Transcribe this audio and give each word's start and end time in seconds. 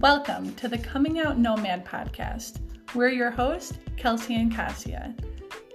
Welcome 0.00 0.54
to 0.54 0.68
the 0.68 0.78
Coming 0.78 1.18
Out 1.18 1.38
Nomad 1.38 1.84
podcast. 1.84 2.60
We're 2.94 3.08
your 3.08 3.32
hosts, 3.32 3.78
Kelsey 3.96 4.36
and 4.36 4.54
Cassia. 4.54 5.12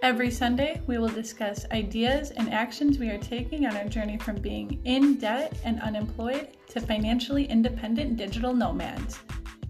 Every 0.02 0.31
Sunday, 0.31 0.81
we 0.88 0.97
will 0.97 1.10
discuss 1.10 1.65
ideas 1.74 2.31
and 2.31 2.49
actions 2.54 2.97
we 2.97 3.10
are 3.10 3.17
taking 3.17 3.65
on 3.65 3.76
our 3.76 3.83
journey 3.83 4.17
from 4.17 4.38
being 4.38 4.79
in 4.86 5.15
debt 5.15 5.60
and 5.65 5.81
unemployed 5.81 6.56
to 6.70 6.79
financially 6.79 7.44
independent 7.47 8.15
digital 8.15 8.54
nomads. 8.54 9.20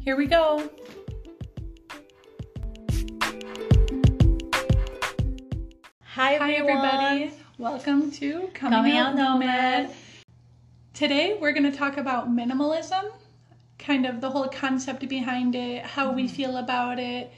Here 0.02 0.16
we 0.16 0.28
go. 0.28 0.70
Hi, 6.04 6.36
Hi, 6.36 6.54
everybody. 6.54 7.32
Welcome 7.58 8.12
to 8.12 8.52
Coming, 8.54 8.78
Coming 8.78 8.98
Out 8.98 9.14
Out 9.14 9.16
Nomad. 9.16 9.84
Nomad. 9.86 9.96
Today, 10.94 11.40
we're 11.42 11.54
going 11.54 11.72
to 11.72 11.76
talk 11.76 11.98
about 11.98 12.30
minimalism, 12.30 13.12
kind 13.80 14.06
of 14.06 14.22
the 14.22 14.30
whole 14.30 14.48
concept 14.48 15.08
behind 15.10 15.56
it, 15.56 15.84
how 15.84 16.12
we 16.14 16.24
Mm-hmm. 16.24 16.36
feel 16.36 16.58
about 16.58 17.00
it, 17.00 17.32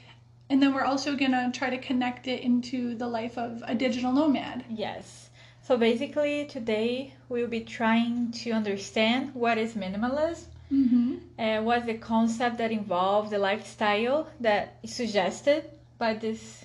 and 0.48 0.62
then 0.62 0.74
we're 0.74 0.84
also 0.84 1.16
going 1.16 1.32
to 1.32 1.50
try 1.52 1.70
to 1.70 1.78
connect 1.78 2.28
it 2.28 2.42
into 2.42 2.94
the 2.94 3.08
life 3.08 3.36
of 3.36 3.62
a 3.66 3.74
digital 3.74 4.12
nomad. 4.12 4.64
Yes. 4.70 5.30
So 5.62 5.76
basically, 5.76 6.44
today 6.46 7.14
we'll 7.28 7.48
be 7.48 7.60
trying 7.60 8.30
to 8.42 8.52
understand 8.52 9.34
what 9.34 9.58
is 9.58 9.74
minimalism 9.74 10.44
Mm-hmm. 10.72 11.14
and 11.38 11.64
what's 11.64 11.86
the 11.86 11.94
concept 11.94 12.58
that 12.58 12.72
involves 12.72 13.30
the 13.30 13.38
lifestyle 13.38 14.26
that 14.40 14.78
is 14.82 14.92
suggested 14.92 15.70
by 15.96 16.14
this 16.14 16.64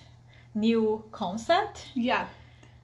new 0.56 1.04
concept. 1.12 1.86
Yeah, 1.94 2.26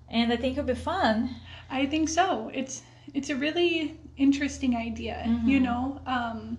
And 0.09 0.31
I 0.31 0.38
think 0.38 0.58
it'll 0.58 0.67
be 0.67 0.76
fun. 0.76 1.36
I 1.72 1.88
think 1.88 2.09
so. 2.09 2.52
It's 2.54 2.84
it's 3.16 3.30
a 3.31 3.36
really 3.36 3.98
interesting 4.16 4.76
idea. 4.76 5.17
You 5.44 5.59
know, 5.59 6.00
um, 6.06 6.58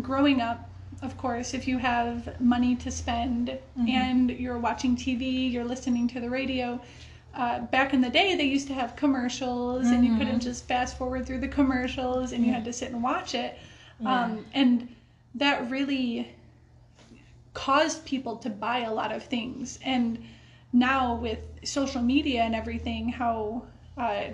growing 0.00 0.40
up, 0.40 0.68
of 1.02 1.16
course, 1.18 1.52
if 1.54 1.66
you 1.66 1.78
have 1.78 2.40
money 2.40 2.76
to 2.76 2.90
spend 2.90 3.58
and 3.88 4.30
you're 4.30 4.58
watching 4.58 4.96
TV, 4.96 5.50
you're 5.52 5.64
listening 5.64 6.06
to 6.08 6.20
the 6.20 6.30
radio. 6.30 6.80
Uh, 7.34 7.60
back 7.60 7.92
in 7.94 8.00
the 8.00 8.10
day, 8.10 8.36
they 8.36 8.44
used 8.44 8.68
to 8.68 8.74
have 8.74 8.94
commercials, 8.94 9.90
and 9.90 10.04
you 10.04 10.16
couldn't 10.16 10.40
just 10.40 10.66
fast 10.68 10.96
forward 10.98 11.26
through 11.26 11.38
the 11.40 11.48
commercials, 11.48 12.32
and 12.32 12.44
you 12.44 12.52
had 12.52 12.64
to 12.64 12.72
sit 12.72 12.90
and 12.92 13.02
watch 13.02 13.34
it. 13.34 13.58
Um, 14.04 14.44
and 14.54 14.88
that 15.34 15.68
really 15.70 16.28
caused 17.54 18.04
people 18.04 18.36
to 18.36 18.50
buy 18.50 18.80
a 18.80 18.92
lot 18.92 19.12
of 19.12 19.22
things. 19.24 19.78
And 19.82 20.22
now 20.72 21.14
with 21.14 21.40
social 21.64 22.02
media 22.02 22.42
and 22.42 22.54
everything, 22.54 23.08
how 23.08 23.64
uh, 23.96 24.24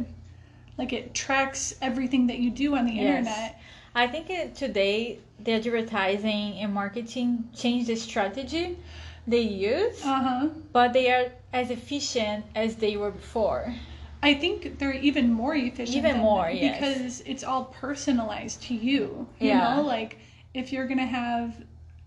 like 0.76 0.92
it 0.92 1.14
tracks 1.14 1.74
everything 1.82 2.26
that 2.28 2.38
you 2.38 2.50
do 2.50 2.76
on 2.76 2.84
the 2.86 2.92
Yes. 2.92 3.00
internet. 3.00 3.60
I 3.94 4.06
think 4.06 4.30
it, 4.30 4.54
today 4.54 5.18
the 5.38 5.52
advertising 5.52 6.58
and 6.60 6.72
marketing 6.72 7.48
changed 7.54 7.86
the 7.88 7.96
strategy 7.96 8.78
they 9.26 9.40
use, 9.42 10.02
Uh 10.04 10.22
huh. 10.22 10.48
but 10.72 10.92
they 10.92 11.10
are 11.10 11.26
as 11.52 11.70
efficient 11.70 12.44
as 12.54 12.76
they 12.76 12.96
were 12.96 13.10
before. 13.10 13.74
I 14.22 14.34
think 14.34 14.78
they're 14.78 14.92
even 14.92 15.32
more 15.32 15.54
efficient. 15.54 15.96
Even 16.04 16.18
more, 16.18 16.50
yes. 16.50 16.78
Because 16.78 17.20
it's 17.26 17.44
all 17.44 17.64
personalized 17.66 18.62
to 18.64 18.74
you. 18.74 19.26
You 19.38 19.48
Yeah. 19.48 19.76
know, 19.76 19.82
like 19.82 20.18
if 20.54 20.72
you're 20.72 20.86
gonna 20.86 21.06
have 21.06 21.62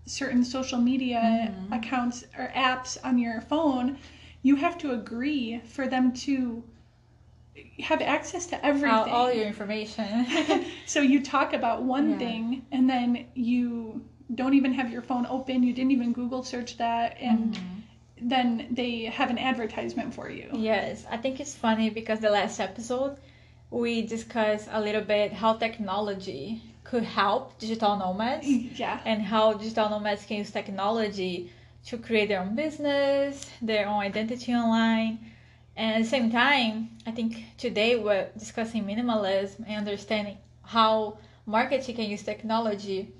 certain 0.06 0.44
social 0.44 0.78
media 0.78 1.20
Mm-hmm. 1.22 1.72
accounts 1.72 2.24
or 2.38 2.48
apps 2.54 2.98
on 3.04 3.18
your 3.18 3.40
phone, 3.40 3.96
you 4.42 4.56
have 4.56 4.76
to 4.78 4.92
agree 4.92 5.60
for 5.64 5.86
them 5.88 6.12
to 6.26 6.62
have 7.80 8.00
access 8.00 8.46
to 8.46 8.64
everything. 8.64 8.90
All, 8.90 9.08
all 9.08 9.32
your 9.32 9.46
information. 9.46 10.26
so 10.86 11.00
you 11.00 11.22
talk 11.22 11.52
about 11.52 11.82
one 11.82 12.10
Yeah. 12.12 12.18
thing 12.18 12.66
and 12.72 12.88
then 12.88 13.26
you 13.34 14.02
don't 14.34 14.54
even 14.54 14.72
have 14.72 14.90
your 14.90 15.02
phone 15.02 15.26
open, 15.26 15.62
you 15.62 15.72
didn't 15.74 15.90
even 15.92 16.12
Google 16.12 16.42
search 16.42 16.76
that, 16.78 17.16
and 17.20 17.54
Mm-hmm. 17.54 18.28
then 18.28 18.68
they 18.70 19.04
have 19.04 19.28
an 19.30 19.38
advertisement 19.38 20.14
for 20.14 20.30
you. 20.30 20.48
Yes, 20.54 21.04
I 21.10 21.16
think 21.18 21.40
it's 21.40 21.54
funny 21.54 21.90
because 21.90 22.20
the 22.20 22.30
last 22.30 22.60
episode 22.60 23.16
we 23.70 24.02
discussed 24.02 24.68
a 24.70 24.80
little 24.80 25.02
bit 25.02 25.32
how 25.32 25.54
technology 25.54 26.62
could 26.84 27.04
help 27.04 27.58
digital 27.58 27.96
nomads 27.96 28.46
Yeah. 28.48 29.00
and 29.04 29.22
how 29.22 29.54
digital 29.54 29.88
nomads 29.90 30.24
can 30.24 30.38
use 30.38 30.50
technology 30.50 31.50
to 31.86 31.98
create 31.98 32.28
their 32.28 32.40
own 32.40 32.54
business, 32.54 33.50
their 33.60 33.86
own 33.88 34.00
identity 34.00 34.54
online. 34.54 35.18
And 35.76 35.96
at 35.96 36.02
the 36.02 36.08
same 36.08 36.30
time, 36.30 36.90
I 37.06 37.10
think 37.12 37.44
today 37.56 37.96
we're 37.96 38.28
discussing 38.38 38.84
minimalism 38.84 39.64
and 39.66 39.76
understanding 39.78 40.38
how 40.62 41.18
marketing 41.46 41.96
can 41.96 42.10
use 42.10 42.22
technology 42.22 43.12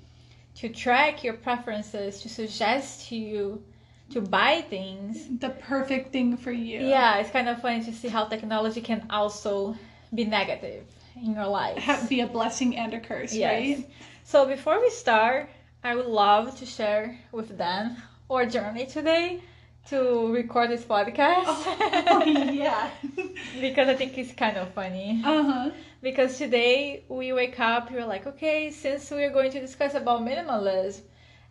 to 0.55 0.69
track 0.69 1.23
your 1.23 1.33
preferences, 1.33 2.21
to 2.21 2.29
suggest 2.29 3.07
to 3.09 3.15
you 3.15 3.63
to 4.11 4.21
buy 4.21 4.61
things 4.69 5.27
The 5.39 5.49
perfect 5.49 6.11
thing 6.11 6.37
for 6.37 6.51
you. 6.51 6.81
yeah, 6.81 7.17
it's 7.17 7.31
kind 7.31 7.49
of 7.49 7.59
funny 7.61 7.83
to 7.85 7.91
see 7.93 8.07
how 8.09 8.25
technology 8.25 8.81
can 8.81 9.07
also 9.09 9.75
be 10.13 10.25
negative 10.25 10.85
in 11.15 11.33
your 11.33 11.47
life. 11.47 11.81
Ha- 11.81 12.05
be 12.07 12.19
a 12.21 12.27
blessing 12.27 12.77
and 12.77 12.93
a 12.93 12.99
curse, 12.99 13.33
Yes. 13.33 13.77
right? 13.77 13.89
So 14.23 14.45
before 14.45 14.79
we 14.79 14.89
start, 14.91 15.49
I 15.83 15.95
would 15.95 16.05
love 16.05 16.55
to 16.59 16.65
share 16.65 17.17
with 17.31 17.57
Dan 17.57 17.97
our 18.29 18.45
journey 18.45 18.85
today 18.85 19.41
to 19.89 20.31
record 20.33 20.69
this 20.69 20.83
podcast 20.85 21.45
Oh, 22.07 22.23
yeah. 22.25 22.89
because 23.61 23.87
I 23.89 23.95
think 23.95 24.17
it's 24.17 24.33
kind 24.33 24.57
of 24.57 24.73
funny. 24.73 25.21
Uh 25.23 25.43
huh. 25.43 25.71
Because 26.01 26.37
today 26.37 27.03
we 27.09 27.31
wake 27.33 27.59
up, 27.59 27.91
we're 27.91 28.05
like, 28.05 28.27
okay, 28.27 28.71
since 28.71 29.09
we're 29.11 29.31
going 29.31 29.51
to 29.51 29.59
discuss 29.59 29.93
about 29.93 30.21
minimalism, 30.21 31.01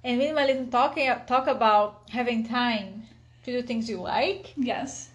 and 0.05 0.21
minimalism 0.21 0.71
talking 0.71 1.09
talk 1.27 1.47
about 1.47 2.03
having 2.11 2.47
time 2.47 3.05
to 3.45 3.53
do 3.53 3.63
things 3.63 3.89
you 3.89 4.01
like. 4.01 4.53
Yes. 4.57 5.12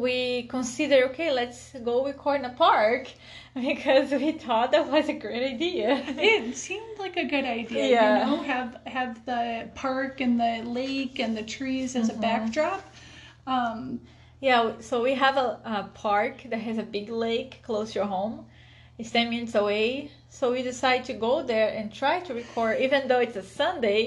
We 0.00 0.42
consider 0.44 1.06
okay 1.06 1.30
let's 1.32 1.72
go 1.84 2.04
record 2.04 2.40
in 2.40 2.44
a 2.46 2.54
park 2.54 3.08
because 3.54 4.10
we 4.12 4.32
thought 4.32 4.72
that 4.72 4.86
was 4.90 5.08
a 5.08 5.12
great 5.12 5.42
idea 5.54 6.02
It 6.18 6.56
seemed 6.56 6.98
like 6.98 7.16
a 7.16 7.24
good 7.24 7.44
idea, 7.44 7.84
Yeah. 7.90 8.18
you 8.30 8.36
know, 8.36 8.42
have 8.42 8.76
have 8.86 9.24
the 9.26 9.68
park 9.74 10.20
and 10.20 10.38
the 10.40 10.62
lake 10.64 11.18
and 11.20 11.36
the 11.36 11.42
trees 11.44 11.94
as 11.96 12.08
Mm-hmm. 12.08 12.18
a 12.18 12.20
backdrop. 12.20 12.82
Um, 13.46 14.00
yeah 14.40 14.72
so 14.80 15.02
we 15.02 15.14
have 15.14 15.36
a, 15.36 15.60
a 15.64 15.90
park 15.94 16.42
that 16.50 16.58
has 16.58 16.78
a 16.78 16.82
big 16.82 17.08
lake 17.10 17.60
close 17.62 17.92
to 17.92 18.00
your 18.00 18.06
home 18.08 18.46
it's 18.98 19.10
10 19.10 19.30
minutes 19.30 19.54
away 19.54 20.10
so 20.28 20.52
we 20.52 20.62
decided 20.62 21.04
to 21.06 21.14
go 21.14 21.42
there 21.42 21.68
and 21.78 21.92
try 21.92 22.20
to 22.20 22.34
record 22.34 22.80
even 22.80 23.08
though 23.08 23.20
it's 23.20 23.36
a 23.36 23.42
sunday 23.42 24.00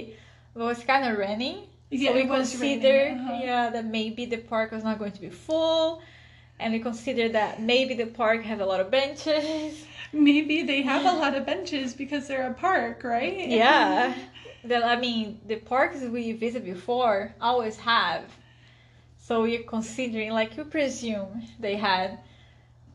it 0.56 0.60
was 0.60 0.84
kind 0.84 1.06
of 1.10 1.18
raining 1.18 1.68
Yeah, 1.90 2.10
so 2.10 2.16
we 2.16 2.26
considered 2.26 3.14
uh-huh. 3.14 3.40
yeah 3.42 3.70
that 3.70 3.86
maybe 3.86 4.26
the 4.26 4.38
park 4.38 4.72
was 4.72 4.84
not 4.84 5.00
going 5.00 5.14
to 5.14 5.22
be 5.22 5.30
full 5.30 6.02
and 6.60 6.74
we 6.74 6.80
considered 6.80 7.34
that 7.34 7.62
maybe 7.62 7.94
the 7.94 8.08
park 8.08 8.44
has 8.44 8.60
a 8.60 8.66
lot 8.66 8.80
of 8.80 8.92
benches 8.92 9.86
maybe 10.14 10.64
they 10.64 10.82
have 10.82 11.06
a 11.06 11.18
lot 11.20 11.36
of 11.36 11.46
benches 11.46 11.94
because 11.94 12.28
they're 12.28 12.50
a 12.50 12.54
park, 12.54 13.04
right? 13.04 13.48
Yeah. 13.48 14.14
That 14.64 14.84
I 14.84 15.00
mean, 15.00 15.40
the 15.46 15.58
parks 15.58 16.02
we 16.02 16.34
visit 16.34 16.66
before 16.66 17.34
always 17.40 17.78
have. 17.78 18.24
So 19.20 19.42
we're 19.42 19.64
considering, 19.64 20.32
like 20.32 20.56
you 20.58 20.64
presume 20.64 21.44
they 21.60 21.76
had, 21.76 22.20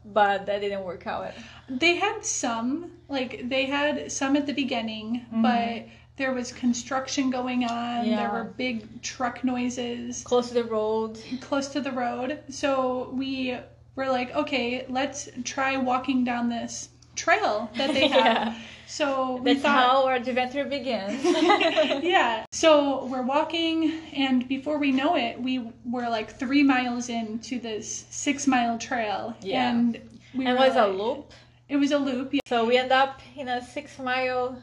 but 0.05 0.47
that 0.47 0.61
didn't 0.61 0.85
work 0.85 1.07
out. 1.07 1.33
They 1.69 1.97
had 1.97 2.25
some, 2.25 2.93
like 3.09 3.49
they 3.49 3.67
had 3.67 4.11
some 4.11 4.37
at 4.37 4.47
the 4.47 4.55
beginning, 4.55 5.27
but 5.31 5.87
there 6.17 6.33
was 6.33 6.53
construction 6.53 7.31
going 7.31 7.65
on. 7.65 8.07
Yeah. 8.07 8.17
There. 8.17 8.31
Were 8.31 8.45
big 8.45 9.03
truck 9.03 9.43
noises 9.45 10.23
Close 10.25 10.49
to 10.49 10.55
the 10.55 10.65
road. 10.65 11.19
close 11.41 11.69
to 11.69 11.81
the 11.81 11.93
road. 11.93 12.41
So 12.51 13.11
we 13.13 13.57
were 13.97 14.09
like, 14.09 14.35
okay, 14.35 14.87
let's 14.89 15.29
try 15.45 15.77
walking 15.77 16.25
down 16.25 16.49
this 16.49 16.91
trail 17.17 17.71
that 17.77 17.93
they 17.93 18.09
have. 18.19 18.25
Yeah. 18.25 18.59
So 18.87 19.37
we 19.37 19.55
That's 19.55 19.63
thought, 19.63 19.91
how 19.91 20.07
our 20.07 20.15
adventure 20.17 20.65
begins. 20.67 21.23
yeah. 22.05 22.45
So 22.53 23.07
we're 23.07 23.23
walking, 23.23 23.91
and 24.15 24.47
before 24.49 24.77
we 24.79 24.93
know 24.93 25.17
it, 25.17 25.41
we 25.41 25.67
were 25.87 26.09
like 26.11 26.39
three 26.39 26.63
miles 26.63 27.09
into 27.09 27.59
this 27.59 28.05
six 28.11 28.47
mile 28.47 28.77
trail. 28.79 29.35
Yeah. 29.41 29.71
And 29.71 29.99
we 30.35 30.47
it 30.47 30.51
were 30.53 30.57
was 30.57 30.77
a 30.77 30.87
loop. 30.87 31.33
It 31.71 31.77
was 31.77 31.91
a 31.93 31.99
loop. 31.99 32.35
Yeah. 32.35 32.41
So 32.47 32.67
we 32.67 32.77
end 32.77 32.93
up 32.93 33.21
in 33.35 33.49
a 33.49 33.65
six 33.65 33.99
mile 33.99 34.61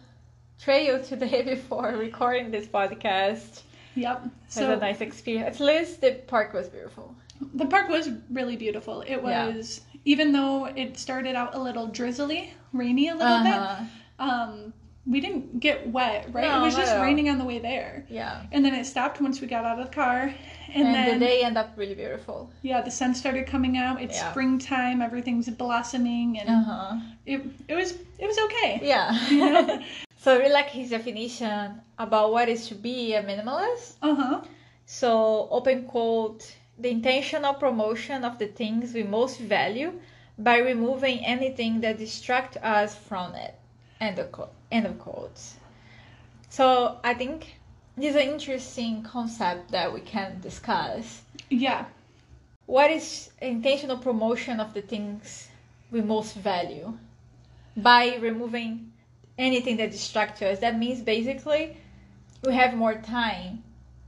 trail 0.60 1.02
today 1.04 1.42
before 1.56 1.92
recording 1.98 2.52
this 2.52 2.66
podcast. 2.68 3.62
Yep. 3.96 4.26
It 4.26 4.32
was 4.48 4.58
a 4.58 4.76
nice 4.78 5.02
experience. 5.02 5.60
At 5.60 5.66
least 5.66 6.02
the 6.02 6.12
park 6.28 6.54
was 6.54 6.68
beautiful. 6.68 7.16
the 7.54 7.66
park 7.66 7.88
was 7.90 8.10
really 8.30 8.56
beautiful. 8.58 9.02
It 9.02 9.22
Yeah. 9.24 9.48
was, 9.48 9.82
even 10.06 10.32
though 10.34 10.66
it 10.66 10.98
started 10.98 11.36
out 11.36 11.56
a 11.56 11.60
little 11.60 11.88
drizzly, 11.88 12.54
rainy 12.74 13.08
a 13.10 13.16
little 13.16 13.28
Uh-huh. 13.38 13.78
bit. 13.80 13.88
Um, 14.20 14.74
we 15.08 15.22
didn't 15.22 15.60
get 15.62 15.88
wet, 15.88 16.28
right? 16.34 16.44
No, 16.44 16.62
it 16.62 16.66
was 16.66 16.76
just 16.76 16.96
raining 16.98 17.30
on 17.30 17.38
the 17.40 17.46
way 17.46 17.58
there. 17.60 18.06
Yeah. 18.10 18.42
And 18.52 18.64
then 18.64 18.76
it 18.76 18.86
stopped 18.86 19.22
once 19.22 19.40
we 19.42 19.48
got 19.48 19.64
out 19.66 19.80
of 19.80 19.88
the 19.88 19.94
car. 19.96 20.34
And, 20.74 20.86
And, 20.88 20.94
then 20.96 21.20
the 21.20 21.26
day 21.26 21.42
ended 21.44 21.58
up 21.58 21.72
really 21.78 21.96
beautiful. 21.96 22.52
yeah, 22.62 22.82
the 22.82 22.92
sun 22.92 23.16
started 23.16 23.48
coming 23.48 23.78
out. 23.78 24.02
It's 24.02 24.18
Yeah. 24.18 24.30
springtime, 24.32 25.02
everything's 25.02 25.50
blossoming 25.50 26.38
and 26.40 26.50
Uh 26.50 26.64
huh. 26.64 26.96
it 27.26 27.42
it 27.70 27.76
was 27.76 27.94
it 28.20 28.28
was 28.28 28.38
okay. 28.38 28.80
Yeah. 28.84 29.80
So 30.22 30.34
I 30.34 30.38
really 30.38 30.52
like 30.52 30.70
his 30.72 30.90
definition 30.90 31.80
about 31.98 32.34
what 32.34 32.50
is 32.50 32.68
to 32.68 32.76
be 32.76 33.14
a 33.14 33.24
minimalist. 33.24 33.94
Uh 34.02 34.16
huh. 34.16 34.42
So 34.86 35.48
open 35.50 35.86
quote, 35.86 36.56
the 36.78 36.90
intentional 36.90 37.54
promotion 37.54 38.26
of 38.26 38.38
the 38.38 38.48
things 38.48 38.94
we 38.94 39.04
most 39.04 39.40
value 39.40 39.94
by 40.38 40.58
removing 40.58 41.26
anything 41.26 41.80
that 41.82 42.00
distract 42.00 42.58
us 42.58 42.96
from 42.96 43.34
it. 43.34 43.56
End 44.02 44.20
of 44.20 44.30
quote. 44.34 44.52
End 44.70 44.86
of 44.88 45.00
quotes. 45.00 45.56
So 46.50 47.00
I 47.02 47.14
think 47.14 47.56
this 47.96 48.14
is 48.14 48.22
an 48.22 48.28
interesting 48.28 49.04
concept 49.04 49.72
that 49.72 49.94
we 49.94 50.02
can 50.02 50.42
discuss. 50.42 51.22
Yeah. 51.50 51.86
What 52.66 52.92
is 52.92 53.30
intentional 53.42 53.98
promotion 53.98 54.60
of 54.60 54.74
the 54.74 54.82
things 54.82 55.48
we 55.92 56.02
most 56.02 56.36
value? 56.36 56.98
By 57.78 58.18
removing 58.18 58.92
anything 59.40 59.78
that 59.78 59.90
distracts 59.92 60.42
us. 60.44 60.60
That 60.60 60.78
means 60.78 61.02
basically 61.02 61.78
we 62.46 62.54
have 62.54 62.76
more 62.76 62.96
time 62.96 63.64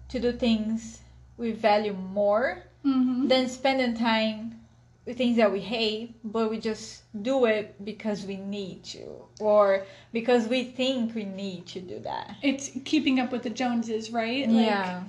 to 0.09 0.19
do 0.19 0.31
things 0.31 0.99
we 1.37 1.51
value 1.51 1.93
more 1.93 2.63
Mm-hmm. 2.83 3.27
than 3.27 3.47
spending 3.47 3.95
time 3.95 4.59
with 5.05 5.15
things 5.15 5.37
that 5.37 5.51
we 5.51 5.59
hate, 5.59 6.15
but 6.23 6.49
we 6.49 6.57
just 6.59 7.03
do 7.21 7.45
it 7.45 7.75
because 7.85 8.25
we 8.25 8.37
need 8.37 8.83
to 8.85 9.05
or 9.39 9.85
because 10.11 10.47
we 10.47 10.63
think 10.63 11.13
we 11.13 11.23
need 11.25 11.67
to 11.67 11.79
do 11.79 11.99
that. 11.99 12.37
It's 12.41 12.71
keeping 12.83 13.19
up 13.19 13.31
with 13.31 13.43
the 13.43 13.51
Joneses, 13.51 14.09
right? 14.09 14.49
yeah. 14.49 15.03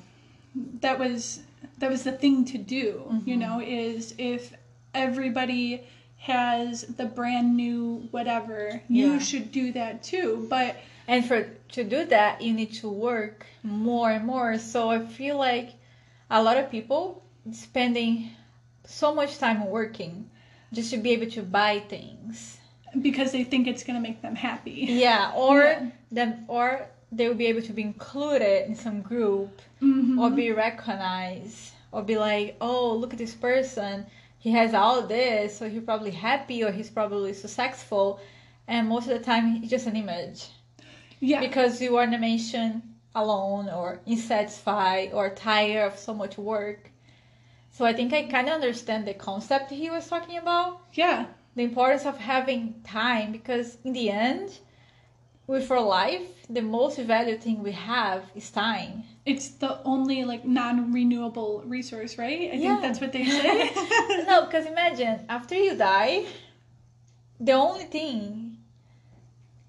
that 0.82 0.98
was 0.98 1.40
that 1.78 1.90
was 1.90 2.02
the 2.04 2.12
thing 2.12 2.44
to 2.52 2.58
do 2.58 2.84
you 3.24 3.36
Mhm. 3.36 3.38
know 3.38 3.58
is 3.60 4.14
if 4.18 4.52
everybody 4.92 5.80
has 6.22 6.82
the 6.98 7.04
brand 7.04 7.56
new 7.56 8.06
whatever 8.12 8.80
you 8.88 9.18
should 9.18 9.50
do 9.50 9.72
that 9.72 10.02
too 10.02 10.46
but 10.48 10.76
And 11.08 11.26
for 11.26 11.42
to 11.74 11.82
do 11.82 12.04
that, 12.14 12.40
you 12.40 12.52
need 12.54 12.72
to 12.74 12.88
work 12.88 13.44
more 13.64 14.10
and 14.12 14.24
more. 14.24 14.56
So 14.58 14.88
I 14.88 14.98
feel 15.04 15.36
like 15.36 15.70
a 16.30 16.40
lot 16.40 16.56
of 16.58 16.70
people 16.70 17.24
spending 17.50 18.30
so 18.86 19.12
much 19.12 19.38
time 19.38 19.66
working 19.66 20.30
just 20.72 20.90
to 20.92 20.98
be 20.98 21.10
able 21.10 21.30
to 21.38 21.42
buy 21.42 21.80
things. 21.94 22.58
because 23.08 23.32
they 23.32 23.42
think 23.42 23.66
it's 23.66 23.82
going 23.82 23.96
to 24.00 24.04
make 24.08 24.20
them 24.22 24.36
happy 24.36 24.86
Yeah, 25.04 25.32
or 25.34 25.58
Yeah. 25.64 25.86
them 26.18 26.30
or 26.46 26.86
they 27.10 27.26
will 27.26 27.40
be 27.44 27.48
able 27.52 27.62
to 27.70 27.72
be 27.72 27.82
included 27.82 28.68
in 28.68 28.74
some 28.76 29.02
group 29.02 29.50
Mhm. 29.82 30.20
or 30.20 30.30
be 30.30 30.52
recognized 30.52 31.72
or 31.90 32.02
be 32.02 32.16
like, 32.16 32.54
"Oh, 32.60 32.94
look 33.00 33.12
at 33.12 33.18
this 33.18 33.34
person. 33.34 34.06
He 34.44 34.50
has 34.52 34.74
all 34.74 35.02
this, 35.06 35.56
so 35.58 35.68
he's 35.70 35.84
probably 35.90 36.10
happy 36.28 36.58
or 36.64 36.72
he's 36.72 36.90
probably 36.90 37.32
successful." 37.32 38.20
And 38.66 38.88
most 38.88 39.08
of 39.08 39.14
the 39.18 39.24
time, 39.24 39.46
it's 39.62 39.70
just 39.70 39.86
an 39.86 39.96
image 39.96 40.40
yeah 41.20 41.40
because 41.40 41.80
you 41.80 41.96
are 41.96 42.04
in 42.04 42.14
a 42.14 42.18
mansion 42.18 42.82
alone 43.14 43.68
or 43.68 44.00
unsatisfied 44.06 45.12
or 45.12 45.30
tired 45.30 45.86
of 45.86 45.98
so 45.98 46.12
much 46.12 46.36
work. 46.36 46.90
So 47.70 47.84
I 47.84 47.92
think 47.92 48.12
I 48.12 48.22
kind 48.24 48.48
of 48.48 48.54
understand 48.54 49.06
the 49.06 49.14
concept 49.14 49.70
he 49.70 49.88
was 49.90 50.08
talking 50.08 50.38
about, 50.38 50.80
yeah 50.92 51.26
the 51.54 51.62
importance 51.62 52.06
of 52.06 52.16
having 52.18 52.60
time 52.82 53.30
because 53.30 53.78
in 53.84 53.92
the 53.92 54.10
end, 54.10 54.58
with 55.46 55.70
our 55.70 55.80
life, 55.80 56.22
the 56.48 56.62
most 56.62 56.98
valued 56.98 57.42
thing 57.42 57.62
we 57.62 57.72
have 57.72 58.22
is 58.34 58.50
time. 58.50 59.04
it's 59.24 59.50
the 59.62 59.78
only 59.84 60.24
like 60.24 60.44
non-renewable 60.44 61.62
resource 61.66 62.18
right 62.18 62.50
i 62.50 62.56
Yeah. 62.58 62.74
think 62.74 62.82
that's 62.82 63.00
what 63.00 63.12
they 63.12 63.22
say 63.24 63.70
no, 64.26 64.36
because 64.46 64.66
imagine 64.66 65.14
after 65.28 65.54
you 65.54 65.76
die, 65.76 66.24
the 67.38 67.52
only 67.52 67.84
thing 67.84 68.56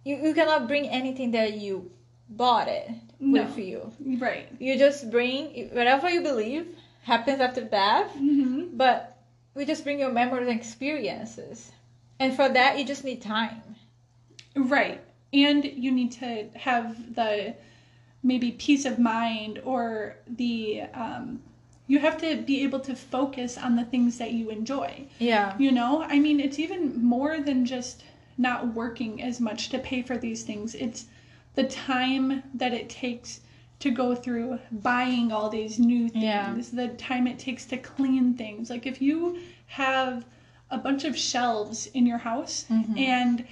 you, 0.03 0.15
you 0.17 0.33
cannot 0.33 0.67
bring 0.67 0.87
anything 0.89 1.31
that 1.31 1.53
you 1.57 1.91
bought 2.29 2.67
it 2.67 2.89
No. 3.19 3.43
with 3.43 3.57
you. 3.57 3.91
right 4.19 4.47
You 4.59 4.77
just 4.77 5.09
bring 5.11 5.69
whatever 5.71 6.09
you 6.09 6.21
believe 6.21 6.65
happens 7.03 7.39
after 7.39 7.61
death, 7.63 8.11
hmm 8.17 8.73
but 8.73 9.17
we 9.55 9.65
just 9.65 9.83
bring 9.83 9.99
your 9.99 10.11
memories 10.11 10.47
and 10.49 10.57
experiences. 10.59 11.71
And 12.19 12.33
for 12.33 12.49
that, 12.49 12.79
you 12.79 12.83
just 12.85 13.03
need 13.05 13.21
time. 13.21 13.61
Right. 14.55 14.99
And 15.33 15.65
you 15.65 15.91
need 15.91 16.11
to 16.13 16.47
have 16.55 17.15
the 17.15 17.55
maybe 18.21 18.51
peace 18.51 18.85
of 18.85 18.99
mind 18.99 19.59
or 19.65 20.15
the, 20.27 20.81
um, 20.93 21.41
you 21.87 21.99
have 21.99 22.17
to 22.21 22.37
be 22.37 22.63
able 22.63 22.79
to 22.81 22.95
focus 22.95 23.57
on 23.57 23.75
the 23.75 23.83
things 23.83 24.17
that 24.19 24.31
you 24.31 24.49
enjoy. 24.49 25.05
Yeah. 25.19 25.57
You 25.57 25.71
know, 25.71 26.03
I 26.03 26.19
mean, 26.19 26.39
it's 26.39 26.59
even 26.59 27.03
more 27.03 27.39
than 27.41 27.65
just 27.65 28.03
not 28.37 28.73
working 28.73 29.21
as 29.21 29.39
much 29.41 29.69
to 29.69 29.79
pay 29.79 30.01
for 30.01 30.17
these 30.17 30.43
things, 30.43 30.73
it's 30.75 31.05
the 31.55 31.63
time 31.65 32.41
that 32.55 32.73
it 32.73 32.89
takes 32.89 33.41
to 33.79 33.91
go 33.91 34.15
through 34.15 34.57
buying 34.71 35.31
all 35.31 35.49
these 35.49 35.77
new 35.77 36.07
things, 36.09 36.23
Yeah. 36.73 36.87
the 36.87 36.87
time 36.95 37.27
it 37.27 37.37
takes 37.37 37.65
to 37.65 37.77
clean 37.77 38.33
things. 38.33 38.69
Like 38.69 38.85
if 38.87 39.01
you 39.01 39.37
have 39.67 40.25
a 40.71 40.77
bunch 40.77 41.03
of 41.03 41.15
shelves 41.17 41.87
in 41.87 42.05
your 42.07 42.17
house 42.19 42.65
Mhm. 42.71 42.97
and 42.97 43.45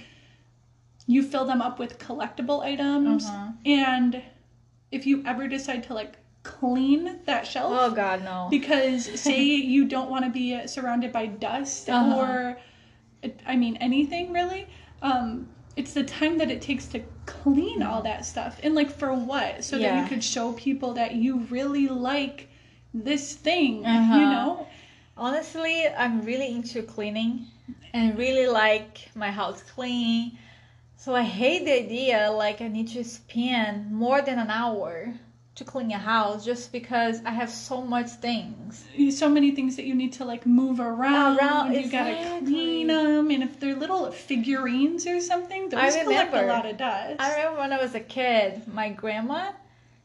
you 1.12 1.22
fill 1.22 1.44
them 1.44 1.60
up 1.62 1.78
with 1.78 1.98
collectible 1.98 2.60
items 2.62 3.24
Uh-huh. 3.26 3.52
and 3.66 4.22
if 4.90 5.06
you 5.06 5.22
ever 5.26 5.48
decide 5.48 5.82
to 5.84 5.94
like 5.94 6.14
clean 6.42 7.20
that 7.24 7.46
shelf 7.46 7.72
Oh 7.74 7.90
God, 7.90 8.24
no. 8.24 8.48
because 8.50 9.04
say 9.28 9.42
you 9.42 9.84
don't 9.86 10.10
want 10.10 10.24
to 10.24 10.30
be 10.30 10.66
surrounded 10.66 11.12
by 11.12 11.26
dust 11.26 11.88
Uh-huh. 11.88 12.16
or 12.18 12.58
i 13.46 13.54
mean 13.56 13.76
anything 13.76 14.32
really 14.32 14.66
um 15.02 15.46
it's 15.76 15.94
the 15.94 16.02
time 16.04 16.36
that 16.38 16.50
it 16.50 16.60
takes 16.60 16.86
to 16.88 17.00
clean 17.24 17.82
all 17.82 18.02
that 18.02 18.26
stuff 18.26 18.58
and 18.64 18.74
like 18.74 18.90
for 18.90 19.14
what 19.14 19.62
so 19.64 19.78
that 19.78 20.02
you 20.02 20.08
could 20.08 20.22
show 20.24 20.52
people 20.54 20.92
that 20.94 21.14
you 21.14 21.38
really 21.56 21.86
like 21.88 22.48
this 22.92 23.34
thing 23.34 23.84
Uh-huh. 23.86 24.18
you 24.20 24.26
know 24.36 24.66
Honestly, 25.14 25.86
I'm 25.86 26.22
really 26.24 26.48
into 26.56 26.82
cleaning 26.82 27.44
and 27.92 28.16
really 28.18 28.46
like 28.46 29.10
my 29.14 29.30
house 29.30 29.62
clean. 29.62 30.38
So 31.02 31.16
I 31.16 31.24
hate 31.24 31.64
the 31.64 31.72
idea 31.72 32.30
like 32.30 32.60
I 32.60 32.68
need 32.68 32.86
to 32.90 33.02
spend 33.02 33.90
more 33.90 34.22
than 34.22 34.38
an 34.38 34.50
hour 34.50 35.12
to 35.56 35.64
clean 35.64 35.90
a 35.90 35.98
house 35.98 36.44
just 36.44 36.70
because 36.70 37.20
I 37.24 37.32
have 37.32 37.50
so 37.50 37.82
much 37.82 38.06
things. 38.10 38.84
so 39.10 39.28
many 39.28 39.50
things 39.50 39.74
that 39.74 39.84
you 39.84 39.96
need 39.96 40.12
to 40.12 40.24
like 40.24 40.46
move 40.46 40.78
around, 40.78 41.38
Around, 41.40 41.74
you 41.74 41.90
gotta 41.90 42.38
clean 42.38 42.86
them 42.86 43.32
and 43.32 43.42
if 43.42 43.58
they're 43.58 43.74
little 43.74 44.12
figurines 44.12 45.04
or 45.08 45.20
something 45.20 45.64
I 45.74 45.90
those 45.90 46.04
collect 46.04 46.34
a 46.34 46.42
lot 46.42 46.66
of 46.66 46.76
dust 46.76 47.20
I 47.20 47.30
remember 47.34 47.58
when 47.58 47.72
I 47.72 47.82
was 47.82 47.96
a 47.96 48.00
kid, 48.18 48.62
my 48.68 48.90
grandma, 48.90 49.50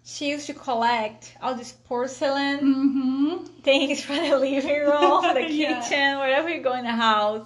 she 0.04 0.32
used 0.32 0.48
to 0.48 0.56
collect 0.56 1.36
all 1.44 1.54
this 1.54 1.74
porcelain 1.74 2.60
mm-hmm 2.60 3.46
things 3.62 4.02
from 4.06 4.16
the 4.16 4.36
living 4.36 4.82
room, 4.82 5.22
the 5.36 5.46
Yeah. 5.52 5.80
kitchen, 5.80 6.18
wherever 6.18 6.50
you 6.50 6.62
go 6.64 6.74
in 6.74 6.86
the 6.86 6.92
house. 6.92 7.46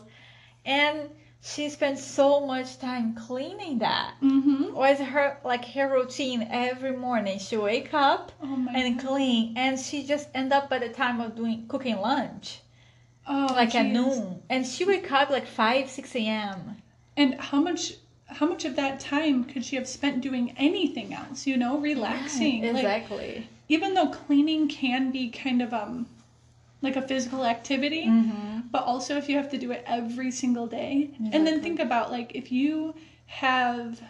And 0.63 1.09
she 1.43 1.69
spent 1.69 1.97
so 1.97 2.45
much 2.45 2.77
time 2.77 3.15
cleaning 3.15 3.79
that. 3.79 4.13
mm-hmm 4.21 4.73
was 4.73 4.99
her 4.99 5.37
like 5.43 5.65
her 5.65 5.87
routine 5.91 6.47
every 6.49 6.95
morning. 6.95 7.37
She 7.39 7.57
wake 7.57 7.93
up 7.93 8.31
oh 8.41 8.67
and 8.73 8.97
God. 8.99 9.07
clean, 9.07 9.53
and 9.57 9.79
she 9.79 10.03
just 10.03 10.29
end 10.33 10.53
up 10.53 10.69
by 10.69 10.79
the 10.79 10.89
time 10.89 11.19
of 11.19 11.35
doing 11.35 11.65
cooking 11.67 11.97
lunch, 11.97 12.59
oh, 13.27 13.47
like 13.51 13.75
at 13.75 13.85
noon, 13.87 14.41
and 14.49 14.65
she 14.65 14.85
wake 14.85 15.11
up 15.11 15.29
like 15.29 15.47
five 15.47 15.89
six 15.89 16.15
a.m. 16.15 16.77
And 17.17 17.35
how 17.35 17.59
much 17.59 17.93
how 18.27 18.45
much 18.47 18.63
of 18.65 18.75
that 18.77 18.99
time 18.99 19.43
could 19.43 19.65
she 19.65 19.75
have 19.75 19.87
spent 19.87 20.21
doing 20.21 20.55
anything 20.57 21.13
else, 21.13 21.45
you 21.45 21.57
know, 21.57 21.77
relaxing? 21.79 22.63
Yeah, 22.63 22.71
Like 22.71 22.83
exactly. 22.83 23.49
even 23.67 23.93
though 23.93 24.07
cleaning 24.07 24.67
can 24.69 25.11
be 25.11 25.29
kind 25.29 25.61
of 25.61 25.73
um 25.73 26.07
like 26.81 26.95
a 26.95 27.01
physical 27.01 27.45
activity, 27.45 28.05
mm-hmm. 28.05 28.61
but 28.71 28.83
also 28.83 29.17
if 29.17 29.29
you 29.29 29.35
have 29.37 29.49
to 29.51 29.57
do 29.57 29.71
it 29.71 29.83
every 29.85 30.31
single 30.31 30.67
day. 30.67 31.11
And 31.31 31.45
then 31.45 31.61
think 31.61 31.79
about 31.79 32.11
like 32.11 32.35
if 32.35 32.51
you 32.51 32.95
have 33.27 34.01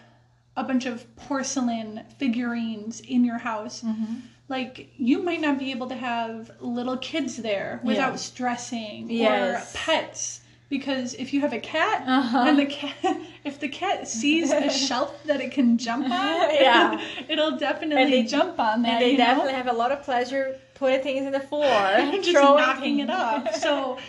a 0.57 0.63
bunch 0.63 0.85
of 0.85 1.13
porcelain 1.15 2.03
figurines 2.17 2.99
in 3.01 3.23
your 3.23 3.37
house, 3.37 3.81
Mm-hmm. 3.83 4.15
like 4.49 4.89
you 4.97 5.21
might 5.23 5.41
not 5.41 5.57
be 5.59 5.71
able 5.71 5.87
to 5.87 5.95
have 5.95 6.51
little 6.59 6.97
kids 6.97 7.37
there 7.37 7.79
without 7.83 8.11
Yeah. 8.11 8.15
stressing 8.17 9.09
Yes. 9.09 9.73
or 9.73 9.77
pets 9.77 10.40
because 10.71 11.13
if 11.15 11.33
you 11.33 11.41
have 11.41 11.53
a 11.53 11.59
cat 11.59 12.03
Uh-huh. 12.07 12.45
and 12.47 12.57
the 12.57 12.65
cat 12.65 12.95
if 13.43 13.59
the 13.59 13.67
cat 13.69 14.07
sees 14.07 14.51
a 14.51 14.69
shelf 14.87 15.23
that 15.25 15.39
it 15.41 15.51
can 15.51 15.77
jump 15.77 16.05
on 16.05 16.11
Yeah. 16.65 16.99
it'll 17.29 17.57
definitely 17.57 18.21
they- 18.21 18.27
jump 18.27 18.59
on 18.59 18.81
that 18.83 18.93
And 18.93 19.01
they 19.03 19.11
you 19.11 19.17
know? 19.19 19.25
definitely 19.25 19.53
have 19.53 19.67
a 19.67 19.73
lot 19.73 19.91
of 19.91 20.01
pleasure 20.01 20.57
putting 20.73 21.01
things 21.03 21.25
in 21.27 21.31
the 21.31 21.39
floor, 21.39 21.65
and 21.67 22.23
just 22.23 22.31
throwing 22.31 22.57
knocking 22.57 22.99
it 23.01 23.07
things. 23.07 23.19
up. 23.19 23.53
So 23.53 23.99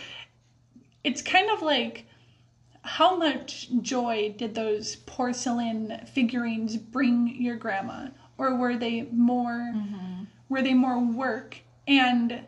it's 1.03 1.21
kind 1.21 1.51
of 1.51 1.61
like 1.61 2.05
how 2.81 3.15
much 3.15 3.69
joy 3.81 4.33
did 4.37 4.55
those 4.55 4.95
porcelain 4.95 6.01
figurines 6.11 6.75
bring 6.77 7.35
your 7.39 7.57
grandma? 7.57 8.07
Or 8.39 8.55
were 8.55 8.75
they 8.75 9.03
more 9.11 9.71
Mhm. 9.75 10.25
were 10.49 10.61
they 10.63 10.73
more 10.73 10.99
work 10.99 11.57
and 11.87 12.41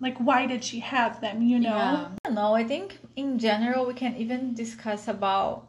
like 0.00 0.18
why 0.18 0.46
did 0.46 0.62
she 0.62 0.80
have 0.80 1.20
them, 1.20 1.42
you 1.42 1.58
know? 1.58 1.76
Yeah. 1.76 2.08
I 2.24 2.28
don't 2.28 2.34
know. 2.34 2.54
I 2.54 2.64
think 2.64 2.98
in 3.16 3.38
general 3.38 3.86
we 3.86 3.94
can 3.94 4.16
even 4.16 4.54
discuss 4.54 5.08
about 5.08 5.68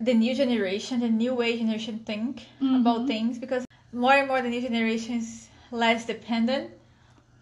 the 0.00 0.14
new 0.14 0.34
generation, 0.34 1.00
the 1.00 1.08
new 1.08 1.40
age 1.42 1.60
generation 1.60 2.00
think 2.00 2.46
mm-hmm. 2.60 2.76
about 2.76 3.06
things 3.06 3.38
because 3.38 3.64
more 3.92 4.12
and 4.12 4.26
more 4.26 4.42
the 4.42 4.48
new 4.48 4.60
generation 4.60 5.16
is 5.16 5.48
less 5.70 6.06
dependent 6.06 6.70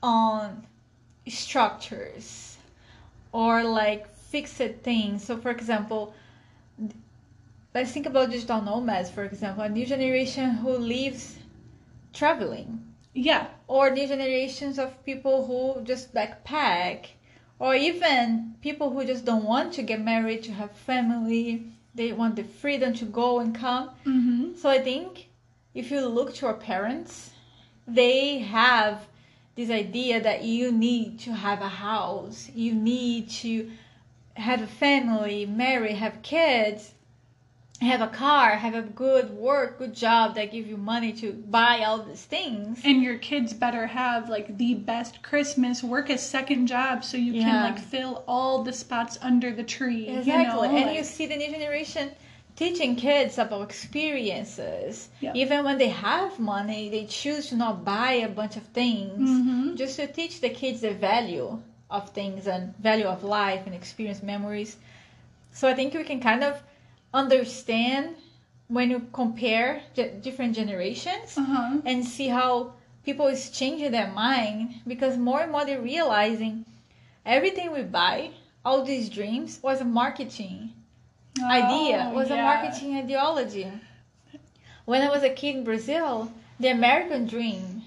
on 0.02 0.66
structures 1.26 2.58
or 3.32 3.62
like 3.64 4.08
fixed 4.14 4.58
things. 4.82 5.24
So, 5.24 5.36
for 5.36 5.50
example, 5.50 6.14
let's 7.74 7.92
think 7.92 8.06
about 8.06 8.30
digital 8.30 8.60
nomads, 8.60 9.10
for 9.10 9.24
example, 9.24 9.64
a 9.64 9.68
new 9.68 9.86
generation 9.86 10.50
who 10.50 10.76
lives 10.76 11.36
traveling, 12.12 12.89
Yeah. 13.20 13.46
or 13.66 13.90
new 13.90 14.08
generations 14.08 14.78
of 14.78 15.04
people 15.04 15.46
who 15.46 15.84
just 15.84 16.14
backpack, 16.14 17.06
or 17.58 17.74
even 17.74 18.54
people 18.62 18.90
who 18.90 19.04
just 19.04 19.24
don't 19.24 19.44
want 19.44 19.72
to 19.74 19.82
get 19.82 20.00
married 20.00 20.42
to 20.44 20.52
have 20.52 20.72
family. 20.72 21.66
They 21.94 22.12
want 22.12 22.36
the 22.36 22.44
freedom 22.44 22.94
to 22.94 23.04
go 23.04 23.40
and 23.40 23.54
come. 23.54 23.90
Mm-hmm. 24.06 24.56
So 24.56 24.68
I 24.68 24.78
think 24.78 25.28
if 25.74 25.90
you 25.90 26.06
look 26.06 26.34
to 26.34 26.46
your 26.46 26.54
parents, 26.54 27.30
they 27.86 28.38
have 28.38 29.06
this 29.56 29.70
idea 29.70 30.20
that 30.20 30.42
you 30.44 30.72
need 30.72 31.18
to 31.20 31.32
have 31.32 31.60
a 31.60 31.68
house, 31.68 32.50
you 32.54 32.74
need 32.74 33.28
to 33.30 33.70
have 34.34 34.62
a 34.62 34.66
family, 34.66 35.44
marry, 35.46 35.92
have 35.92 36.22
kids, 36.22 36.92
have 37.80 38.02
a 38.02 38.08
car, 38.08 38.50
have 38.56 38.74
a 38.74 38.82
good 38.82 39.30
work, 39.30 39.78
good 39.78 39.94
job 39.94 40.34
that 40.34 40.52
give 40.52 40.66
you 40.66 40.76
money 40.76 41.12
to 41.14 41.32
buy 41.32 41.82
all 41.84 42.02
these 42.02 42.24
things. 42.24 42.82
And 42.84 43.02
your 43.02 43.16
kids 43.16 43.54
better 43.54 43.86
have 43.86 44.28
like 44.28 44.58
the 44.58 44.74
best 44.74 45.22
Christmas, 45.22 45.82
work 45.82 46.10
a 46.10 46.18
second 46.18 46.66
job 46.66 47.04
so 47.04 47.16
you 47.16 47.32
can 47.32 47.62
like 47.62 47.78
fill 47.78 48.22
all 48.28 48.62
the 48.62 48.72
spots 48.72 49.18
under 49.22 49.50
the 49.52 49.64
tree. 49.64 50.08
Exactly. 50.08 50.32
You 50.32 50.72
know? 50.72 50.78
and 50.78 50.86
like- 50.86 50.96
you 50.96 51.04
see 51.04 51.26
the 51.26 51.36
new 51.36 51.50
generation 51.50 52.10
teaching 52.54 52.96
kids 52.96 53.38
about 53.38 53.62
experiences. 53.62 55.08
Yeah. 55.20 55.32
Even 55.34 55.64
when 55.64 55.78
they 55.78 55.88
have 55.88 56.38
money, 56.38 56.90
they 56.90 57.06
choose 57.06 57.48
to 57.48 57.56
not 57.56 57.84
buy 57.86 58.12
a 58.12 58.28
bunch 58.28 58.56
of 58.56 58.64
things 58.64 59.30
Mhm. 59.30 59.76
just 59.76 59.96
to 59.96 60.06
teach 60.06 60.42
the 60.42 60.50
kids 60.50 60.82
the 60.82 60.92
value 60.92 61.62
of 61.90 62.10
things 62.10 62.46
and 62.46 62.76
value 62.76 63.06
of 63.06 63.24
life 63.24 63.62
and 63.64 63.74
experience 63.74 64.22
memories. 64.22 64.76
So 65.52 65.66
I 65.68 65.74
think 65.74 65.94
we 65.94 66.04
can 66.04 66.20
kind 66.20 66.44
of 66.44 66.62
understand 67.12 68.16
when 68.68 68.90
you 68.90 69.06
compare 69.12 69.82
different 70.22 70.54
generations 70.54 71.36
Uh-huh. 71.36 71.78
and 71.84 72.04
see 72.04 72.28
how 72.28 72.72
people 73.04 73.26
is 73.26 73.50
changing 73.50 73.90
their 73.90 74.10
mind 74.12 74.74
because 74.86 75.16
more 75.16 75.40
and 75.40 75.50
more 75.52 75.64
they're 75.64 75.80
realizing 75.80 76.64
everything 77.26 77.72
we 77.72 77.82
buy, 77.82 78.30
all 78.64 78.84
these 78.84 79.08
dreams 79.08 79.58
was 79.62 79.80
a 79.80 79.84
marketing 79.84 80.72
idea, 81.42 82.08
Oh, 82.10 82.14
was 82.14 82.30
a 82.30 82.36
marketing 82.36 82.96
ideology. 82.96 83.66
When 84.84 85.02
I 85.02 85.08
was 85.08 85.22
a 85.22 85.30
kid 85.30 85.56
in 85.56 85.64
Brazil, 85.64 86.30
the 86.58 86.68
American 86.68 87.26
dream 87.26 87.82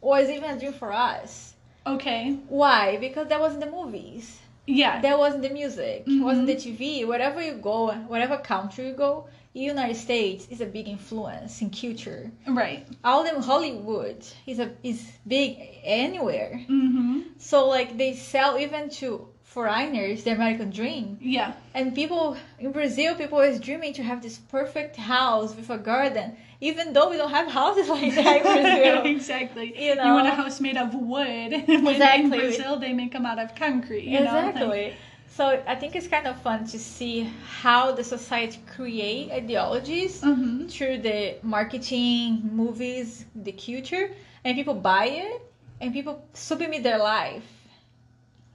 was 0.00 0.28
even 0.28 0.50
a 0.50 0.58
dream 0.58 0.72
for 0.72 0.92
us. 0.92 1.54
Okay. 1.86 2.36
Why? 2.48 2.98
Because 2.98 3.28
that 3.28 3.40
was 3.40 3.54
in 3.54 3.60
the 3.60 3.70
movies. 3.70 4.38
Yeah. 4.70 5.00
That 5.00 5.18
wasn't 5.18 5.42
the 5.42 5.50
music. 5.50 6.04
It 6.06 6.22
wasn't 6.22 6.46
the 6.46 6.54
Mhm. 6.56 6.62
TV. 6.78 7.04
Wherever 7.04 7.42
you 7.42 7.54
go, 7.54 7.90
whatever 8.12 8.36
country 8.38 8.86
you 8.88 8.94
go, 8.94 9.26
United 9.52 9.96
States 9.96 10.46
is 10.50 10.60
a 10.60 10.66
big 10.66 10.86
influence 10.86 11.60
in 11.60 11.70
culture. 11.70 12.30
right. 12.46 12.86
All 13.02 13.24
them 13.24 13.42
Hollywood 13.42 14.24
is 14.46 14.58
a 14.60 14.70
is 14.82 15.00
big 15.26 15.58
anywhere. 15.82 16.52
Mm-hmm. 16.68 17.20
So 17.38 17.66
like 17.68 17.96
they 17.98 18.14
sell 18.14 18.58
even 18.58 18.88
to 19.00 19.26
foreigners 19.54 20.22
the 20.22 20.30
American 20.30 20.70
dream. 20.70 21.18
Yeah. 21.20 21.54
And 21.74 21.92
people 21.92 22.36
in 22.60 22.70
Brazil, 22.70 23.16
people 23.16 23.40
is 23.40 23.58
dreaming 23.58 23.92
to 23.94 24.02
have 24.02 24.22
this 24.22 24.38
perfect 24.38 24.94
house 24.96 25.56
with 25.56 25.68
a 25.70 25.78
garden, 25.78 26.36
even 26.60 26.92
though 26.92 27.10
we 27.10 27.16
don't 27.16 27.30
have 27.30 27.48
houses 27.50 27.88
like 27.96 28.14
that 28.14 28.36
in 28.36 28.42
Brazil. 28.42 29.02
exactly. 29.16 29.66
You 29.76 29.90
You 29.94 30.12
want 30.18 30.28
a 30.28 30.36
house 30.42 30.60
made 30.60 30.76
of 30.76 30.94
wood. 30.94 31.52
Exactly. 31.68 32.24
In 32.24 32.30
Brazil, 32.30 32.78
they 32.78 32.92
make 32.92 33.12
them 33.12 33.26
out 33.26 33.40
of 33.40 33.54
concrete. 33.56 34.04
You 34.04 34.20
Know? 34.20 34.32
Like, 34.32 34.54
exactly. 34.54 34.94
So 35.36 35.44
I 35.66 35.74
think 35.74 35.96
it's 35.96 36.06
kind 36.06 36.26
of 36.28 36.40
fun 36.42 36.66
to 36.66 36.78
see 36.78 37.28
how 37.62 37.92
the 37.92 38.04
society 38.04 38.60
create 38.76 39.32
ideologies 39.32 40.22
Mhm. 40.22 40.70
through 40.70 40.98
the 41.08 41.36
marketing, 41.42 42.50
movies, 42.52 43.24
the 43.34 43.52
culture, 43.52 44.06
and 44.44 44.50
people 44.58 44.74
buy 44.74 45.06
it, 45.26 45.42
and 45.80 45.92
people 45.92 46.14
submit 46.34 46.82
their 46.82 46.98
life 46.98 47.59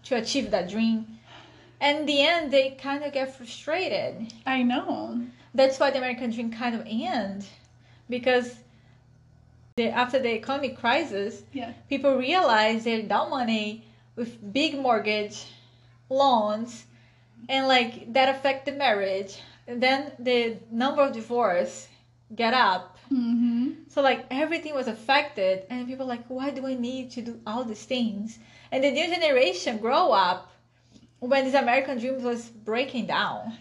to 0.06 0.16
achieve 0.16 0.52
that 0.52 0.70
dream. 0.70 1.06
And 1.82 2.00
in 2.00 2.06
the 2.06 2.22
end, 2.22 2.52
they 2.52 2.72
kind 2.72 3.04
of 3.04 3.14
get 3.14 3.36
frustrated. 3.36 4.34
I 4.46 4.64
know. 4.64 5.22
That's 5.54 5.80
why 5.80 5.92
the 5.92 5.98
American 5.98 6.32
dream 6.32 6.52
kind 6.52 6.76
of 6.76 6.84
end, 6.88 7.46
because 8.10 8.56
the, 9.78 9.90
after 9.90 10.20
the 10.20 10.34
economic 10.36 10.78
crisis, 10.78 11.44
Yeah. 11.54 11.74
people 11.90 12.18
realize 12.18 12.84
they're 12.84 13.02
down 13.04 13.30
money 13.30 13.84
with 14.16 14.54
big 14.54 14.80
mortgage 14.80 15.46
loans 16.10 16.86
and 17.50 17.68
like 17.68 18.14
that 18.14 18.30
affect 18.30 18.66
the 18.66 18.72
marriage 18.72 19.40
and 19.68 19.82
then 19.82 20.12
the 20.20 20.58
number 20.72 21.02
of 21.02 21.14
divorce 21.14 21.88
get 22.36 22.54
up 22.54 22.92
Mm-hmm. 23.12 23.84
so 23.88 24.02
like 24.02 24.26
everything 24.32 24.74
was 24.74 24.88
affected 24.88 25.64
and 25.70 25.88
people 25.88 26.08
like 26.08 26.26
why 26.28 26.50
do 26.50 26.66
i 26.66 26.74
need 26.74 27.12
to 27.12 27.22
do 27.22 27.40
all 27.46 27.64
these 27.64 27.84
things 27.86 28.40
and 28.75 28.84
the 28.84 28.91
new 28.91 29.08
generation 29.10 29.77
grow 29.77 30.12
up 30.12 30.51
when 31.20 31.46
this 31.46 31.53
american 31.53 31.98
dream 31.98 32.22
was 32.22 32.50
breaking 32.50 33.05
down 33.05 33.53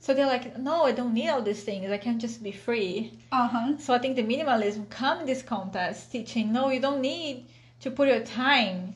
so 0.00 0.14
they're 0.14 0.26
like 0.26 0.58
no 0.58 0.84
i 0.84 0.92
don't 0.92 1.12
need 1.14 1.28
all 1.28 1.42
these 1.42 1.62
things 1.62 1.90
i 1.92 1.98
can 1.98 2.18
just 2.18 2.42
be 2.42 2.50
free 2.52 3.12
Uh-huh. 3.30 3.76
so 3.78 3.92
I 3.94 3.98
think 3.98 4.16
the 4.16 4.22
minimalism 4.24 4.88
come 4.88 5.20
in 5.20 5.26
this 5.26 5.42
context 5.42 6.10
teaching 6.10 6.52
no 6.52 6.70
you 6.70 6.80
don't 6.80 7.02
need 7.02 7.44
to 7.80 7.90
put 7.90 8.08
your 8.08 8.20
time 8.24 8.94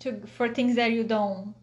to 0.00 0.20
for 0.36 0.48
things 0.48 0.76
that 0.76 0.92
you 0.92 1.04
don't 1.04 1.54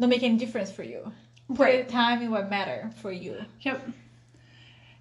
don't 0.00 0.10
make 0.10 0.24
any 0.24 0.36
difference 0.36 0.70
for 0.72 0.82
you. 0.82 1.12
Put 1.48 1.58
Right. 1.60 1.74
your 1.74 1.84
time 1.84 2.22
in 2.22 2.30
what 2.30 2.50
matter 2.50 2.90
for 2.96 3.12
you. 3.12 3.34
Yep. 3.60 3.78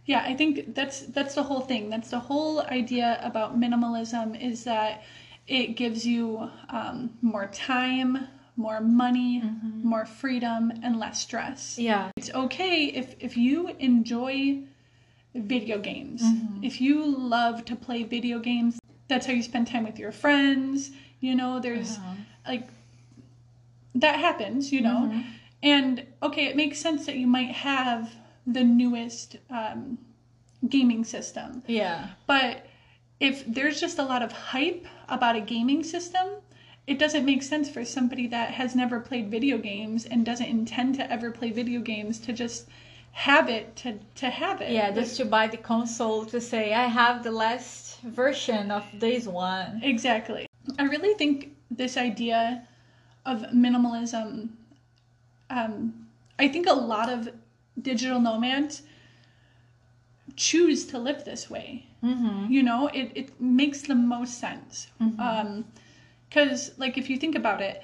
Yeah, 0.06 0.22
I 0.32 0.34
think 0.36 0.76
that's 0.76 0.98
that's 1.16 1.34
the 1.36 1.44
whole 1.44 1.62
thing. 1.62 1.90
That's 1.90 2.10
the 2.12 2.20
whole 2.20 2.62
idea 2.62 3.20
about 3.24 3.60
minimalism 3.60 4.40
is 4.40 4.64
that 4.66 5.02
it 5.48 5.76
gives 5.76 6.06
you 6.06 6.50
um, 6.70 7.18
more 7.22 7.48
time, 7.48 8.28
more 8.56 8.82
money, 8.82 9.44
more 9.84 10.06
freedom, 10.06 10.72
and 10.84 11.00
less 11.00 11.20
stress. 11.22 11.78
Yeah. 11.78 12.12
It's 12.16 12.30
okay 12.34 12.86
if 12.86 13.16
if 13.20 13.36
you 13.38 13.70
enjoy 13.80 14.64
video 15.34 15.80
games. 15.80 16.22
If 16.62 16.82
you 16.82 17.04
love 17.06 17.66
to 17.66 17.76
play 17.76 18.04
video 18.04 18.40
games, 18.40 18.80
that's 19.08 19.26
how 19.26 19.34
you 19.34 19.44
spend 19.44 19.68
time 19.68 19.84
with 19.84 19.98
your 19.98 20.12
friends. 20.12 20.92
You 21.20 21.36
know, 21.36 21.60
there's 21.60 22.00
like 22.48 22.68
that 23.96 24.20
happens, 24.20 24.72
you 24.72 24.82
know. 24.82 25.24
And 25.64 26.06
okay, 26.24 26.46
it 26.46 26.56
makes 26.56 26.80
sense 26.80 27.06
that 27.06 27.16
you 27.18 27.28
might 27.28 27.52
have 27.52 28.14
the 28.48 28.64
newest 28.64 29.38
um, 29.50 29.98
gaming 30.68 31.04
system, 31.04 31.64
Yeah. 31.68 32.08
but 32.26 32.66
if 33.20 33.46
there's 33.46 33.80
just 33.80 34.00
a 34.00 34.04
lot 34.04 34.24
of 34.24 34.32
hype 34.32 34.88
about 35.12 35.36
a 35.36 35.42
gaming 35.42 35.84
system, 35.84 36.28
it 36.88 36.98
doesn't 36.98 37.26
make 37.26 37.44
sense 37.44 37.70
for 37.70 37.86
somebody 37.86 38.28
that 38.28 38.52
has 38.52 38.76
never 38.76 39.00
played 39.00 39.30
video 39.30 39.58
games 39.58 40.06
and 40.06 40.26
doesn't 40.26 40.48
intend 40.48 40.96
to 40.96 41.12
ever 41.12 41.30
play 41.30 41.52
video 41.52 41.82
games 41.82 42.18
to 42.20 42.34
just 42.34 42.68
have 43.12 43.50
it 43.50 43.76
to 43.76 44.00
to 44.16 44.30
have 44.30 44.62
it. 44.62 44.72
Yeah, 44.72 44.90
just 44.92 45.18
to 45.18 45.26
buy 45.26 45.48
the 45.48 45.58
console 45.58 46.26
to 46.26 46.40
say 46.40 46.74
I 46.74 46.86
have 46.86 47.24
the 47.24 47.32
last 47.32 48.00
version 48.02 48.72
of 48.72 48.84
this 48.94 49.28
one. 49.28 49.82
Exactly. 49.84 50.48
I 50.80 50.84
really 50.84 51.14
think 51.16 51.56
this 51.70 51.98
idea 51.98 52.68
of 53.26 53.42
minimalism, 53.54 54.50
um, 55.50 56.08
I 56.40 56.48
think 56.48 56.68
a 56.68 56.74
lot 56.74 57.10
of 57.10 57.30
digital 57.82 58.20
nomads 58.20 58.84
choose 60.36 60.86
to 60.88 60.98
live 60.98 61.26
this 61.26 61.50
way. 61.50 61.88
Mm-hmm. 62.04 62.52
You 62.52 62.64
know, 62.64 62.88
it, 62.88 63.12
it 63.16 63.42
makes 63.42 63.82
the 63.82 63.96
most 63.96 64.40
sense. 64.40 64.88
Mm-hmm. 65.02 65.20
Um, 65.20 65.66
because, 66.28 66.72
like, 66.78 66.98
if 66.98 67.10
you 67.10 67.18
think 67.18 67.36
about 67.36 67.62
it, 67.62 67.84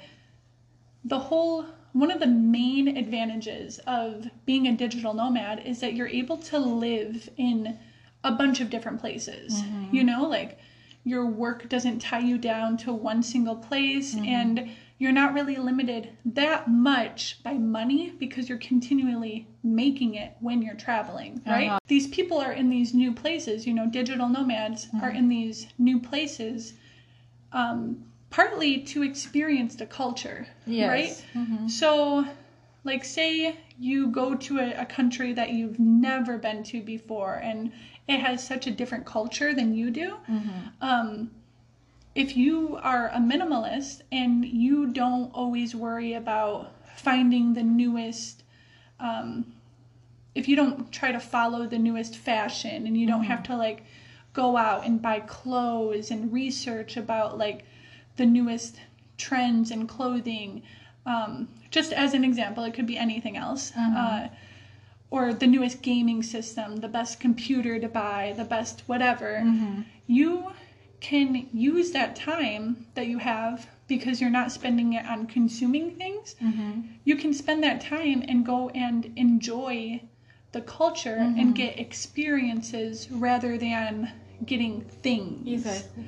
the 1.04 1.18
whole 1.18 1.66
one 1.92 2.10
of 2.10 2.20
the 2.20 2.26
main 2.26 2.96
advantages 2.96 3.78
of 3.86 4.28
being 4.46 4.66
a 4.66 4.76
digital 4.76 5.14
nomad 5.14 5.66
is 5.66 5.80
that 5.80 5.94
you're 5.94 6.08
able 6.08 6.36
to 6.36 6.58
live 6.58 7.28
in 7.36 7.78
a 8.24 8.32
bunch 8.32 8.60
of 8.60 8.70
different 8.70 9.00
places. 9.00 9.62
Mm-hmm. 9.62 9.94
You 9.94 10.04
know, 10.04 10.24
like 10.24 10.58
your 11.04 11.26
work 11.26 11.68
doesn't 11.68 12.00
tie 12.00 12.18
you 12.20 12.38
down 12.38 12.76
to 12.78 12.92
one 12.92 13.22
single 13.22 13.56
place 13.56 14.14
mm-hmm. 14.14 14.24
and 14.24 14.70
you're 14.98 15.12
not 15.12 15.32
really 15.32 15.56
limited 15.56 16.10
that 16.24 16.68
much 16.68 17.40
by 17.44 17.54
money 17.54 18.10
because 18.18 18.48
you're 18.48 18.58
continually 18.58 19.46
making 19.62 20.14
it 20.14 20.36
when 20.40 20.60
you're 20.60 20.74
traveling, 20.74 21.40
right? 21.46 21.68
Uh-huh. 21.68 21.78
These 21.86 22.08
people 22.08 22.38
are 22.38 22.52
in 22.52 22.68
these 22.68 22.94
new 22.94 23.12
places, 23.12 23.66
you 23.66 23.74
know, 23.74 23.86
digital 23.86 24.28
nomads 24.28 24.88
are 25.00 25.10
in 25.10 25.28
these 25.28 25.68
new 25.78 26.00
places 26.00 26.74
um, 27.52 28.04
partly 28.30 28.80
to 28.82 29.02
experience 29.02 29.76
the 29.76 29.86
culture, 29.86 30.46
Yes. 30.66 31.24
right? 31.34 31.44
Mhm. 31.46 31.70
So, 31.70 32.26
like, 32.84 33.04
say 33.04 33.56
you 33.78 34.08
go 34.08 34.34
to 34.34 34.58
a, 34.58 34.82
a 34.82 34.84
country 34.84 35.32
that 35.32 35.50
you've 35.50 35.78
never 35.78 36.38
been 36.38 36.62
to 36.64 36.82
before 36.82 37.34
and 37.36 37.70
it 38.08 38.20
has 38.20 38.44
such 38.44 38.66
a 38.66 38.70
different 38.70 39.06
culture 39.06 39.54
than 39.54 39.74
you 39.74 39.90
do. 39.90 40.16
Um, 40.80 41.30
if 42.18 42.36
you 42.36 42.76
are 42.82 43.10
a 43.10 43.18
minimalist 43.18 44.00
and 44.10 44.44
you 44.44 44.88
don't 44.88 45.30
always 45.32 45.72
worry 45.72 46.14
about 46.14 46.72
finding 46.96 47.54
the 47.54 47.62
newest, 47.62 48.42
um, 48.98 49.46
if 50.34 50.48
you 50.48 50.56
don't 50.56 50.90
try 50.90 51.12
to 51.12 51.20
follow 51.20 51.64
the 51.64 51.78
newest 51.78 52.16
fashion 52.16 52.88
and 52.88 52.96
you 52.96 53.06
don't 53.06 53.22
have 53.22 53.44
to 53.44 53.56
like 53.56 53.84
go 54.32 54.56
out 54.56 54.84
and 54.84 55.00
buy 55.00 55.20
clothes 55.20 56.10
and 56.10 56.32
research 56.32 56.96
about 56.96 57.38
like 57.38 57.64
the 58.16 58.26
newest 58.26 58.80
trends 59.16 59.70
in 59.70 59.86
clothing, 59.86 60.60
um, 61.06 61.46
just 61.70 61.92
as 61.92 62.14
an 62.14 62.24
example, 62.24 62.64
it 62.64 62.74
could 62.74 62.86
be 62.86 62.98
anything 62.98 63.36
else. 63.36 63.72
Uh, 63.76 64.26
or 65.10 65.32
the 65.32 65.46
newest 65.46 65.82
gaming 65.82 66.24
system, 66.24 66.78
the 66.78 66.88
best 66.88 67.20
computer 67.20 67.78
to 67.78 67.88
buy, 67.88 68.34
the 68.36 68.44
best 68.44 68.82
whatever. 68.86 69.40
You 70.08 70.50
can 71.00 71.48
use 71.52 71.92
that 71.92 72.16
time 72.16 72.86
that 72.94 73.06
you 73.06 73.18
have 73.18 73.68
because 73.86 74.20
you're 74.20 74.30
not 74.30 74.52
spending 74.52 74.92
it 74.94 75.06
on 75.06 75.26
consuming 75.26 75.92
things. 75.92 76.34
You 77.04 77.16
can 77.16 77.32
spend 77.32 77.62
that 77.62 77.80
time 77.80 78.24
and 78.28 78.44
go 78.44 78.68
and 78.70 79.12
enjoy 79.16 80.02
the 80.52 80.60
culture 80.62 81.16
and 81.16 81.54
get 81.54 81.78
experiences 81.78 83.08
rather 83.10 83.56
than 83.58 84.12
getting 84.44 84.82
things. 84.82 85.66
Exactly. 85.66 86.04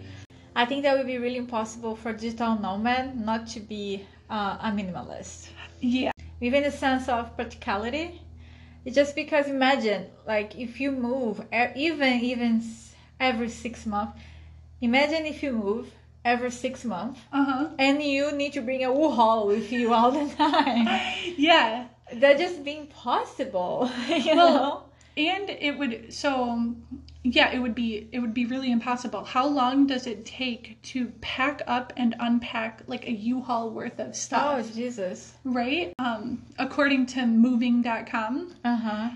I 0.55 0.65
think 0.67 0.83
that 0.83 0.97
would 0.97 1.07
be 1.07 1.19
really 1.19 1.37
impossible 1.37 1.97
for 1.97 2.13
digital 2.13 2.59
nomad 2.59 3.19
not 3.19 3.47
to 3.49 3.61
be 3.61 4.05
uh, 4.29 4.59
a 4.61 4.71
minimalist. 4.71 5.49
Yeah. 5.81 6.13
Even 6.41 6.63
the 6.63 6.71
sense 6.71 7.09
of 7.09 7.35
practicality. 7.37 8.21
It's 8.85 8.97
just 8.97 9.15
because 9.15 9.47
imagine, 9.47 10.07
like, 10.27 10.57
if 10.59 10.81
you 10.81 10.91
move 10.91 11.45
even 11.77 12.21
even 12.21 12.65
every 13.19 13.49
six 13.49 13.85
months. 13.87 14.19
Imagine 14.81 15.27
if 15.27 15.43
you 15.43 15.53
move 15.53 15.93
every 16.25 16.51
six 16.51 16.85
months 16.85 17.21
Uh 17.33 17.45
huh. 17.45 17.69
and 17.79 18.03
you 18.03 18.33
need 18.33 18.53
to 18.55 18.61
bring 18.63 18.85
a 18.85 18.93
U-Haul 18.93 19.47
with 19.47 19.73
you 19.73 19.93
all 19.95 20.11
the 20.11 20.29
time. 20.37 20.87
Yeah. 21.37 21.87
that 22.13 22.39
just 22.39 22.65
being 22.65 22.83
impossible. 22.83 23.91
You 24.09 24.37
Well, 24.37 24.55
know? 24.55 24.83
And 25.17 25.51
it 25.51 25.77
would 25.79 26.13
so 26.15 26.75
yeah, 27.23 27.51
it 27.53 27.59
would 27.59 27.75
be 27.75 28.09
it 28.13 28.21
would 28.21 28.33
be 28.33 28.47
really 28.47 28.71
impossible. 28.73 29.25
How 29.25 29.47
long 29.47 29.87
does 29.87 30.07
it 30.07 30.25
take 30.25 30.81
to 30.93 31.07
pack 31.21 31.61
up 31.67 31.93
and 31.97 32.15
unpack 32.19 32.83
like 32.87 33.07
a 33.07 33.13
U-Haul 33.13 33.71
worth 33.71 33.99
of 34.01 34.15
stuff? 34.17 34.43
Oh? 34.67 34.73
Jesus. 34.75 35.35
Right? 35.45 35.93
Um 35.99 36.43
according 36.59 37.07
to 37.15 37.27
moving.com, 37.27 38.55
Uh 38.65 38.77
huh. 38.77 39.09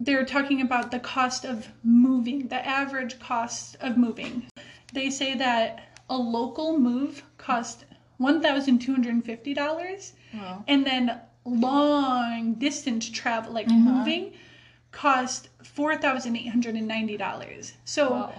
They're 0.00 0.24
talking 0.24 0.60
about 0.60 0.90
the 0.90 0.98
cost 0.98 1.44
of 1.44 1.68
moving, 1.82 2.48
the 2.48 2.66
average 2.66 3.18
cost 3.18 3.76
of 3.80 3.96
moving. 3.96 4.46
They 4.92 5.10
say 5.10 5.34
that 5.36 5.88
a 6.08 6.16
local 6.16 6.78
move 6.78 7.22
cost 7.38 7.84
$1,250 8.20 10.12
Wow. 10.34 10.64
and 10.68 10.86
then 10.86 11.20
long 11.44 12.54
distance 12.54 13.08
travel 13.08 13.52
like 13.52 13.68
uh-huh. 13.68 13.78
moving 13.78 14.32
cost 14.92 15.48
$4,890. 15.62 17.72
So 17.84 18.10
Wow. 18.10 18.32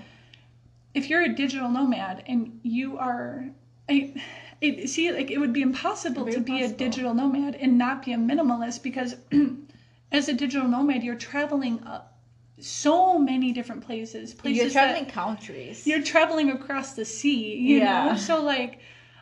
if 0.94 1.10
you're 1.10 1.24
a 1.24 1.34
digital 1.34 1.70
nomad 1.70 2.24
and 2.28 2.60
you 2.64 2.98
are 2.98 3.50
I, 3.90 4.14
it, 4.60 4.90
see 4.90 5.12
like 5.12 5.32
it 5.32 5.38
would 5.38 5.54
be 5.54 5.62
impossible 5.62 6.26
Very 6.26 6.36
to 6.36 6.42
be 6.42 6.64
a 6.64 6.70
digital 6.70 7.14
nomad 7.14 7.56
and 7.56 7.78
not 7.78 8.04
be 8.04 8.14
a 8.14 8.18
minimalist 8.18 8.84
because 8.84 9.16
as 10.12 10.30
a 10.30 10.34
digital 10.34 10.68
nomad 10.68 11.04
you're 11.04 11.16
traveling 11.16 11.80
uh, 11.84 12.02
so 12.60 13.20
many 13.20 13.52
different 13.52 13.86
places 13.86 14.34
places 14.34 14.64
You're 14.64 14.72
traveling 14.72 15.06
countries. 15.06 15.86
you're 15.86 16.02
traveling 16.04 16.50
across 16.50 16.94
the 16.94 17.06
sea 17.06 17.56
you 17.56 17.80
Yeah. 17.80 18.10
know 18.10 18.16
so 18.16 18.42
like 18.42 18.80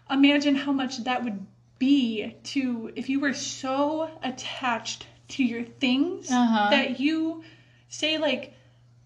imagine 0.10 0.56
how 0.56 0.72
much 0.72 1.04
that 1.04 1.24
would 1.24 1.46
be 1.80 2.36
to 2.44 2.92
if 2.96 3.10
you 3.10 3.20
were 3.20 3.34
so 3.34 4.10
attached 4.24 5.08
to 5.30 5.44
your 5.44 5.64
things 5.64 6.32
Uh-huh. 6.32 6.70
that 6.70 7.00
you 7.00 7.44
say 7.90 8.18
like 8.18 8.54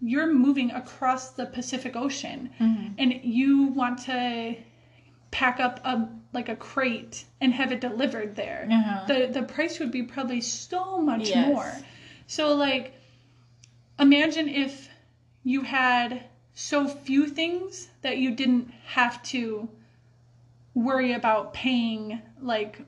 you're 0.01 0.31
moving 0.33 0.71
across 0.71 1.31
the 1.31 1.45
Pacific 1.45 1.95
Ocean 1.95 2.49
Mm-hmm. 2.59 2.87
and 2.97 3.19
you 3.23 3.63
want 3.63 3.99
to 4.05 4.55
pack 5.31 5.59
up 5.59 5.79
a 5.83 6.07
like 6.33 6.49
a 6.49 6.55
crate 6.55 7.25
and 7.41 7.53
have 7.53 7.71
it 7.71 7.81
delivered 7.81 8.35
there. 8.35 8.67
Uh-huh. 8.71 9.05
The 9.07 9.27
the 9.27 9.43
price 9.43 9.79
would 9.79 9.91
be 9.91 10.03
probably 10.03 10.41
so 10.41 10.97
much 10.99 11.29
Yes. 11.29 11.47
more. 11.47 11.73
So 12.27 12.55
like 12.55 12.93
imagine 13.99 14.47
if 14.49 14.89
you 15.43 15.61
had 15.61 16.23
so 16.53 16.87
few 16.87 17.27
things 17.27 17.87
that 18.01 18.17
you 18.17 18.31
didn't 18.31 18.71
have 18.85 19.21
to 19.23 19.69
worry 20.73 21.13
about 21.13 21.53
paying 21.53 22.21
like 22.41 22.79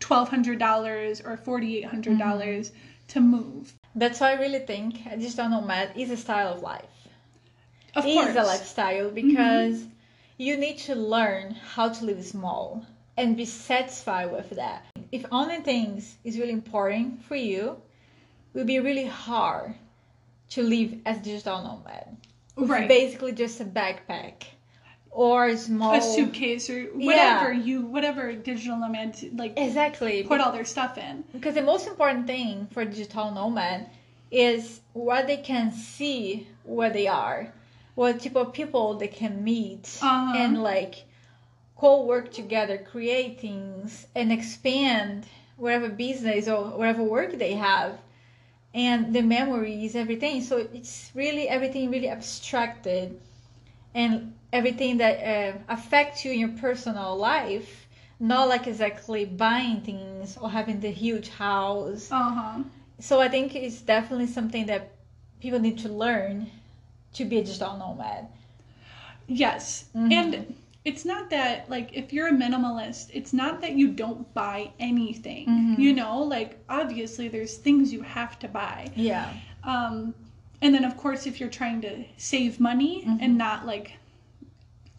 $1200 0.00 1.24
or 1.24 1.36
$4800 1.36 2.70
to 3.08 3.20
move. 3.20 3.74
That's 3.94 4.20
why 4.20 4.32
I 4.32 4.40
really 4.40 4.58
think 4.60 5.06
a 5.06 5.16
digital 5.16 5.48
nomad 5.48 5.92
is 5.96 6.10
a 6.10 6.16
style 6.16 6.54
of 6.54 6.62
life. 6.62 6.84
Of 7.94 8.06
is 8.06 8.14
course. 8.14 8.28
Mm-hmm. 8.28 8.38
a 8.38 8.44
lifestyle 8.44 9.10
because 9.10 9.84
you 10.42 10.56
need 10.56 10.76
to 10.76 10.94
learn 10.96 11.54
how 11.74 11.88
to 11.88 12.04
live 12.04 12.24
small 12.24 12.84
and 13.16 13.36
be 13.36 13.44
satisfied 13.44 14.32
with 14.32 14.50
that. 14.50 14.84
If 15.12 15.24
only 15.30 15.58
things 15.58 16.16
is 16.24 16.36
really 16.36 16.52
important 16.52 17.24
for 17.24 17.36
you, 17.36 17.76
it 18.52 18.58
will 18.58 18.64
be 18.64 18.80
really 18.80 19.06
hard 19.06 19.74
to 20.50 20.62
live 20.62 20.98
as 21.06 21.18
digital 21.18 21.62
nomad. 21.62 22.16
Right. 22.56 22.88
Basically 22.88 23.32
just 23.32 23.60
a 23.60 23.64
backpack 23.64 24.34
or 25.12 25.46
a 25.46 25.56
small 25.56 25.94
a 25.94 26.00
suitcase 26.02 26.68
or 26.68 26.84
whatever 26.86 27.52
you 27.52 27.82
whatever 27.82 28.32
digital 28.32 28.78
nomad 28.78 29.16
like 29.36 29.52
Exactly. 29.56 30.24
put 30.24 30.40
all 30.40 30.50
their 30.50 30.64
stuff 30.64 30.98
in. 30.98 31.22
Because 31.32 31.54
the 31.54 31.62
most 31.62 31.86
important 31.86 32.26
thing 32.26 32.66
for 32.72 32.84
digital 32.84 33.30
nomad 33.30 33.88
is 34.32 34.80
what 34.92 35.28
they 35.28 35.36
can 35.36 35.70
see 35.70 36.48
where 36.64 36.90
they 36.90 37.06
are, 37.06 37.52
what 37.94 38.20
type 38.20 38.36
of 38.36 38.52
people 38.52 38.94
they 38.94 39.08
can 39.08 39.42
meet, 39.44 39.98
Uh-huh. 40.02 40.36
and 40.36 40.62
like 40.62 41.04
co-work 41.76 42.32
together, 42.32 42.78
create 42.78 43.40
things, 43.40 44.06
and 44.14 44.32
expand 44.32 45.26
whatever 45.56 45.88
business 45.88 46.48
or 46.48 46.64
whatever 46.78 47.02
work 47.02 47.38
they 47.38 47.54
have, 47.54 47.98
and 48.74 49.14
the 49.14 49.22
memories, 49.22 49.94
everything. 49.94 50.40
So 50.42 50.58
it's 50.58 51.10
really 51.14 51.48
everything 51.48 51.90
really 51.90 52.08
abstracted, 52.08 53.18
and 53.94 54.34
everything 54.52 54.98
that 54.98 55.16
uh, 55.22 55.58
affects 55.68 56.24
you 56.24 56.32
in 56.32 56.40
your 56.40 56.56
personal 56.60 57.16
life 57.16 57.86
not 58.20 58.48
like 58.48 58.68
exactly 58.68 59.24
buying 59.24 59.80
things 59.80 60.38
or 60.40 60.48
having 60.48 60.78
the 60.80 60.90
huge 60.92 61.28
house. 61.30 62.08
Uh-huh. 62.12 62.62
So 63.00 63.20
I 63.20 63.28
think 63.28 63.56
it's 63.56 63.80
definitely 63.80 64.28
something 64.28 64.66
that 64.66 64.92
people 65.40 65.58
need 65.58 65.78
to 65.80 65.88
learn 65.88 66.46
to 67.14 67.24
be 67.24 67.38
a 67.38 67.44
digital 67.44 67.76
nomad. 67.76 68.26
Yes. 69.28 69.86
Mhm. 69.94 70.12
And 70.12 70.54
it's 70.84 71.04
not 71.04 71.30
that 71.30 71.70
like 71.70 71.90
if 71.92 72.12
you're 72.12 72.28
a 72.28 72.32
minimalist, 72.32 73.10
it's 73.12 73.32
not 73.32 73.60
that 73.60 73.72
you 73.72 73.88
don't 73.88 74.32
buy 74.34 74.70
anything. 74.80 75.46
Mhm. 75.46 75.78
You 75.78 75.92
know, 75.94 76.18
like 76.22 76.58
obviously 76.68 77.28
there's 77.28 77.56
things 77.56 77.92
you 77.92 78.02
have 78.02 78.38
to 78.40 78.48
buy. 78.48 78.90
Yeah. 78.96 79.32
Um 79.64 80.14
and 80.60 80.74
then 80.74 80.84
of 80.84 80.96
course 80.96 81.26
if 81.26 81.38
you're 81.40 81.48
trying 81.50 81.80
to 81.82 82.04
save 82.16 82.58
money 82.60 83.04
Mhm. 83.06 83.18
and 83.20 83.38
not 83.38 83.66
like 83.66 83.92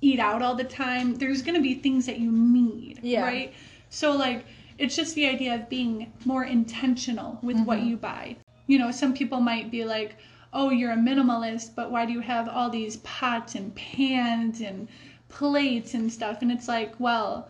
eat 0.01 0.19
out 0.19 0.41
all 0.41 0.55
the 0.55 0.63
time, 0.65 1.15
there's 1.15 1.41
going 1.41 1.55
to 1.55 1.61
be 1.61 1.73
things 1.75 2.05
that 2.07 2.19
you 2.19 2.29
need, 2.29 2.99
Yeah. 3.01 3.21
right? 3.23 3.53
So 3.89 4.11
like 4.15 4.45
it's 4.77 4.95
just 4.95 5.15
the 5.15 5.27
idea 5.27 5.55
of 5.55 5.69
being 5.69 6.11
more 6.25 6.43
intentional 6.43 7.39
with 7.41 7.57
what 7.65 7.79
Mhm. 7.79 7.87
you 7.87 7.97
buy. 7.97 8.35
You 8.67 8.79
know, 8.79 8.91
some 8.91 9.13
people 9.13 9.39
might 9.39 9.69
be 9.71 9.85
like, 9.85 10.15
"Oh, 10.53 10.69
you're 10.69 10.91
a 10.91 10.95
minimalist, 10.97 11.71
but 11.75 11.91
why 11.91 12.05
do 12.05 12.13
you 12.13 12.19
have 12.21 12.47
all 12.47 12.69
these 12.69 12.97
pots 12.97 13.55
and 13.55 13.73
pans 13.75 14.61
and 14.61 14.87
plates 15.29 15.93
and 15.93 16.11
stuff?" 16.11 16.41
And 16.41 16.51
it's 16.51 16.67
like, 16.67 16.93
well, 16.99 17.49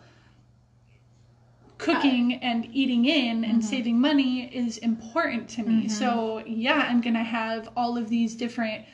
cooking 1.78 2.34
and 2.34 2.68
eating 2.72 3.04
in 3.04 3.44
and 3.44 3.60
Mhm. 3.60 3.64
saving 3.64 4.00
money 4.00 4.44
is 4.44 4.78
important 4.78 5.48
to 5.50 5.62
me. 5.62 5.84
Mhm. 5.84 5.90
So, 5.90 6.42
yeah, 6.46 6.86
I'm 6.88 7.00
going 7.00 7.14
to 7.14 7.22
have 7.22 7.68
all 7.76 7.96
of 7.98 8.08
these 8.08 8.34
different 8.34 8.84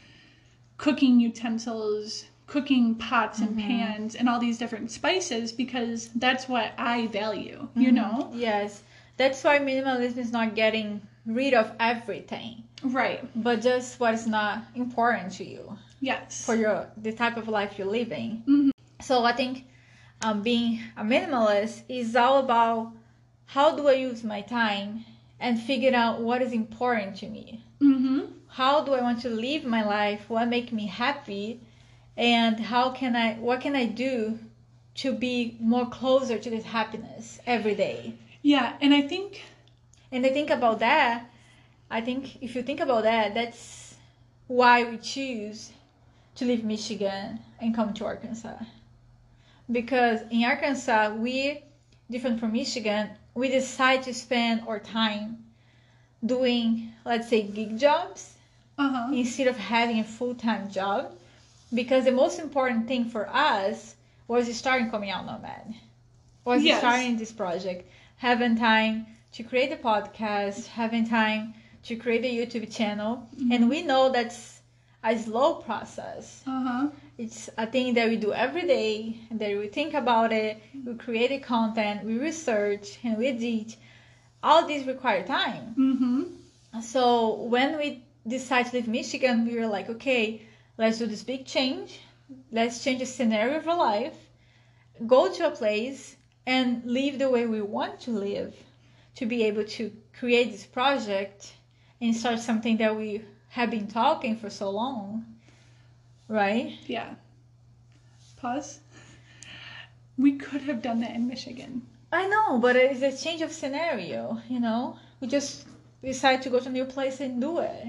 cooking 0.76 1.20
utensils, 1.20 2.24
cooking 2.46 2.94
pots 2.96 3.40
and 3.40 3.56
Mhm. 3.56 3.66
pans, 3.66 4.14
and 4.16 4.28
all 4.28 4.40
these 4.40 4.58
different 4.58 4.90
spices 4.90 5.52
because 5.52 6.08
that's 6.16 6.48
what 6.48 6.72
I 6.78 7.06
value, 7.06 7.68
you 7.76 7.90
Mhm. 7.90 7.94
know? 7.94 8.30
Yes. 8.34 8.82
That's 9.16 9.44
why 9.44 9.58
minimalism 9.58 10.16
is 10.16 10.32
not 10.32 10.54
getting 10.54 11.02
rid 11.26 11.52
of 11.54 11.72
everything, 11.78 12.64
Right. 12.82 13.20
but 13.34 13.60
just 13.60 14.00
what 14.00 14.14
is 14.14 14.26
not 14.26 14.64
important 14.74 15.32
to 15.34 15.44
you 15.44 15.78
Yes. 16.00 16.44
for 16.44 16.54
your 16.54 16.86
the 16.96 17.12
type 17.12 17.36
of 17.36 17.46
life 17.48 17.78
you're 17.78 17.86
living. 17.86 18.42
Mhm. 18.46 18.70
So 19.00 19.24
I 19.24 19.32
think 19.32 19.64
um, 20.22 20.42
being 20.42 20.80
a 20.96 21.02
minimalist 21.04 21.82
is 21.88 22.16
all 22.16 22.38
about 22.38 22.92
how 23.46 23.76
do 23.76 23.88
I 23.88 23.92
use 23.94 24.22
my 24.24 24.40
time 24.42 25.04
and 25.38 25.58
figure 25.60 25.94
out 25.94 26.20
what 26.20 26.42
is 26.42 26.52
important 26.52 27.16
to 27.16 27.28
me? 27.28 27.64
Mm-hmm. 27.80 28.20
How 28.48 28.84
do 28.84 28.92
I 28.94 29.00
want 29.02 29.20
to 29.22 29.28
live 29.30 29.64
my 29.64 29.82
life? 29.84 30.28
What 30.28 30.48
make 30.48 30.72
me 30.72 30.86
happy? 30.86 31.60
And 32.16 32.60
how 32.60 32.90
can 32.90 33.16
I 33.16 33.34
what 33.34 33.60
can 33.60 33.74
I 33.76 33.86
do 33.86 34.38
to 34.96 35.12
be 35.12 35.56
more 35.60 35.86
closer 35.88 36.38
to 36.38 36.50
this 36.50 36.64
happiness 36.64 37.40
every 37.46 37.74
day? 37.74 38.14
Yeah, 38.42 38.76
and 38.80 38.92
I 38.94 39.02
think 39.02 39.42
And 40.12 40.26
I 40.26 40.30
think 40.30 40.50
about 40.50 40.80
that, 40.80 41.30
I 41.90 42.00
think 42.00 42.40
if 42.40 42.54
you 42.54 42.62
think 42.62 42.80
about 42.80 43.02
that, 43.02 43.34
that's 43.34 43.96
why 44.46 44.84
we 44.84 44.96
choose 44.98 45.72
to 46.36 46.44
leave 46.44 46.64
Michigan 46.64 47.40
and 47.60 47.74
come 47.74 47.92
to 47.94 48.04
Arkansas. 48.04 48.58
Because 49.70 50.20
in 50.30 50.44
Arkansas, 50.44 51.14
we, 51.14 51.62
different 52.10 52.38
from 52.38 52.52
Michigan, 52.52 53.10
we 53.34 53.48
decide 53.48 54.02
to 54.04 54.14
spend 54.14 54.62
our 54.66 54.78
time 54.78 55.44
doing, 56.24 56.92
let's 57.04 57.28
say, 57.28 57.42
gig 57.42 57.78
jobs 57.78 58.34
uh-huh. 58.78 59.10
instead 59.12 59.46
of 59.48 59.56
having 59.56 59.98
a 59.98 60.04
full 60.04 60.34
time 60.34 60.70
job. 60.70 61.12
Because 61.72 62.04
the 62.04 62.12
most 62.12 62.38
important 62.38 62.88
thing 62.88 63.04
for 63.04 63.28
us 63.28 63.94
was 64.26 64.52
starting 64.56 64.90
Coming 64.90 65.10
Out 65.10 65.26
Nomad, 65.26 65.74
was 66.44 66.62
Yes. 66.62 66.78
starting 66.78 67.16
this 67.16 67.32
project, 67.32 67.88
having 68.16 68.56
time 68.56 69.06
to 69.32 69.42
create 69.42 69.72
a 69.72 69.76
podcast, 69.76 70.66
having 70.66 71.08
time 71.08 71.54
to 71.84 71.96
create 71.96 72.24
a 72.24 72.28
YouTube 72.28 72.74
channel. 72.74 73.28
And 73.50 73.68
we 73.68 73.82
know 73.82 74.10
that's 74.10 74.60
a 75.02 75.18
slow 75.18 75.54
process. 75.54 76.42
Uh-huh. 76.46 76.88
It's 77.16 77.48
a 77.56 77.66
thing 77.66 77.94
that 77.94 78.08
we 78.08 78.16
do 78.16 78.32
every 78.32 78.66
day, 78.66 79.16
and 79.30 79.38
that 79.40 79.56
we 79.56 79.68
think 79.68 79.94
about 79.94 80.32
it, 80.32 80.62
we 80.86 80.94
create 80.94 81.28
the 81.28 81.38
content, 81.38 82.04
we 82.04 82.18
research, 82.18 82.98
and 83.04 83.18
we 83.18 83.28
edit. 83.28 83.76
All 84.42 84.66
these 84.66 84.86
require 84.86 85.26
time. 85.26 85.74
Mm-hmm. 85.78 86.80
So 86.80 87.34
when 87.34 87.76
we 87.76 88.04
decided 88.26 88.70
to 88.70 88.76
leave 88.76 88.88
Michigan, 88.88 89.46
we 89.46 89.58
were 89.58 89.66
like, 89.66 89.90
okay, 89.90 90.42
let's 90.78 90.98
do 90.98 91.06
this 91.06 91.22
big 91.22 91.44
change. 91.44 92.00
Let's 92.52 92.82
change 92.82 93.00
the 93.00 93.06
scenario 93.06 93.58
of 93.58 93.68
our 93.68 93.76
life, 93.76 94.16
go 95.06 95.32
to 95.32 95.48
a 95.48 95.50
place 95.50 96.16
and 96.46 96.82
live 96.84 97.18
the 97.18 97.28
way 97.28 97.46
we 97.46 97.60
want 97.60 98.00
to 98.00 98.12
live 98.12 98.54
to 99.16 99.26
be 99.26 99.42
able 99.44 99.64
to 99.64 99.92
create 100.18 100.52
this 100.52 100.64
project 100.64 101.52
and 102.00 102.16
start 102.16 102.38
something 102.40 102.76
that 102.78 102.96
we 102.96 103.22
have 103.48 103.70
been 103.70 103.86
talking 103.86 104.36
for 104.36 104.50
so 104.50 104.70
long. 104.70 105.24
Right? 106.28 106.78
Yeah. 106.86 107.14
Pause. 108.36 108.80
We 110.16 110.32
could 110.32 110.62
have 110.62 110.82
done 110.82 111.00
that 111.00 111.14
in 111.14 111.26
Michigan. 111.28 111.82
I 112.12 112.26
know, 112.26 112.58
but 112.58 112.76
it's 112.76 113.02
a 113.02 113.24
change 113.24 113.42
of 113.42 113.52
scenario, 113.52 114.40
you 114.48 114.60
know? 114.60 114.98
We 115.20 115.28
just 115.28 115.66
decide 116.02 116.42
to 116.42 116.50
go 116.50 116.58
to 116.60 116.68
a 116.68 116.72
new 116.72 116.84
place 116.84 117.20
and 117.20 117.40
do 117.40 117.58
it. 117.60 117.86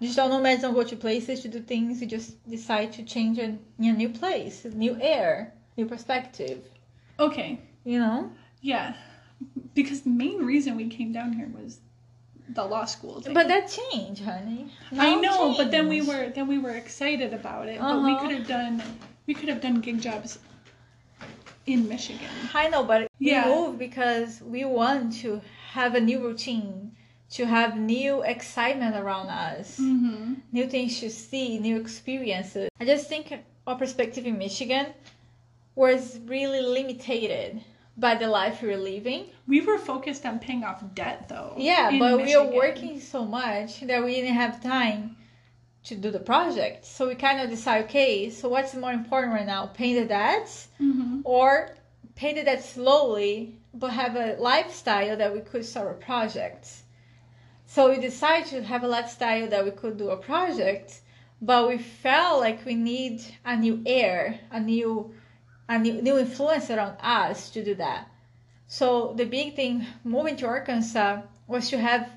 Digital 0.00 0.28
nomads 0.28 0.62
don't 0.62 0.74
go 0.74 0.84
to 0.84 0.96
places 0.96 1.40
to 1.40 1.48
do 1.48 1.60
things, 1.60 2.00
you 2.00 2.06
just 2.06 2.48
decide 2.48 2.92
to 2.92 3.02
change 3.02 3.38
in 3.38 3.58
a 3.80 3.92
new 3.92 4.08
place, 4.08 4.64
new 4.64 4.96
air, 5.00 5.52
new 5.76 5.86
perspective, 5.86 6.64
Okay. 7.18 7.58
you 7.84 7.98
know? 7.98 8.30
Yeah. 8.60 8.94
Because 9.74 10.02
the 10.02 10.10
main 10.10 10.44
reason 10.44 10.76
we 10.76 10.88
came 10.88 11.12
down 11.12 11.32
here 11.32 11.48
was 11.48 11.80
the 12.48 12.64
law 12.64 12.84
school 12.84 13.20
thing. 13.20 13.34
But 13.34 13.48
that 13.48 13.68
changed, 13.68 14.22
honey. 14.24 14.70
I 14.92 15.14
Now 15.14 15.20
know, 15.20 15.54
but 15.56 15.70
then 15.70 15.88
we 15.88 16.00
were 16.02 16.30
then 16.34 16.46
we 16.46 16.58
were 16.58 16.70
excited 16.70 17.32
about 17.34 17.68
it. 17.68 17.78
But 17.80 18.02
we 18.02 18.12
Uh-huh. 18.12 18.20
could 18.20 18.30
have 18.32 18.46
done 18.48 18.82
we 19.26 19.34
could 19.34 19.48
have 19.48 19.60
done 19.60 19.80
gig 19.80 20.00
jobs 20.00 20.38
in 21.66 21.86
Michigan. 21.88 22.30
I 22.54 22.68
know, 22.68 22.82
but 22.84 23.08
Yeah. 23.18 23.46
we 23.48 23.54
moved 23.54 23.78
because 23.78 24.40
we 24.40 24.64
want 24.64 25.12
to 25.22 25.40
have 25.72 25.94
a 25.94 26.00
new 26.00 26.18
routine, 26.20 26.92
to 27.36 27.44
have 27.44 27.76
new 27.78 28.22
excitement 28.22 28.96
around 28.96 29.28
us. 29.28 29.78
Mm-hmm. 29.78 30.34
new 30.50 30.66
things 30.66 30.98
to 31.00 31.10
see, 31.10 31.58
new 31.58 31.76
experiences. 31.78 32.70
I 32.80 32.84
just 32.86 33.06
think 33.06 33.24
our 33.66 33.76
perspective 33.76 34.24
in 34.26 34.38
Michigan 34.38 34.86
was 35.74 36.18
really 36.24 36.62
limited 36.62 37.62
by 37.98 38.14
the 38.14 38.28
life 38.28 38.62
we're 38.62 38.78
living. 38.78 39.26
We 39.46 39.60
were 39.60 39.78
focused 39.78 40.24
on 40.24 40.38
paying 40.38 40.64
off 40.64 40.82
debt 40.94 41.28
though. 41.28 41.54
Yeah, 41.58 41.98
but 41.98 42.22
we 42.22 42.34
are 42.34 42.46
working 42.46 43.00
so 43.00 43.24
much 43.24 43.80
that 43.80 44.04
we 44.04 44.14
didn't 44.14 44.34
have 44.34 44.62
time 44.62 45.16
to 45.84 45.94
do 45.96 46.10
the 46.10 46.20
project. 46.20 46.84
So 46.84 47.08
we 47.08 47.14
kind 47.14 47.40
of 47.40 47.50
decide, 47.50 47.84
okay, 47.84 48.30
so 48.30 48.48
what's 48.48 48.74
more 48.74 48.92
important 48.92 49.32
right 49.32 49.46
now? 49.46 49.66
Paying 49.66 49.96
the 49.96 50.04
debts 50.04 50.68
Mhm. 50.80 51.22
or 51.24 51.70
pay 52.14 52.34
the 52.34 52.44
debt 52.44 52.62
slowly 52.64 53.54
but 53.74 53.90
have 53.90 54.16
a 54.16 54.36
lifestyle 54.40 55.16
that 55.16 55.32
we 55.32 55.40
could 55.40 55.64
start 55.64 55.90
a 55.90 56.04
project. 56.04 56.68
So 57.66 57.90
we 57.90 58.00
decided 58.00 58.48
to 58.50 58.62
have 58.62 58.82
a 58.82 58.88
lifestyle 58.88 59.46
that 59.48 59.64
we 59.64 59.70
could 59.70 59.98
do 59.98 60.10
a 60.10 60.16
project, 60.16 61.00
but 61.40 61.68
we 61.68 61.78
felt 61.78 62.40
like 62.40 62.64
we 62.64 62.74
need 62.74 63.22
a 63.44 63.56
new 63.56 63.82
air, 63.86 64.40
a 64.50 64.58
new 64.58 65.12
a 65.68 65.78
new, 65.78 66.00
new 66.02 66.18
influence 66.18 66.70
around 66.70 66.96
us 67.00 67.50
to 67.50 67.64
do 67.64 67.74
that. 67.76 68.08
So 68.66 69.14
the 69.16 69.24
big 69.24 69.54
thing 69.56 69.86
moving 70.04 70.36
to 70.36 70.46
Arkansas 70.46 71.22
was 71.46 71.70
to 71.70 71.78
have 71.78 72.10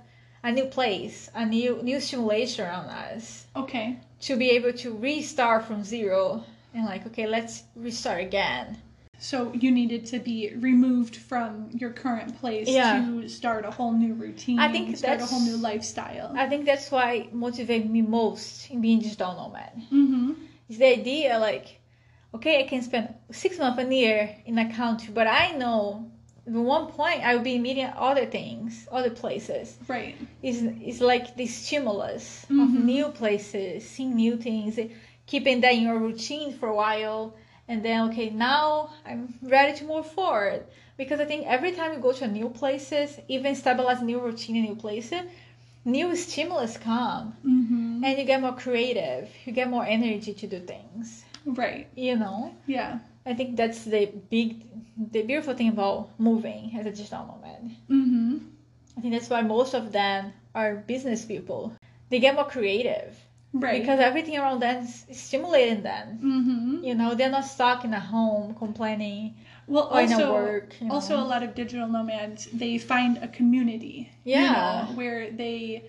a 0.43 0.51
new 0.51 0.65
place, 0.65 1.29
a 1.35 1.45
new 1.45 1.81
new 1.83 1.99
stimulation 1.99 2.65
around 2.65 2.89
us 2.89 3.45
Okay. 3.55 3.97
to 4.21 4.35
be 4.35 4.49
able 4.51 4.73
to 4.73 4.93
restart 4.97 5.65
from 5.65 5.83
zero 5.83 6.43
and 6.73 6.85
like 6.85 7.05
okay, 7.07 7.27
let's 7.27 7.63
restart 7.75 8.21
again. 8.21 8.77
So 9.19 9.53
you 9.53 9.69
needed 9.69 10.07
to 10.07 10.19
be 10.19 10.51
removed 10.55 11.15
from 11.15 11.69
your 11.73 11.91
current 11.91 12.39
place 12.39 12.67
Yeah. 12.67 13.05
to 13.05 13.29
start 13.29 13.65
a 13.65 13.71
whole 13.71 13.93
new 13.93 14.15
routine. 14.15 14.57
I 14.59 14.71
think 14.71 14.97
start 14.97 15.21
a 15.21 15.25
whole 15.27 15.41
new 15.41 15.57
lifestyle. 15.57 16.33
I 16.35 16.47
think 16.49 16.65
that's 16.65 16.89
why 16.89 17.29
motivated 17.31 17.91
me 17.91 18.01
most 18.01 18.71
in 18.71 18.81
being 18.81 18.99
digital 18.99 19.35
nomad. 19.35 19.73
mm-hmm. 19.93 20.31
It's 20.67 20.79
the 20.79 20.87
idea 20.87 21.37
like, 21.37 21.80
okay, 22.35 22.63
I 22.63 22.67
can 22.67 22.81
spend 22.81 23.13
six 23.31 23.57
months 23.59 23.81
a 23.81 23.93
year 23.93 24.35
in 24.45 24.57
a 24.57 24.73
country, 24.73 25.13
but 25.13 25.27
I 25.27 25.51
know 25.51 26.09
at 26.47 26.53
one 26.53 26.87
point 26.87 27.21
I 27.23 27.35
will 27.35 27.43
be 27.43 27.59
meeting 27.59 27.89
other 27.95 28.25
things, 28.25 28.87
other 28.91 29.09
places. 29.09 29.77
Right. 29.87 30.15
It's, 30.41 30.59
it's 30.81 31.01
like 31.01 31.35
the 31.35 31.45
stimulus 31.45 32.45
of 32.45 32.69
Mhm. 32.69 32.83
new 32.85 33.09
places, 33.09 33.87
seeing 33.87 34.15
new 34.15 34.37
things, 34.37 34.79
keeping 35.27 35.61
that 35.61 35.73
in 35.73 35.83
your 35.83 35.99
routine 35.99 36.51
for 36.53 36.69
a 36.69 36.75
while, 36.75 37.35
and 37.67 37.83
then 37.85 38.09
okay, 38.09 38.29
now 38.29 38.89
I'm 39.05 39.33
ready 39.41 39.77
to 39.79 39.85
move 39.85 40.07
forward. 40.07 40.65
Because 40.97 41.19
I 41.19 41.25
think 41.25 41.47
every 41.47 41.71
time 41.71 41.93
you 41.93 41.99
go 41.99 42.11
to 42.13 42.27
new 42.27 42.49
places, 42.49 43.19
even 43.27 43.55
stabilize 43.55 44.01
new 44.01 44.19
routine 44.19 44.55
in 44.57 44.63
new 44.63 44.75
places, 44.75 45.21
new 45.85 46.15
stimulus 46.15 46.77
come 46.77 47.35
Mm-hmm. 47.45 48.03
and 48.03 48.19
you 48.19 48.23
get 48.25 48.39
more 48.39 48.53
creative 48.53 49.27
you 49.45 49.51
get 49.53 49.67
more 49.67 49.83
energy 49.83 50.33
to 50.33 50.45
do 50.47 50.59
things 50.59 51.23
Right. 51.45 51.87
you 51.95 52.15
know 52.15 52.53
Yeah. 52.67 52.99
i 53.25 53.33
think 53.33 53.55
that's 53.57 53.83
the 53.85 54.11
big 54.29 54.65
the 55.11 55.23
beautiful 55.23 55.53
thing 55.55 55.69
about 55.69 56.09
moving 56.19 56.71
as 56.77 56.85
a 56.85 56.91
digital 56.91 57.25
nomad 57.25 57.63
Mm-hmm. 57.89 58.37
i 58.97 59.01
think 59.01 59.13
that's 59.13 59.29
why 59.29 59.41
most 59.41 59.73
of 59.73 59.91
them 59.91 60.33
are 60.53 60.75
business 60.75 61.25
people 61.25 61.73
they 62.09 62.19
get 62.19 62.35
more 62.35 62.45
creative 62.45 63.17
Right. 63.53 63.81
because 63.81 63.99
everything 63.99 64.37
around 64.37 64.61
them 64.61 64.85
is 64.85 65.03
stimulating 65.11 65.83
them 65.83 66.19
mm-hmm. 66.23 66.83
you 66.85 66.95
know 66.95 67.15
they're 67.15 67.29
not 67.29 67.43
stuck 67.45 67.83
in 67.83 67.93
a 67.93 67.99
home 67.99 68.55
complaining 68.55 69.35
Well, 69.67 69.89
or 69.91 69.99
in 70.01 70.11
a 70.11 70.15
also, 70.15 70.33
work 70.33 70.75
you 70.79 70.89
also 70.89 71.17
a 71.17 71.27
lot 71.33 71.43
of 71.43 71.53
digital 71.55 71.87
nomads 71.87 72.45
they 72.53 72.77
find 72.77 73.17
a 73.17 73.27
community. 73.27 74.09
you 74.23 74.35
Yeah. 74.35 74.51
know, 74.87 74.95
where 74.95 75.31
they 75.31 75.83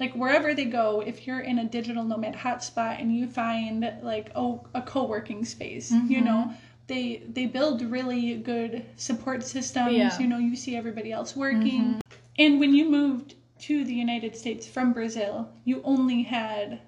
like 0.00 0.14
wherever 0.14 0.54
they 0.54 0.64
go. 0.64 1.00
If 1.00 1.26
you're 1.26 1.40
in 1.40 1.58
a 1.58 1.64
digital 1.64 2.04
nomad 2.04 2.34
hotspot 2.34 3.00
and 3.00 3.14
you 3.14 3.26
find 3.26 3.92
like 4.02 4.30
oh 4.36 4.64
a 4.74 4.82
co-working 4.82 5.44
space, 5.44 5.90
you 5.90 6.20
Mhm. 6.20 6.24
know. 6.24 6.52
They, 6.86 7.22
they 7.30 7.44
build 7.44 7.82
really 7.82 8.36
good 8.36 8.82
support 8.96 9.42
systems. 9.42 9.92
Yeah. 9.94 10.18
You 10.18 10.26
know, 10.26 10.38
you 10.38 10.56
see 10.56 10.74
everybody 10.74 11.12
else 11.12 11.36
working. 11.36 11.82
Mhm. 11.82 12.00
And 12.38 12.58
when 12.60 12.72
you 12.74 12.88
moved 12.88 13.34
to 13.66 13.84
the 13.84 13.92
United 13.92 14.34
States 14.34 14.66
from 14.66 14.94
Brazil, 14.94 15.50
you 15.66 15.82
only 15.84 16.22
had 16.22 16.80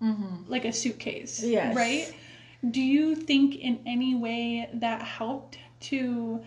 Mhm. 0.00 0.48
like 0.48 0.64
a 0.64 0.72
suitcase. 0.72 1.42
Yes. 1.42 1.74
Right? 1.74 2.14
Do 2.70 2.80
you 2.80 3.16
think 3.16 3.56
in 3.56 3.80
any 3.84 4.14
way 4.14 4.68
that 4.74 5.02
helped 5.02 5.58
to 5.90 6.40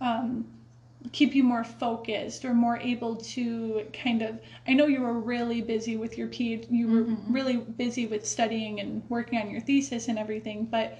um, 0.00 0.46
keep 1.12 1.34
you 1.34 1.42
more 1.44 1.64
focused 1.64 2.44
or 2.44 2.54
more 2.54 2.78
able 2.78 3.16
to 3.16 3.86
kind 3.92 4.22
of? 4.22 4.40
I 4.66 4.74
know 4.74 4.86
you 4.86 5.00
were 5.00 5.18
really 5.18 5.60
busy 5.60 5.96
with 5.96 6.16
your 6.18 6.28
PhD, 6.28 6.70
you 6.70 6.88
were 6.88 7.04
Mhm. 7.04 7.24
really 7.28 7.56
busy 7.56 8.06
with 8.06 8.26
studying 8.26 8.80
and 8.80 9.02
working 9.08 9.38
on 9.38 9.50
your 9.50 9.60
thesis 9.60 10.08
and 10.08 10.18
everything, 10.18 10.64
but 10.64 10.98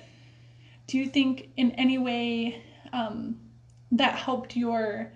do 0.86 0.98
you 0.98 1.06
think 1.06 1.50
in 1.56 1.72
any 1.72 1.98
way 1.98 2.62
um, 2.92 3.36
that 3.92 4.14
helped 4.14 4.56
your 4.56 5.12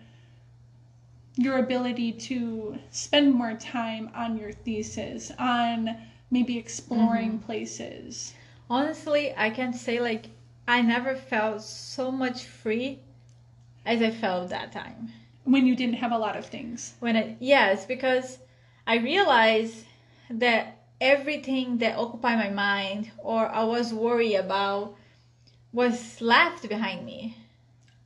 your 1.37 1.59
ability 1.59 2.12
to 2.12 2.79
spend 2.90 3.33
more 3.33 3.55
time 3.55 4.11
on 4.14 4.37
your 4.37 4.53
thesis 4.53 5.31
on 5.38 5.96
maybe 6.31 6.59
exploring 6.59 7.38
places 7.38 8.35
honestly 8.68 9.33
i 9.37 9.48
can 9.48 9.72
say 9.72 10.00
like 10.00 10.26
i 10.68 10.83
never 10.83 11.14
felt 11.14 11.62
so 11.62 12.11
much 12.11 12.44
free 12.44 13.00
as 13.92 14.00
i 14.03 14.11
felt 14.11 14.48
that 14.50 14.70
time 14.72 15.11
when 15.44 15.66
you 15.66 15.74
didn't 15.74 15.96
have 16.05 16.12
a 16.12 16.18
lot 16.18 16.37
of 16.37 16.46
things. 16.46 16.94
When 17.00 17.16
it 17.16 17.37
yes, 17.40 17.87
because 17.87 18.38
I 18.87 18.96
realized 18.98 19.85
that 20.44 20.62
everything 21.00 21.79
that 21.79 21.96
occupied 21.96 22.38
my 22.38 22.50
mind 22.50 23.11
or 23.18 23.48
I 23.48 23.64
was 23.64 23.92
worried 23.92 24.37
about 24.37 24.94
was 25.72 26.20
left 26.20 26.68
behind 26.68 27.05
me 27.07 27.37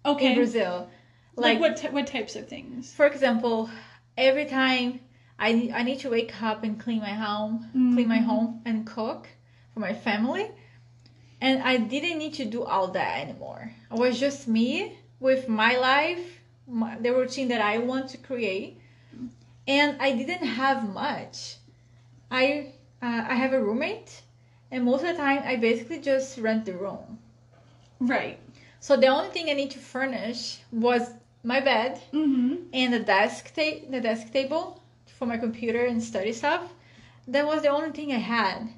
Okay. 0.07 0.31
in 0.31 0.35
Brazil. 0.37 0.89
like, 1.37 1.59
what 1.61 1.77
t- 1.77 1.89
what 1.97 2.07
types 2.07 2.37
of 2.37 2.49
things? 2.49 2.93
For 2.95 3.07
example, 3.07 3.69
every 4.17 4.47
time 4.47 5.01
I 5.39 5.53
need, 5.53 5.73
I 5.73 5.83
need 5.83 5.99
to 6.01 6.11
wake 6.11 6.35
up 6.43 6.63
and 6.63 6.79
clean 6.85 7.01
my 7.01 7.17
home, 7.27 7.55
clean 7.95 8.09
my 8.09 8.21
Mhm. 8.21 8.31
home 8.31 8.63
and 8.65 8.87
cook 8.87 9.29
for 9.73 9.81
my 9.81 9.93
family. 9.93 10.47
And 11.41 11.61
I 11.63 11.77
didn't 11.79 12.19
need 12.19 12.35
to 12.35 12.45
do 12.45 12.63
all 12.63 12.89
that 12.99 13.13
anymore. 13.25 13.73
It 13.93 13.99
was 13.99 14.21
just 14.21 14.47
me 14.49 14.97
with 15.25 15.49
my 15.49 15.73
life, 15.93 16.25
my, 16.69 16.91
the 17.05 17.11
routine 17.21 17.49
that 17.49 17.63
I 17.73 17.79
want 17.79 18.05
to 18.11 18.19
create. 18.19 18.71
And 19.67 19.91
I 20.01 20.09
didn't 20.21 20.47
have 20.63 20.79
much. 21.05 21.57
I 22.31 22.45
uh, 23.07 23.23
I 23.33 23.35
have 23.43 23.53
a 23.55 23.61
roommate, 23.67 24.11
and 24.71 24.85
most 24.85 25.03
of 25.05 25.09
the 25.13 25.21
time 25.27 25.41
I 25.53 25.57
basically 25.69 26.01
just 26.11 26.39
rent 26.47 26.63
the 26.67 26.77
room. 26.85 27.19
Right. 28.01 28.39
So 28.81 28.97
the 28.97 29.09
only 29.17 29.31
thing 29.35 29.49
I 29.49 29.55
need 29.55 29.71
to 29.77 29.79
furnish 29.95 30.41
was 30.71 31.03
my 31.43 31.61
bed 31.61 31.93
Mm-hmm. 32.13 32.55
and 32.81 32.89
the 32.97 33.01
desk 33.15 33.53
ta- 33.57 33.83
the 33.95 34.01
desk 34.09 34.25
table 34.33 34.65
for 35.19 35.27
my 35.33 35.39
computer 35.47 35.83
and 35.91 36.03
study 36.03 36.33
stuff. 36.33 36.65
That 37.35 37.47
was 37.47 37.63
the 37.63 37.73
only 37.77 37.93
thing 37.99 38.13
I 38.13 38.23
had, 38.37 38.69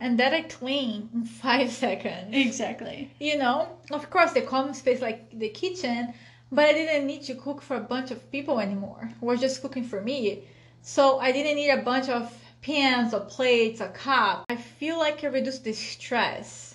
and 0.00 0.18
that 0.18 0.32
I 0.34 0.42
clean 0.42 1.08
in 1.14 1.24
five 1.44 1.70
seconds. 1.70 2.34
Exactly. 2.34 3.10
You 3.20 3.38
know, 3.38 3.68
of 3.90 4.10
course, 4.10 4.32
the 4.32 4.42
common 4.42 4.74
space 4.74 5.00
like 5.00 5.38
the 5.38 5.48
kitchen, 5.48 6.14
but 6.52 6.66
I 6.66 6.72
didn't 6.72 7.06
need 7.06 7.22
to 7.24 7.34
cook 7.34 7.62
for 7.62 7.76
a 7.76 7.80
bunch 7.80 8.10
of 8.10 8.30
people 8.30 8.60
anymore. 8.60 9.10
Was 9.20 9.40
just 9.40 9.62
cooking 9.62 9.84
for 9.84 10.00
me, 10.00 10.44
so 10.82 11.18
I 11.18 11.32
didn't 11.32 11.56
need 11.56 11.70
a 11.70 11.82
bunch 11.82 12.08
of 12.08 12.32
pans 12.62 13.12
or 13.14 13.20
plates 13.20 13.80
or 13.80 13.88
cup. 13.88 14.44
I 14.48 14.56
feel 14.56 14.98
like 14.98 15.22
I 15.24 15.28
reduced 15.28 15.64
the 15.64 15.72
stress, 15.72 16.74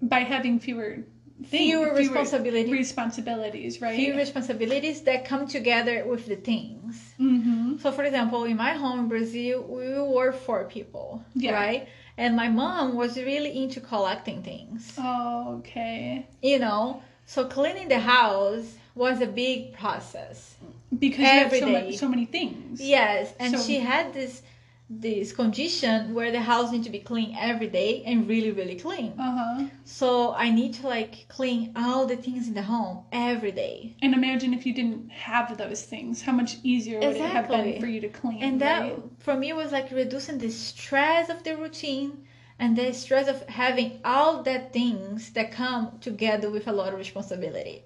By 0.00 0.20
having 0.20 0.58
fewer 0.60 0.98
things, 1.44 1.50
fewer 1.50 1.94
responsibilities, 1.94 2.72
responsibilities, 2.72 3.80
right? 3.80 3.94
fewer 3.96 4.16
responsibilities 4.16 5.02
that 5.02 5.24
come 5.24 5.46
together 5.46 6.04
with 6.06 6.26
the 6.26 6.36
things. 6.36 7.14
mm-hmm. 7.20 7.76
So, 7.78 7.92
for 7.92 8.04
example, 8.04 8.44
in 8.44 8.56
my 8.56 8.72
home 8.72 9.00
in 9.00 9.08
Brazil, 9.08 9.62
we 9.68 10.00
were 10.14 10.32
four 10.32 10.64
people, 10.64 11.22
Yeah. 11.34 11.52
right? 11.52 11.88
And 12.18 12.34
my 12.34 12.48
mom 12.48 12.96
was 12.96 13.16
really 13.16 13.56
into 13.62 13.80
collecting 13.80 14.42
things, 14.42 14.92
Oh, 14.98 15.58
Okay. 15.60 16.26
you 16.42 16.58
know. 16.58 17.00
So 17.26 17.44
cleaning 17.46 17.88
the 17.88 18.00
house 18.00 18.74
was 18.96 19.20
a 19.20 19.26
big 19.26 19.72
process. 19.74 20.56
Because 20.98 21.24
Every 21.26 21.58
you 21.60 21.66
have 21.66 21.82
so, 21.84 21.90
day. 21.90 21.96
so 21.96 22.08
many 22.08 22.26
things. 22.26 22.80
Yes, 22.80 23.32
and 23.38 23.56
So- 23.56 23.62
she 23.64 23.76
had 23.78 24.12
this 24.12 24.42
this 24.90 25.32
condition 25.32 26.14
where 26.14 26.32
the 26.32 26.40
house 26.40 26.72
needs 26.72 26.86
to 26.86 26.92
be 26.92 26.98
clean 26.98 27.36
every 27.38 27.68
day 27.68 28.02
and 28.06 28.26
really 28.28 28.50
really 28.50 28.76
clean. 28.76 29.12
Uh 29.18 29.36
huh. 29.38 29.64
So 29.84 30.34
I 30.34 30.50
need 30.50 30.74
to 30.74 30.86
like 30.86 31.26
clean 31.28 31.72
all 31.76 32.06
the 32.06 32.16
things 32.16 32.48
in 32.48 32.54
the 32.54 32.62
home 32.62 33.04
every 33.12 33.52
day. 33.52 33.96
And 34.00 34.14
imagine 34.14 34.54
if 34.54 34.64
you 34.64 34.74
didn't 34.74 35.10
have 35.10 35.56
those 35.58 35.82
things, 35.82 36.22
how 36.22 36.32
much 36.32 36.56
easier 36.62 37.00
would 37.00 37.16
it 37.16 37.20
have 37.20 37.48
been 37.48 37.80
for 37.80 37.86
you 37.86 38.00
to 38.00 38.08
clean? 38.08 38.42
And 38.42 38.60
that 38.60 38.80
right? 38.80 39.02
for 39.18 39.36
me 39.36 39.52
was 39.52 39.72
like 39.72 39.90
reducing 39.90 40.38
the 40.38 40.50
stress 40.50 41.28
of 41.28 41.42
the 41.42 41.56
routine 41.56 42.24
and 42.58 42.76
the 42.76 42.92
stress 42.92 43.28
of 43.28 43.46
having 43.48 44.00
all 44.04 44.42
that 44.42 44.72
things 44.72 45.30
that 45.30 45.52
come 45.52 45.98
together 46.00 46.50
with 46.50 46.66
a 46.66 46.72
lot 46.72 46.92
of 46.92 46.98
responsibility. 46.98 47.84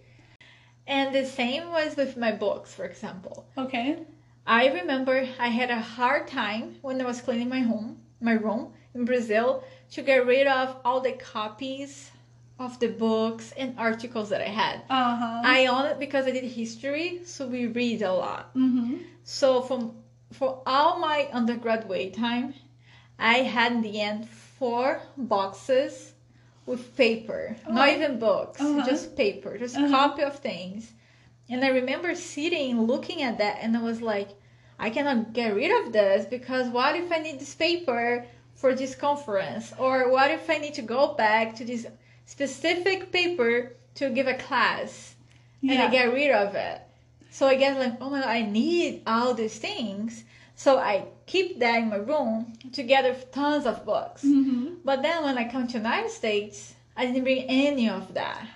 And 0.87 1.15
the 1.15 1.25
same 1.25 1.71
was 1.71 1.97
with 1.97 2.17
my 2.17 2.33
books, 2.33 2.75
for 2.75 2.85
example. 2.85 3.47
Okay. 3.57 3.99
I 4.46 4.66
remember 4.68 5.26
I 5.38 5.48
had 5.48 5.70
a 5.70 5.81
hard 5.81 6.26
time 6.26 6.76
when 6.83 7.00
I 7.00 7.05
was 7.05 7.20
cleaning 7.20 7.48
my 7.48 7.61
home, 7.61 7.98
my 8.20 8.33
room 8.33 8.72
in 8.94 9.05
Brazil, 9.05 9.64
to 9.92 10.02
get 10.02 10.26
rid 10.26 10.46
of 10.46 10.76
all 10.85 11.00
the 11.00 11.12
copies 11.12 12.11
of 12.59 12.78
the 12.81 12.88
books 12.88 13.52
and 13.57 13.74
articles 13.78 14.28
that 14.31 14.40
I 14.40 14.48
had. 14.50 14.83
Uh 14.90 15.16
huh. 15.16 15.42
I 15.44 15.66
own 15.66 15.87
it 15.87 15.98
because 15.98 16.26
I 16.26 16.31
did 16.33 16.44
history, 16.44 17.20
so 17.24 17.46
we 17.46 17.66
read 17.66 18.02
a 18.02 18.12
lot. 18.12 18.55
Mm-hmm. 18.55 18.96
So 19.24 19.62
from 19.62 19.92
for 20.33 20.62
all 20.66 20.98
my 20.98 21.28
undergraduate 21.33 22.14
time, 22.14 22.55
I 23.18 23.38
had 23.42 23.72
in 23.72 23.83
the 23.83 24.00
end 24.00 24.28
four 24.28 25.00
boxes 25.16 26.14
with 26.66 26.96
paper, 26.96 27.57
not 27.68 27.88
Oh. 27.88 27.92
even 27.92 28.18
books, 28.18 28.61
Uh-huh. 28.61 28.85
just 28.87 29.14
paper, 29.16 29.59
just 29.59 29.76
Uh-huh. 29.76 29.88
copy 29.90 30.22
of 30.22 30.38
things. 30.38 30.92
And 31.48 31.64
I 31.64 31.68
remember 31.68 32.14
sitting 32.14 32.83
looking 32.83 33.22
at 33.22 33.38
that, 33.38 33.59
and 33.61 33.76
I 33.76 33.83
was 33.83 34.00
like, 34.00 34.31
I 34.78 34.90
cannot 34.90 35.33
get 35.33 35.55
rid 35.55 35.70
of 35.87 35.92
this 35.92 36.26
because 36.26 36.68
what 36.68 36.96
if 36.96 37.12
I 37.12 37.18
need 37.18 37.40
this 37.40 37.55
paper 37.55 38.24
for 38.55 38.74
this 38.74 38.94
conference, 38.94 39.72
or 39.78 40.11
what 40.11 40.31
if 40.31 40.48
I 40.48 40.59
need 40.59 40.74
to 40.74 40.83
go 40.83 41.14
back 41.14 41.55
to 41.57 41.64
this 41.64 41.87
specific 42.26 43.12
paper 43.12 43.72
to 43.96 44.11
give 44.11 44.26
a 44.26 44.35
class? 44.35 45.14
and 45.62 45.81
I 45.81 45.90
get 45.90 46.12
rid 46.12 46.31
of 46.31 46.55
it. 46.55 46.81
So 47.31 47.46
I 47.46 47.55
get 47.55 47.78
like, 47.78 47.96
oh 48.00 48.11
my 48.11 48.20
god, 48.20 48.28
I 48.28 48.42
need 48.42 49.02
all 49.07 49.35
these 49.35 49.59
things. 49.59 50.24
So 50.55 50.78
I 50.78 51.07
keep 51.26 51.59
that 51.61 51.78
in 51.78 51.88
my 51.88 51.96
room 51.96 52.52
together 52.72 53.11
with 53.11 53.33
tons 53.33 53.66
of 53.66 53.85
books. 53.85 54.22
mm-hmm. 54.22 54.74
But 54.85 55.02
then 55.02 55.24
when 55.24 55.38
I 55.38 55.50
come 55.50 55.66
to 55.68 55.78
United 55.78 56.11
States, 56.11 56.74
I 56.96 57.07
didn't 57.07 57.24
bring 57.24 57.44
any 57.48 57.88
of 57.88 58.14
that. 58.14 58.46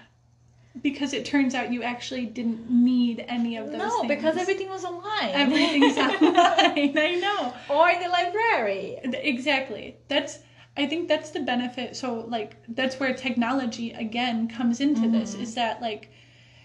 Because 0.83 1.13
it 1.13 1.25
turns 1.25 1.55
out 1.55 1.73
you 1.73 1.83
actually 1.83 2.27
didn't 2.27 2.71
need 2.71 3.25
any 3.29 3.57
of 3.57 3.67
those 3.73 3.79
no, 3.79 4.01
things. 4.03 4.09
because 4.15 4.37
everything 4.37 4.69
was 4.69 4.85
online. 4.85 5.31
everything's 5.33 5.97
online. 6.07 6.97
I 6.99 7.19
know. 7.21 7.55
or 7.69 7.89
in 7.91 8.01
the 8.03 8.09
library. 8.09 8.99
Exactly. 9.05 9.97
That's 10.09 10.39
I 10.77 10.87
think 10.87 11.09
that's 11.09 11.31
the 11.31 11.41
benefit. 11.41 11.97
So 11.97 12.27
like 12.29 12.57
that's 12.69 13.01
where 13.01 13.15
technology 13.15 13.93
again 13.93 14.49
comes 14.49 14.81
into 14.81 15.09
this 15.11 15.33
Mm-hmm. 15.33 15.43
is 15.43 15.55
that 15.55 15.81
like 15.81 16.11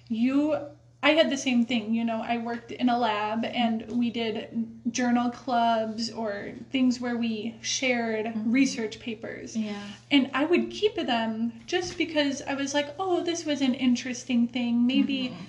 you 0.10 0.58
I 1.04 1.12
had 1.12 1.32
the 1.32 1.38
same 1.38 1.66
thing, 1.66 1.94
you 1.96 2.04
know, 2.06 2.22
I 2.22 2.38
worked 2.38 2.72
in 2.72 2.88
a 2.88 2.98
lab 2.98 3.44
and 3.46 3.86
we 3.92 4.12
did 4.12 4.68
journal 4.92 5.32
clubs 5.32 6.12
or 6.12 6.52
things 6.72 7.00
where 7.02 7.18
we 7.18 7.56
shared 7.62 8.28
Mm-hmm. 8.28 8.52
research 8.52 9.00
papers. 9.00 9.58
Yeah. 9.58 9.82
And 10.12 10.30
I 10.34 10.46
would 10.46 10.70
keep 10.70 10.96
them 10.96 11.54
just 11.66 11.98
because 11.98 12.42
I 12.48 12.54
was 12.54 12.74
like, 12.76 12.94
"Oh, 13.00 13.24
this 13.24 13.46
was 13.46 13.62
an 13.62 13.74
interesting 13.74 14.48
thing. 14.48 14.86
Maybe 14.86 15.30
Mm-hmm. 15.30 15.46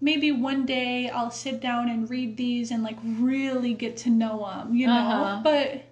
maybe 0.00 0.32
one 0.32 0.66
day 0.66 1.08
I'll 1.08 1.30
sit 1.30 1.60
down 1.60 1.88
and 1.88 2.10
read 2.10 2.36
these 2.36 2.70
and 2.72 2.82
like 2.82 2.98
really 3.04 3.74
get 3.74 3.96
to 3.98 4.10
know 4.10 4.44
them, 4.46 4.74
you 4.74 4.86
know. 4.88 4.92
Uh-huh. 5.22 5.40
But 5.44 5.82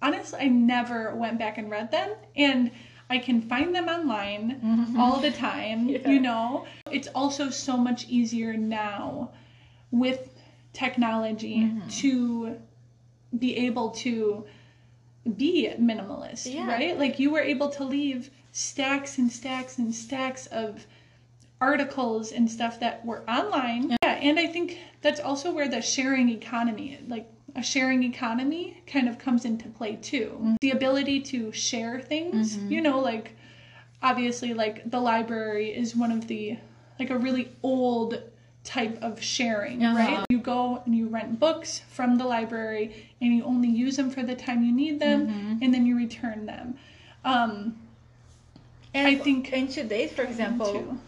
honestly, 0.00 0.38
I 0.40 0.46
never 0.48 1.14
went 1.16 1.38
back 1.38 1.58
and 1.58 1.68
read 1.70 1.90
them, 1.90 2.10
and 2.36 2.70
I 3.10 3.18
can 3.18 3.42
find 3.42 3.74
them 3.74 3.88
online 3.88 4.60
mm-hmm. 4.64 5.00
all 5.00 5.18
the 5.18 5.32
time, 5.32 5.88
Yeah. 5.88 6.08
you 6.08 6.20
know. 6.20 6.64
It's 6.90 7.08
also 7.08 7.50
so 7.50 7.76
much 7.76 8.06
easier 8.08 8.56
now 8.56 9.32
with 9.90 10.32
technology 10.72 11.58
mm-hmm. 11.58 11.88
to 11.88 12.56
be 13.36 13.56
able 13.66 13.90
to 13.90 14.44
be 15.36 15.68
minimalist, 15.78 16.54
Yeah. 16.54 16.68
right? 16.68 16.96
Like 16.96 17.18
you 17.18 17.30
were 17.32 17.40
able 17.40 17.68
to 17.70 17.84
leave 17.84 18.30
stacks 18.52 19.18
and 19.18 19.30
stacks 19.30 19.78
and 19.78 19.94
stacks 19.94 20.46
of 20.46 20.86
articles 21.60 22.32
and 22.32 22.50
stuff 22.50 22.80
that 22.80 23.04
were 23.04 23.22
online. 23.28 23.90
Yeah, 24.02 24.12
and 24.14 24.38
I 24.38 24.46
think 24.46 24.78
that's 25.02 25.20
also 25.20 25.52
where 25.52 25.68
the 25.68 25.82
sharing 25.82 26.28
economy, 26.30 26.98
like 27.06 27.28
a 27.56 27.62
sharing 27.62 28.02
economy, 28.02 28.82
kind 28.86 29.08
of 29.08 29.18
comes 29.18 29.44
into 29.44 29.68
play 29.68 29.96
too. 29.96 30.56
The 30.60 30.70
ability 30.70 31.20
to 31.22 31.52
share 31.52 32.00
things, 32.00 32.56
you 32.56 32.80
know, 32.80 32.98
like 33.00 33.36
obviously, 34.02 34.54
like 34.54 34.90
the 34.90 35.00
library 35.00 35.68
is 35.70 35.94
one 35.94 36.10
of 36.12 36.26
the, 36.28 36.56
like 36.98 37.10
a 37.10 37.18
really 37.18 37.50
old 37.62 38.22
type 38.64 38.98
of 39.02 39.22
sharing, 39.22 39.84
Uh-huh. 39.84 39.98
right? 39.98 40.24
You 40.30 40.38
go 40.38 40.82
and 40.86 40.94
you 40.94 41.08
rent 41.08 41.40
books 41.40 41.80
from 41.90 42.16
the 42.18 42.24
library 42.24 43.08
and 43.20 43.34
you 43.34 43.42
only 43.44 43.68
use 43.68 43.96
them 43.96 44.10
for 44.10 44.22
the 44.22 44.34
time 44.34 44.62
you 44.62 44.72
need 44.72 45.00
them 45.00 45.58
and 45.62 45.72
then 45.74 45.84
you 45.86 45.96
return 45.96 46.46
them. 46.46 46.76
Um, 47.24 47.76
And 48.92 49.06
I 49.06 49.14
think- 49.16 49.52
in 49.52 49.68
today's, 49.68 50.12
for 50.12 50.22
example, 50.22 50.98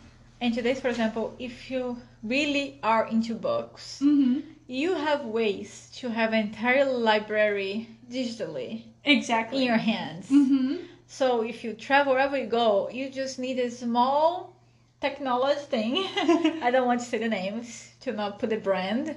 in 0.43 0.53
today's, 0.53 0.81
for 0.81 0.89
example, 0.89 1.35
if 1.39 1.71
you 1.71 1.97
really 2.23 2.79
are 2.83 3.07
into 3.07 3.35
books, 3.35 4.01
hmm 4.01 4.41
you 4.69 4.95
have 4.95 5.25
ways 5.25 5.91
to 5.93 6.09
have 6.11 6.33
an 6.33 6.41
entire 6.47 6.85
library 6.85 7.89
digitally 8.09 8.85
Exactly. 9.05 9.59
in 9.59 9.65
your 9.67 9.77
hands. 9.77 10.29
hmm 10.29 10.77
So 11.07 11.43
if 11.43 11.63
you 11.63 11.75
travel 11.75 12.15
wherever 12.15 12.39
you 12.39 12.47
go, 12.47 12.89
you 12.91 13.11
just 13.11 13.39
need 13.39 13.59
a 13.59 13.71
small 13.71 14.57
technology 15.01 15.61
thing. 15.61 15.93
I 16.67 16.71
don't 16.73 16.87
want 16.87 17.01
to 17.01 17.07
say 17.07 17.19
the 17.19 17.29
names 17.29 17.91
to 18.01 18.13
not 18.13 18.39
put 18.39 18.51
the 18.51 18.57
brand, 18.57 19.17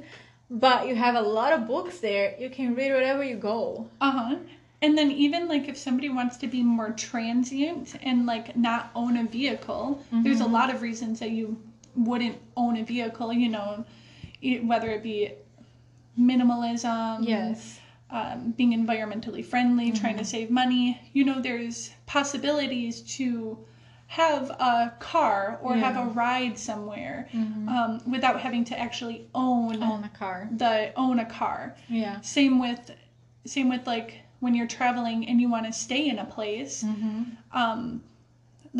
but 0.49 0.87
you 0.87 0.95
have 0.95 1.15
a 1.15 1.21
lot 1.21 1.53
of 1.53 1.67
books 1.67 1.99
there. 1.99 2.35
You 2.37 2.49
can 2.49 2.75
read 2.75 2.91
wherever 2.91 3.23
you 3.23 3.37
go. 3.37 3.87
Uh 4.01 4.11
huh. 4.11 4.35
And 4.85 4.95
then 4.97 5.09
even 5.11 5.47
like 5.47 5.67
if 5.67 5.77
somebody 5.77 6.09
wants 6.09 6.37
to 6.37 6.47
be 6.47 6.61
more 6.61 6.91
transient 6.91 7.95
and 8.03 8.25
like 8.27 8.55
not 8.55 8.91
own 8.93 9.17
a 9.17 9.23
vehicle, 9.23 10.01
there's 10.11 10.41
a 10.41 10.45
lot 10.45 10.69
of 10.73 10.81
reasons 10.83 11.19
that 11.21 11.31
you 11.31 11.57
wouldn't 11.95 12.37
own 12.55 12.77
a 12.77 12.83
vehicle. 12.83 13.33
You 13.33 13.49
know, 13.49 13.85
whether 14.63 14.89
it 14.91 15.01
be 15.01 15.31
minimalism, 16.19 17.27
Yes. 17.27 17.79
um, 18.11 18.51
being 18.57 18.73
environmentally 18.73 19.43
friendly, 19.43 19.91
trying 19.91 20.17
to 20.17 20.25
save 20.25 20.49
money. 20.51 21.01
You 21.13 21.23
know, 21.25 21.41
there's 21.41 21.91
possibilities 22.05 23.01
to 23.17 23.57
have 24.07 24.51
a 24.51 24.93
car 24.99 25.59
or 25.63 25.75
have 25.75 25.97
a 25.97 26.05
ride 26.11 26.59
somewhere 26.59 27.27
um, 27.33 28.01
without 28.09 28.39
having 28.39 28.63
to 28.65 28.79
actually 28.79 29.27
own 29.33 29.81
Own 29.81 30.03
a 30.03 30.09
car. 30.09 30.47
the 30.51 30.93
own 30.95 31.17
a 31.19 31.25
car. 31.25 31.75
Yeah. 31.89 32.21
Same 32.21 32.59
with 32.59 32.91
same 33.45 33.67
with 33.69 33.85
like 33.87 34.21
when 34.45 34.53
you're 34.53 34.73
traveling 34.79 35.27
and 35.27 35.41
you 35.41 35.49
want 35.49 35.65
to 35.65 35.73
stay 35.73 36.03
in 36.13 36.19
a 36.19 36.25
place, 36.37 36.83
Mm-hmm. 36.83 37.21
um, 37.61 37.81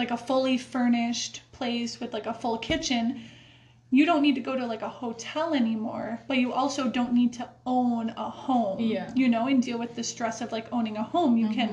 like 0.01 0.11
a 0.11 0.17
fully 0.29 0.57
furnished 0.73 1.41
place 1.57 1.99
with 1.99 2.11
like 2.13 2.27
a 2.33 2.33
full 2.41 2.57
kitchen. 2.69 3.21
You 3.97 4.05
don't 4.05 4.21
need 4.21 4.35
to 4.35 4.41
go 4.49 4.55
to 4.61 4.65
like 4.73 4.83
a 4.83 4.93
hotel 5.03 5.53
anymore, 5.53 6.09
but 6.27 6.37
you 6.37 6.49
also 6.53 6.83
don't 6.97 7.13
need 7.13 7.31
to 7.39 7.45
own 7.65 8.05
a 8.27 8.29
home. 8.45 8.79
Yeah. 8.79 9.09
You 9.15 9.27
know, 9.33 9.47
and 9.47 9.63
deal 9.63 9.79
with 9.79 9.95
the 9.95 10.03
stress 10.03 10.41
of 10.41 10.51
like 10.51 10.67
owning 10.77 10.97
a 10.97 11.03
home. 11.13 11.37
You 11.37 11.49
can 11.57 11.69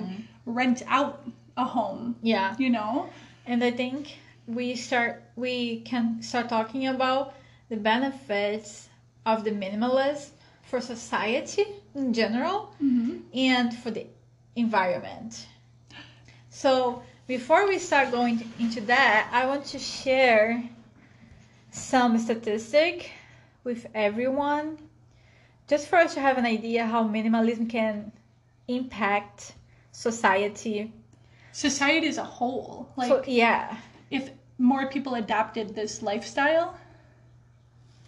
rent 0.46 0.83
out 0.98 1.14
a 1.57 1.64
home. 1.76 2.16
Yeah. 2.22 2.55
You 2.59 2.70
know? 2.70 3.09
And 3.50 3.62
I 3.68 3.72
think 3.83 4.02
we 4.46 4.66
start 4.87 5.12
we 5.37 5.81
can 5.90 6.22
start 6.22 6.48
talking 6.48 6.87
about 6.94 7.24
the 7.68 7.76
benefits 7.76 8.88
of 9.26 9.37
the 9.44 9.50
minimalism 9.50 10.31
for 10.73 10.81
society 10.81 11.67
in 11.95 12.15
general 12.15 12.75
Mm-hmm. 12.83 13.17
and 13.35 13.69
for 13.83 13.91
the 13.91 14.07
environment. 14.57 15.47
So 16.49 17.03
before 17.27 17.69
we 17.69 17.79
start 17.79 18.11
going 18.11 18.37
into 18.59 18.81
that, 18.95 19.29
I 19.31 19.45
want 19.47 19.67
to 19.67 19.79
share 19.79 20.65
some 21.71 22.17
statistic 22.19 23.11
with 23.65 23.87
everyone 23.95 24.79
just 25.69 25.89
for 25.89 25.97
us 25.99 26.15
to 26.15 26.21
have 26.21 26.39
an 26.39 26.47
idea 26.47 26.87
how 26.87 27.05
minimalism 27.05 27.69
can 27.69 28.11
impact 28.67 29.53
society. 29.93 30.91
Society 31.53 32.09
as 32.09 32.17
a 32.17 32.25
whole. 32.25 32.89
Like 32.97 33.09
so 33.11 33.23
yeah, 33.27 33.77
if 34.11 34.31
more 34.57 34.87
people 34.89 35.15
adopted 35.17 35.75
this 35.75 36.01
lifestyle. 36.03 36.79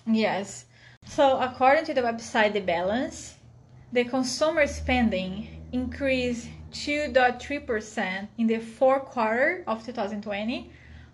Yes. 0.06 0.64
So, 1.06 1.38
according 1.40 1.84
to 1.86 1.94
the 1.94 2.00
website 2.02 2.52
The 2.52 2.60
Balance, 2.60 3.36
the 3.92 4.04
consumer 4.04 4.66
spending 4.66 5.62
increased 5.72 6.48
2.3% 6.72 8.28
in 8.38 8.46
the 8.48 8.58
fourth 8.58 9.04
quarter 9.04 9.62
of 9.66 9.84
2020, 9.84 10.70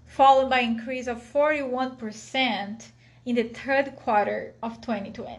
followed 0.06 0.48
by 0.48 0.60
increase 0.60 1.06
of 1.06 1.22
41% 1.22 2.86
in 3.26 3.34
the 3.34 3.42
third 3.44 3.94
quarter 3.96 4.54
of 4.62 4.80
2020. 4.80 5.38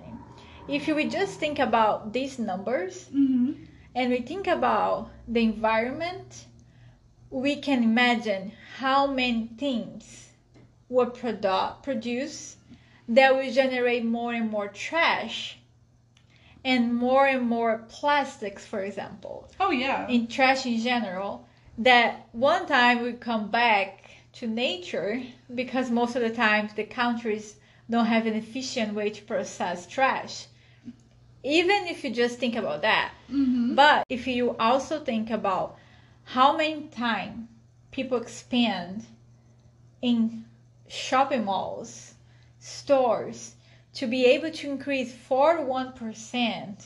If 0.67 0.87
we 0.87 1.05
just 1.05 1.39
think 1.39 1.57
about 1.57 2.13
these 2.13 2.37
numbers 2.37 3.09
Mm-hmm. 3.13 3.53
and 3.95 4.11
we 4.11 4.21
think 4.21 4.47
about 4.47 5.09
the 5.27 5.41
environment, 5.43 6.45
we 7.31 7.55
can 7.55 7.83
imagine 7.83 8.51
how 8.77 9.07
many 9.07 9.49
things 9.57 10.29
were 10.87 11.07
produ- 11.07 11.81
produced 11.81 12.57
that 13.12 13.36
will 13.36 13.52
generate 13.52 14.06
more 14.06 14.34
and 14.34 14.50
more 14.50 14.67
trash 14.69 15.58
and 16.63 16.93
more 16.95 17.26
and 17.28 17.47
more 17.47 17.86
plastics, 17.89 18.65
for 18.65 18.82
example, 18.82 19.50
Oh 19.60 19.71
yeah. 19.71 20.08
in 20.08 20.28
trash 20.28 20.65
in 20.65 20.80
general, 20.80 21.47
that 21.78 22.28
one 22.32 22.65
time 22.67 23.02
we 23.04 23.13
come 23.13 23.50
back 23.50 24.10
to 24.34 24.47
nature 24.47 25.21
because 25.54 25.89
most 25.91 26.15
of 26.15 26.21
the 26.21 26.30
times 26.30 26.74
the 26.74 26.84
countries 26.84 27.56
don't 27.89 28.06
have 28.06 28.26
an 28.26 28.34
efficient 28.36 28.93
way 28.93 29.10
to 29.10 29.21
process 29.24 29.86
trash. 29.88 30.45
Even 31.43 31.88
if 31.88 32.04
you 32.04 32.12
just 32.12 32.38
think 32.39 32.56
about 32.56 32.82
that, 32.84 33.12
Mm-hmm. 33.32 33.76
but 33.76 34.06
if 34.10 34.28
you 34.28 34.56
also 34.58 35.00
think 35.00 35.30
about 35.32 35.78
how 36.26 36.56
many 36.56 36.84
time 36.91 37.47
people 37.91 38.24
spend 38.26 39.06
in 40.02 40.45
shopping 40.88 41.45
malls, 41.45 42.13
stores, 42.62 43.56
to 43.95 44.08
be 44.08 44.26
able 44.26 44.52
to 44.52 44.69
increase 44.71 45.13
41% 45.13 46.86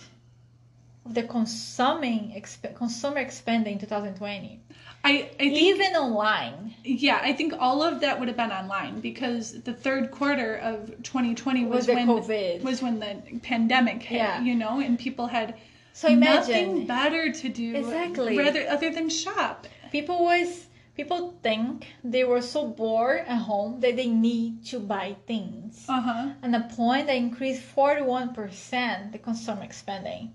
of 1.05 1.13
the 1.13 1.21
consuming 1.23 2.33
exp- 2.35 2.73
consumer 2.75 3.29
spending 3.29 3.73
in 3.73 3.79
2020, 3.79 4.59
I, 5.03 5.09
I 5.11 5.21
think 5.37 5.53
even 5.53 5.93
online. 5.95 6.73
yeah, 6.83 7.19
I 7.21 7.33
think 7.33 7.53
all 7.59 7.83
of 7.83 8.01
that 8.01 8.17
would 8.19 8.27
have 8.27 8.37
been 8.37 8.51
online 8.51 9.01
because 9.01 9.61
the 9.61 9.73
third 9.73 10.09
quarter 10.09 10.55
of 10.55 10.87
2020 11.03 11.65
was, 11.65 11.87
Was 11.87 11.95
when 11.95 12.07
COVID. 12.07 12.61
was 12.63 12.81
when 12.81 12.99
the 12.99 13.21
pandemic 13.43 14.01
hit, 14.01 14.17
Yeah. 14.17 14.41
you 14.41 14.55
know, 14.55 14.79
and 14.79 14.97
people 14.97 15.27
had 15.27 15.55
So 15.93 16.07
nothing 16.15 16.87
better 16.87 17.31
to 17.31 17.49
do 17.49 17.75
Exactly. 17.75 18.35
rather 18.35 18.67
other 18.67 18.89
than 18.89 19.09
shop. 19.09 19.67
people 19.91 20.23
was 20.23 20.65
people 20.95 21.37
think 21.43 21.87
they 22.03 22.23
were 22.23 22.41
so 22.41 22.67
bored 22.67 23.25
at 23.27 23.37
home 23.37 23.79
that 23.81 23.95
they 23.95 24.07
need 24.07 24.65
to 24.65 24.79
buy 24.79 25.15
things. 25.27 25.85
Uh-huh. 25.89 26.29
And 26.41 26.53
the 26.53 26.61
point 26.75 27.07
that 27.07 27.15
increased 27.15 27.63
41% 27.75 29.11
the 29.11 29.17
consumer 29.17 29.67
spending. 29.71 30.33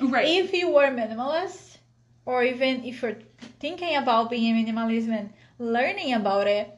Right. 0.00 0.28
If 0.28 0.52
you 0.52 0.70
were 0.70 0.88
minimalist, 0.88 1.78
or 2.24 2.44
even 2.44 2.84
if 2.84 3.02
you're 3.02 3.16
thinking 3.58 3.96
about 3.96 4.30
being 4.30 4.54
a 4.54 4.72
minimalist 4.72 5.08
and 5.08 5.32
learning 5.58 6.14
about 6.14 6.46
it, 6.46 6.70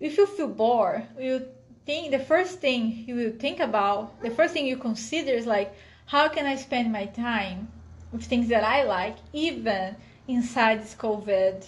if 0.00 0.16
you 0.16 0.26
feel 0.26 0.48
bored, 0.48 1.06
you 1.18 1.46
think 1.84 2.10
the 2.10 2.18
first 2.18 2.60
thing 2.60 3.04
you 3.06 3.14
will 3.14 3.32
think 3.32 3.60
about, 3.60 4.20
the 4.22 4.30
first 4.30 4.52
thing 4.52 4.66
you 4.66 4.76
consider 4.76 5.32
is 5.32 5.46
like, 5.46 5.74
how 6.06 6.28
can 6.28 6.46
I 6.46 6.56
spend 6.56 6.92
my 6.92 7.06
time 7.06 7.68
with 8.12 8.24
things 8.24 8.48
that 8.48 8.64
I 8.64 8.84
like, 8.84 9.16
even 9.32 9.96
inside 10.28 10.82
this 10.82 10.94
COVID 10.94 11.64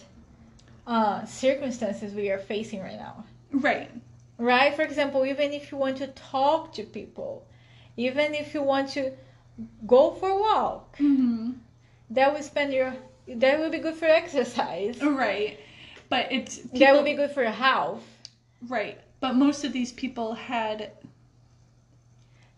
uh, 0.88 1.24
circumstances 1.26 2.14
we 2.14 2.30
are 2.30 2.38
facing 2.38 2.80
right 2.80 2.98
now? 2.98 3.24
right. 3.52 3.90
right? 4.38 4.74
For 4.74 4.82
example, 4.82 5.24
even 5.26 5.52
if 5.52 5.70
you 5.70 5.78
want 5.78 5.96
to 5.98 6.08
talk 6.08 6.72
to 6.74 6.82
people, 6.82 7.46
even 7.96 8.34
if 8.34 8.54
you 8.54 8.62
want 8.62 8.88
to 8.98 9.12
go 9.86 10.10
for 10.18 10.28
a 10.30 10.38
walk, 10.38 10.96
Mm-hmm. 10.98 11.52
that 12.10 12.32
will 12.32 12.42
spend 12.42 12.72
your 12.72 12.92
that 13.28 13.58
will 13.58 13.70
be 13.70 13.78
good 13.86 13.94
for 13.94 14.06
exercise. 14.06 14.96
Right. 15.02 15.60
But 16.08 16.32
it's 16.32 16.56
that 16.56 16.72
people- 16.72 16.94
will 16.96 17.02
be 17.04 17.14
good 17.22 17.30
for 17.32 17.42
your 17.42 17.52
health. 17.68 18.04
right. 18.68 18.98
But 19.20 19.34
most 19.34 19.64
of 19.64 19.72
these 19.72 19.92
people 19.92 20.32
had 20.34 20.92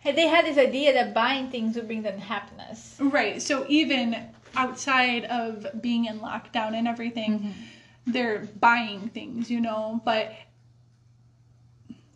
They 0.05 0.29
had 0.29 0.45
this 0.47 0.59
idea 0.59 0.93
that 0.95 1.13
buying 1.15 1.51
things 1.51 1.75
would 1.77 1.87
bring 1.87 2.03
them 2.03 2.19
happiness. 2.19 2.97
Right. 3.01 3.43
So 3.43 3.67
even 3.69 4.17
outside 4.55 5.25
of 5.25 5.67
being 5.83 6.05
in 6.07 6.21
lockdown 6.21 6.73
and 6.79 6.87
everything, 6.89 7.33
Mm-hmm. 7.39 7.51
They're 8.07 8.49
buying 8.61 9.09
things, 9.11 9.51
you 9.51 9.61
know, 9.61 10.01
but 10.05 10.33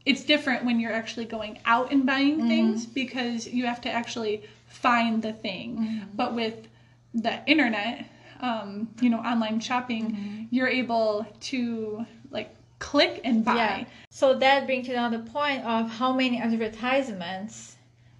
it's 0.06 0.22
different 0.24 0.64
when 0.64 0.80
you're 0.80 0.92
actually 0.92 1.24
going 1.24 1.58
out 1.64 1.90
and 1.92 2.04
buying 2.04 2.38
Mm-hmm. 2.38 2.48
things 2.48 2.86
because 2.86 3.46
you 3.46 3.64
have 3.66 3.80
to 3.82 3.90
actually 3.90 4.42
find 4.68 5.22
the 5.22 5.32
thing. 5.32 5.76
Mm-hmm. 5.78 6.16
But 6.16 6.34
with 6.34 6.54
the 7.14 7.40
internet, 7.46 8.04
um, 8.40 8.88
you 9.00 9.08
know, 9.08 9.18
online 9.18 9.60
shopping, 9.60 10.10
Mm-hmm. 10.10 10.42
you're 10.50 10.68
able 10.68 11.26
to 11.52 12.04
like 12.30 12.54
click 12.80 13.20
and 13.24 13.44
buy. 13.44 13.54
Yeah. 13.56 13.84
So 14.10 14.34
that 14.38 14.66
brings 14.66 14.86
you 14.88 14.94
to 14.94 14.98
another 14.98 15.20
point 15.30 15.64
of 15.64 15.88
how 15.90 16.12
many 16.12 16.38
advertisements 16.40 17.76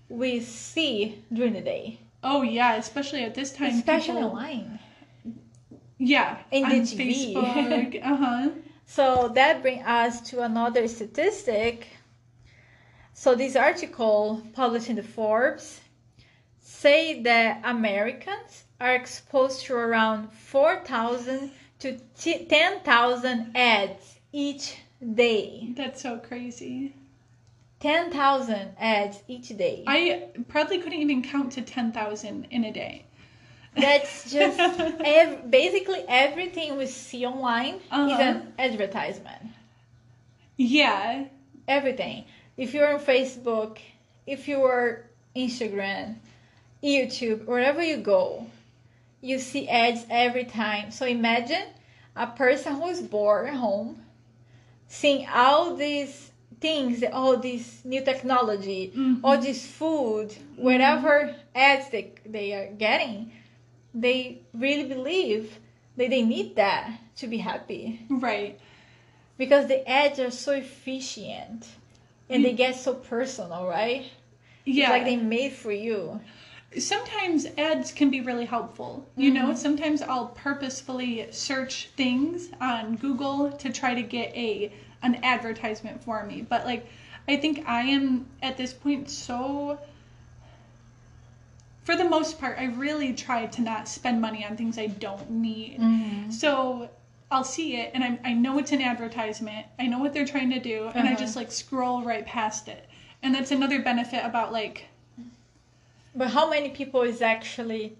we 0.09 0.41
see 0.41 1.23
during 1.33 1.53
the 1.55 1.61
day, 1.61 1.99
Oh 2.23 2.43
yeah, 2.43 2.75
especially 2.77 3.25
at 3.25 3.35
this 3.35 3.53
time. 3.53 3.75
especially 3.75 4.15
people- 4.23 4.31
online. 4.31 4.79
Yeah. 6.05 6.39
In 6.51 6.69
the 6.69 6.81
TV. 6.81 7.35
Facebook. 7.35 8.01
uh 8.05 8.17
huh. 8.17 8.51
So 8.87 9.33
that 9.35 9.63
brings 9.63 9.85
us 9.87 10.21
to 10.31 10.43
another 10.43 10.87
statistic. 10.89 11.87
So 13.15 13.35
this 13.35 13.57
article 13.57 14.43
published 14.53 14.91
in 14.91 14.97
the 14.97 15.03
Forbes 15.03 15.81
say 16.61 17.23
that 17.23 17.61
Americans 17.65 18.65
are 18.81 18.95
exposed 18.95 19.65
to 19.67 19.75
around 19.75 20.33
4,000 20.33 21.51
to 21.81 21.99
10,000 22.19 23.53
ads 23.55 24.19
each 24.33 24.77
day. 25.15 25.73
That's 25.77 26.03
so 26.03 26.19
crazy. 26.19 26.95
10,000 27.81 28.71
ads 28.79 29.23
each 29.29 29.49
day. 29.57 29.85
I 29.87 30.29
probably 30.49 30.79
couldn't 30.79 31.01
even 31.01 31.23
count 31.23 31.53
to 31.53 31.63
10,000 31.63 32.47
in 32.51 32.65
a 32.65 32.73
day. 32.73 33.07
That's 33.77 34.31
just 34.33 34.59
ev- 35.05 35.51
basically 35.51 36.05
everything 36.09 36.77
we 36.77 36.87
see 36.87 37.27
online 37.27 37.75
is 37.77 37.83
Uh-huh. 37.91 38.23
an 38.23 38.53
advertisement. 38.59 39.43
Yeah. 40.57 41.25
everything. 41.67 42.25
If 42.57 42.75
you're 42.75 42.93
on 42.95 43.01
Facebook, 43.01 43.79
if 44.27 44.47
you're 44.49 45.07
Instagram, 45.35 46.17
YouTube, 46.83 47.45
wherever 47.47 47.83
you 47.83 47.97
go, 47.97 48.47
you 49.21 49.39
see 49.39 49.69
ads 49.69 50.05
every 50.11 50.45
time. 50.45 50.91
So 50.91 51.07
imagine 51.07 51.65
a 52.15 52.27
person 52.27 52.75
who 52.77 52.89
is 52.89 53.01
bored 53.03 53.49
at 53.49 53.55
home 53.55 54.03
seeing 54.87 55.27
all 55.35 55.75
these 55.75 56.31
things, 56.61 57.03
all 57.13 57.37
this 57.39 57.85
new 57.85 58.03
technology, 58.05 58.93
Mhm. 58.95 59.21
all 59.25 59.39
this 59.39 59.67
food, 59.67 60.33
whatever 60.57 61.35
ads 61.55 61.89
they, 61.91 62.13
they 62.27 62.53
are 62.53 62.69
getting, 62.73 63.33
they 63.95 64.41
really 64.53 64.85
believe 64.89 65.59
that 65.97 66.11
they 66.11 66.23
need 66.23 66.57
that 66.57 66.99
to 67.17 67.27
be 67.27 67.39
happy 67.39 68.05
Right. 68.09 68.59
because 69.39 69.67
the 69.69 69.89
ads 69.89 70.19
are 70.19 70.31
so 70.31 70.53
efficient 70.53 71.67
and 72.29 72.45
they 72.45 72.53
get 72.53 72.75
so 72.77 72.95
personal, 72.95 73.67
right? 73.67 74.05
Yeah. 74.65 74.85
It's 74.85 74.91
like 74.91 75.05
they 75.05 75.17
made 75.17 75.53
for 75.53 75.73
you. 75.73 76.21
sometimes 76.79 77.47
ads 77.59 77.93
can 77.93 78.11
be 78.11 78.21
really 78.21 78.47
helpful. 78.47 79.07
You 79.17 79.31
know, 79.31 79.47
Mm-hmm. 79.49 79.57
sometimes 79.57 80.03
I'll 80.03 80.29
purposefully 80.29 81.29
search 81.31 81.91
things 81.97 82.49
on 82.61 82.97
Google 82.97 83.53
to 83.53 83.71
try 83.71 83.95
to 83.95 84.03
get 84.03 84.35
a 84.35 84.73
an 85.03 85.21
advertisement 85.23 86.03
for 86.03 86.25
me. 86.25 86.43
But 86.49 86.65
like 86.65 86.87
I 87.29 87.37
think 87.37 87.65
I 87.69 87.83
am 87.83 88.27
at 88.43 88.57
this 88.57 88.73
point 88.73 89.09
so 89.11 89.79
for 91.85 91.97
the 91.97 92.05
most 92.05 92.41
part, 92.41 92.59
I 92.59 92.65
really 92.67 93.13
try 93.13 93.47
to 93.47 93.61
not 93.63 93.89
spend 93.89 94.21
money 94.21 94.45
on 94.45 94.57
things 94.57 94.79
I 94.79 94.87
don't 94.87 95.31
need. 95.31 95.79
Mm-hmm. 95.81 96.31
So 96.31 96.89
I'll 97.31 97.45
see 97.45 97.77
it 97.77 97.91
and 97.95 98.03
I, 98.03 98.19
I 98.25 98.33
know 98.33 98.59
it's 98.59 98.73
an 98.73 98.81
advertisement. 98.83 99.67
I 99.79 99.87
know 99.87 99.99
what 99.99 100.13
they're 100.15 100.27
trying 100.27 100.51
to 100.51 100.61
do 100.61 100.91
and 100.95 101.07
I 101.09 101.13
Uh-huh. 101.13 101.21
just 101.21 101.37
like 101.37 101.53
scroll 101.53 102.03
right 102.03 102.25
past 102.27 102.69
it. 102.69 102.89
And 103.23 103.35
that's 103.35 103.51
another 103.51 103.81
benefit 103.83 104.25
about 104.25 104.53
like 104.53 104.87
But 106.15 106.31
how 106.31 106.49
many 106.49 106.71
people 106.71 107.03
is 107.03 107.23
actually 107.23 107.97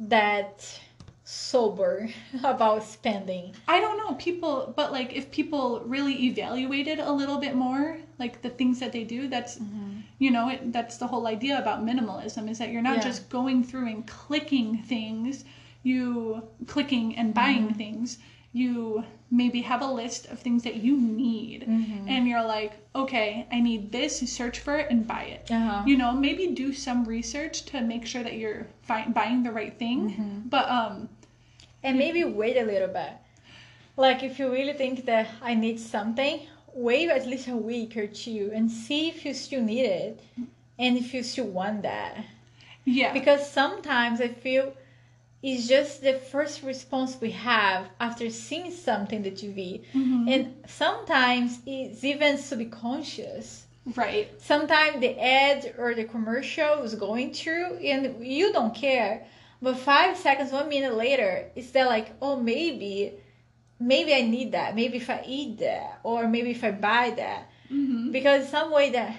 that 0.00 0.78
sober 1.24 2.08
about 2.44 2.84
spending? 2.84 3.54
I 3.66 3.80
don't 3.80 3.98
know 3.98 4.14
people, 4.14 4.72
but 4.76 4.92
like 4.92 5.12
if 5.14 5.30
people 5.30 5.80
really 5.84 6.26
evaluated 6.26 6.98
a 7.00 7.12
little 7.12 7.38
bit 7.38 7.54
more, 7.54 7.98
like 8.18 8.42
the 8.42 8.50
things 8.50 8.80
that 8.80 8.92
they 8.92 9.04
do, 9.04 9.28
that's 9.28 9.58
you 10.18 10.30
know 10.30 10.48
it, 10.48 10.72
that's 10.72 10.96
the 10.98 11.06
whole 11.06 11.26
idea 11.26 11.58
about 11.58 11.84
minimalism 11.84 12.50
is 12.50 12.58
that 12.58 12.70
you're 12.70 12.82
not 12.82 12.96
Yeah. 12.96 13.04
just 13.10 13.28
going 13.28 13.62
through 13.64 13.86
and 13.88 14.06
clicking 14.06 14.78
things, 14.78 15.44
you 15.82 16.42
clicking 16.66 17.16
and 17.16 17.32
buying 17.34 17.74
things. 17.74 18.18
You 18.52 19.04
maybe 19.30 19.60
have 19.60 19.82
a 19.82 19.86
list 20.02 20.26
of 20.32 20.40
things 20.40 20.62
that 20.64 20.76
you 20.76 20.96
need, 20.96 21.64
and 22.08 22.26
you're 22.26 22.42
like, 22.42 22.72
okay, 22.94 23.46
I 23.52 23.60
need 23.60 23.92
this. 23.92 24.18
Search 24.38 24.58
for 24.58 24.76
it 24.78 24.86
and 24.90 25.06
buy 25.06 25.24
it. 25.24 25.50
Uh-huh. 25.50 25.82
You 25.86 25.96
know, 25.98 26.12
maybe 26.12 26.46
do 26.48 26.72
some 26.72 27.04
research 27.04 27.66
to 27.66 27.82
make 27.82 28.06
sure 28.06 28.22
that 28.22 28.34
you're 28.40 28.66
fi- 28.82 29.06
buying 29.08 29.42
the 29.42 29.52
right 29.52 29.78
thing. 29.78 30.44
But 30.48 30.66
um, 30.70 31.08
And 31.84 31.98
maybe 31.98 32.24
wait 32.24 32.56
a 32.56 32.64
little 32.64 32.88
bit. 32.88 33.12
Like 33.96 34.22
if 34.22 34.38
you 34.38 34.50
really 34.50 34.72
think 34.72 35.04
that 35.04 35.28
I 35.42 35.54
need 35.54 35.78
something, 35.78 36.40
wait 36.74 37.08
at 37.08 37.26
least 37.26 37.48
a 37.48 37.56
week 37.56 37.96
or 37.96 38.06
two 38.06 38.50
and 38.54 38.70
see 38.70 39.08
if 39.08 39.24
you 39.24 39.34
still 39.34 39.62
need 39.62 39.84
it 39.86 40.20
and 40.78 40.96
if 40.96 41.12
you 41.14 41.22
still 41.22 41.46
want 41.46 41.82
that. 41.82 42.16
yeah, 42.84 43.12
Because 43.12 43.50
sometimes 43.50 44.20
I 44.20 44.28
feel 44.28 44.72
it's 45.42 45.68
just 45.68 46.02
the 46.02 46.14
first 46.14 46.62
response 46.62 47.16
we 47.20 47.30
have 47.30 47.86
after 48.00 48.28
seeing 48.30 48.72
something 48.72 49.18
on 49.18 49.22
the 49.22 49.30
TV. 49.30 49.84
And 50.28 50.54
sometimes 50.66 51.60
it's 51.66 52.02
even 52.02 52.38
subconscious. 52.38 53.66
right. 53.96 54.28
Sometimes 54.40 55.00
the 55.00 55.18
ad 55.20 55.74
or 55.78 55.94
the 55.94 56.04
commercial 56.04 56.82
is 56.82 56.94
going 56.94 57.32
through 57.32 57.76
and 57.76 58.24
you 58.24 58.52
don't 58.52 58.74
care. 58.74 59.26
But 59.60 59.76
five 59.78 60.16
seconds, 60.16 60.52
one 60.52 60.68
minute 60.68 60.94
later, 60.94 61.50
it's 61.56 61.70
that 61.72 61.86
like, 61.86 62.12
oh, 62.22 62.36
maybe, 62.36 63.14
maybe 63.80 64.14
I 64.14 64.22
need 64.22 64.52
that. 64.52 64.74
Maybe 64.74 64.96
if 64.96 65.10
I 65.10 65.22
eat 65.26 65.58
that, 65.58 66.00
or 66.02 66.28
maybe 66.28 66.50
if 66.50 66.64
I 66.64 66.70
buy 66.70 67.10
that, 67.16 67.50
hmm 67.68 68.10
because 68.10 68.48
some 68.48 68.72
way 68.72 68.90
that 68.90 69.16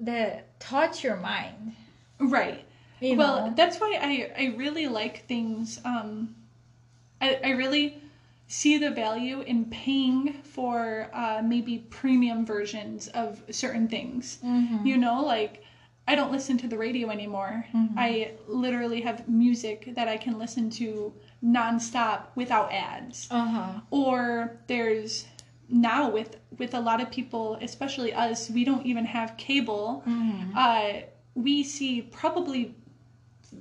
that 0.00 0.60
touch 0.60 1.02
your 1.02 1.16
mind. 1.16 1.74
Right. 2.18 2.64
You 3.00 3.16
well, 3.16 3.46
know? 3.46 3.54
that's 3.54 3.78
why 3.78 3.98
I, 4.00 4.42
I 4.42 4.56
really 4.56 4.86
like 4.88 5.26
things. 5.26 5.80
Um, 5.84 6.34
I, 7.20 7.38
I 7.44 7.50
really 7.50 8.00
see 8.48 8.78
the 8.78 8.90
value 8.90 9.40
in 9.40 9.66
paying 9.66 10.34
for 10.42 11.10
uh, 11.12 11.42
maybe 11.44 11.78
premium 11.90 12.46
versions 12.46 13.08
of 13.08 13.42
certain 13.50 13.88
things. 13.88 14.38
Mhm. 14.44 14.86
You 14.86 14.96
know, 14.98 15.22
like 15.22 15.62
I 16.08 16.14
don't 16.14 16.30
listen 16.30 16.56
to 16.58 16.68
the 16.68 16.78
radio 16.78 17.10
anymore. 17.10 17.66
Mm-hmm. 17.74 17.98
I 17.98 18.32
literally 18.46 19.00
have 19.00 19.28
music 19.28 19.92
that 19.94 20.08
I 20.08 20.16
can 20.16 20.38
listen 20.38 20.70
to 20.70 21.12
nonstop 21.44 22.22
without 22.34 22.72
ads. 22.72 23.28
Uh 23.30 23.46
huh. 23.46 23.80
Or 23.90 24.58
there's 24.66 25.26
now 25.68 26.08
with 26.10 26.36
with 26.58 26.74
a 26.74 26.80
lot 26.80 27.00
of 27.00 27.10
people, 27.10 27.58
especially 27.60 28.12
us, 28.14 28.50
we 28.50 28.64
don't 28.64 28.86
even 28.86 29.04
have 29.04 29.36
cable 29.36 30.02
Mm-hmm. 30.06 30.52
uh, 30.56 31.00
we 31.34 31.62
see 31.62 32.00
probably 32.02 32.74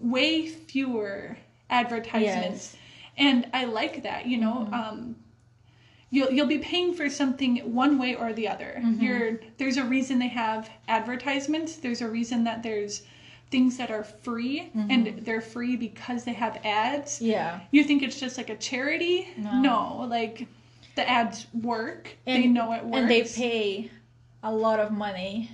way 0.02 0.48
fewer 0.48 1.38
advertisements, 1.70 2.74
Yes. 2.74 2.78
and 3.18 3.48
I 3.54 3.66
like 3.66 4.04
that. 4.04 4.28
You 4.28 4.38
know, 4.38 4.70
um, 4.72 5.16
you'll 6.10 6.32
you'll 6.32 6.48
be 6.48 6.60
paying 6.60 6.94
for 6.94 7.10
something 7.10 7.58
one 7.74 7.98
way 7.98 8.16
or 8.16 8.32
the 8.34 8.48
other. 8.48 8.82
You're 9.00 9.40
there's 9.58 9.78
a 9.78 9.84
reason 9.84 10.20
they 10.20 10.28
have 10.30 10.70
advertisements. 10.88 11.76
There's 11.78 12.02
a 12.02 12.08
reason 12.08 12.44
that 12.46 12.64
there's 12.64 13.02
things 13.52 13.78
that 13.78 13.92
are 13.92 14.04
free 14.04 14.72
and 14.74 15.06
mm-hmm. 15.06 15.24
they're 15.24 15.42
free 15.42 15.76
because 15.76 16.24
they 16.24 16.34
have 16.34 16.60
ads. 16.64 17.22
Yeah. 17.22 17.62
You 17.72 17.84
think 17.84 18.04
it's 18.04 18.20
just 18.20 18.38
like 18.38 18.50
a 18.50 18.58
charity? 18.58 19.30
No. 19.38 20.06
like 20.10 20.48
the 20.96 21.08
ads 21.10 21.48
work. 21.54 22.16
And, 22.26 22.44
they 22.44 22.48
know 22.48 22.74
it 22.74 22.84
works. 22.84 22.98
And 22.98 23.10
they 23.10 23.24
pay 23.24 23.92
a 24.44 24.52
lot 24.52 24.80
of 24.80 24.92
money 24.92 25.52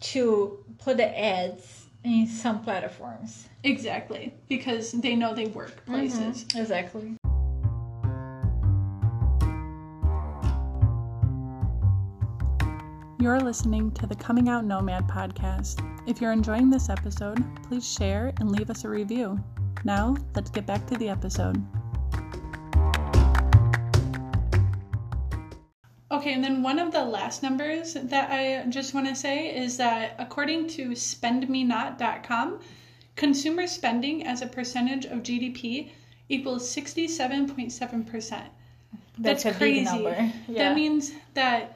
to 0.00 0.64
put 0.78 0.96
the 0.96 1.18
ads 1.18 1.86
in 2.04 2.26
some 2.26 2.62
platforms. 2.62 3.48
Exactly, 3.64 4.32
because 4.48 4.92
they 4.92 5.16
know 5.16 5.34
they 5.34 5.46
work 5.46 5.84
places. 5.86 6.44
Mm-hmm. 6.44 6.58
Exactly. 6.58 7.16
You're 13.26 13.40
listening 13.40 13.90
to 13.94 14.06
the 14.06 14.14
Coming 14.14 14.48
Out 14.48 14.64
Nomad 14.64 15.08
podcast. 15.08 15.84
If 16.06 16.20
you're 16.20 16.30
enjoying 16.30 16.70
this 16.70 16.88
episode, 16.88 17.42
please 17.64 17.84
share 17.84 18.32
and 18.38 18.52
leave 18.52 18.70
us 18.70 18.84
a 18.84 18.88
review. 18.88 19.42
Now, 19.82 20.16
let's 20.36 20.48
get 20.48 20.64
back 20.64 20.86
to 20.86 20.96
the 20.96 21.08
episode. 21.08 21.60
Okay, 26.12 26.34
and 26.34 26.44
then 26.44 26.62
one 26.62 26.78
of 26.78 26.92
the 26.92 27.04
last 27.04 27.42
numbers 27.42 27.94
that 27.94 28.30
I 28.30 28.64
just 28.70 28.94
want 28.94 29.08
to 29.08 29.16
say 29.16 29.52
is 29.56 29.76
that 29.78 30.14
according 30.20 30.68
to 30.68 30.90
spendmenot.com, 30.90 32.60
consumer 33.16 33.66
spending 33.66 34.24
as 34.24 34.40
a 34.40 34.46
percentage 34.46 35.04
of 35.04 35.24
GDP 35.24 35.90
equals 36.28 36.72
67.7%. 36.72 38.28
That's, 38.28 38.48
That's 39.18 39.44
a 39.46 39.52
crazy. 39.52 39.98
Yeah. 40.46 40.68
That 40.68 40.76
means 40.76 41.10
that 41.34 41.75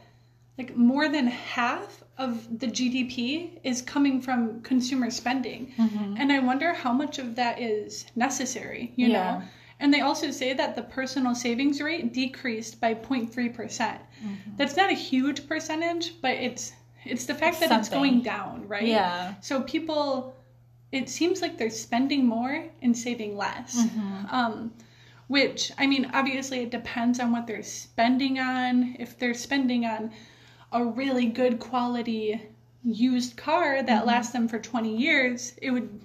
like 0.61 0.77
more 0.77 1.09
than 1.09 1.27
half 1.27 2.05
of 2.19 2.59
the 2.61 2.67
GDP 2.67 3.59
is 3.65 3.81
coming 3.81 4.21
from 4.21 4.61
consumer 4.61 5.11
spending. 5.11 5.73
Mm-hmm. 5.79 6.17
And 6.19 6.31
I 6.31 6.39
wonder 6.41 6.75
how 6.75 6.93
much 6.93 7.19
of 7.19 7.35
that 7.37 7.59
is 7.59 8.05
necessary, 8.15 8.93
you 8.97 9.09
Yeah. 9.09 9.13
know? 9.39 9.43
And 9.83 9.95
they 9.95 10.03
also 10.03 10.31
say 10.31 10.53
that 10.53 10.77
the 10.77 10.83
personal 10.83 11.35
savings 11.35 11.81
rate 11.81 12.13
decreased 12.13 12.79
by 12.79 12.93
0.3%. 12.95 13.55
percent 13.55 14.01
That's 14.59 14.77
not 14.77 14.91
a 14.91 14.99
huge 15.11 15.49
percentage, 15.49 16.21
but 16.21 16.33
it's 16.33 16.73
it's 17.13 17.25
the 17.25 17.35
fact 17.35 17.55
Mm-hmm. 17.57 17.63
It's 17.65 17.71
that 17.71 17.81
it's 17.81 17.89
going 17.89 18.21
down, 18.21 18.69
right? 18.69 18.87
Yeah. 18.87 19.35
So 19.41 19.63
people 19.63 20.35
it 20.93 21.09
seems 21.09 21.41
like 21.41 21.57
they're 21.57 21.71
spending 21.87 22.27
more 22.27 22.55
and 22.83 22.93
saving 23.07 23.33
less. 23.45 23.71
Mm-hmm. 23.83 24.27
Um 24.39 24.55
which 25.37 25.73
I 25.83 25.87
mean 25.87 26.05
obviously 26.13 26.59
it 26.67 26.71
depends 26.71 27.19
on 27.19 27.33
what 27.33 27.47
they're 27.47 27.63
spending 27.87 28.39
on. 28.39 28.97
If 29.05 29.11
they're 29.19 29.41
spending 29.49 29.87
on 29.87 30.03
a 30.73 30.85
really 30.85 31.27
good 31.27 31.59
quality 31.59 32.41
used 32.85 33.37
car 33.37 33.77
Mm-hmm. 33.77 33.87
that 33.87 34.07
lasts 34.07 34.33
them 34.33 34.49
for 34.49 34.59
20 34.59 34.97
years, 34.97 35.55
it 35.61 35.71
would 35.71 36.01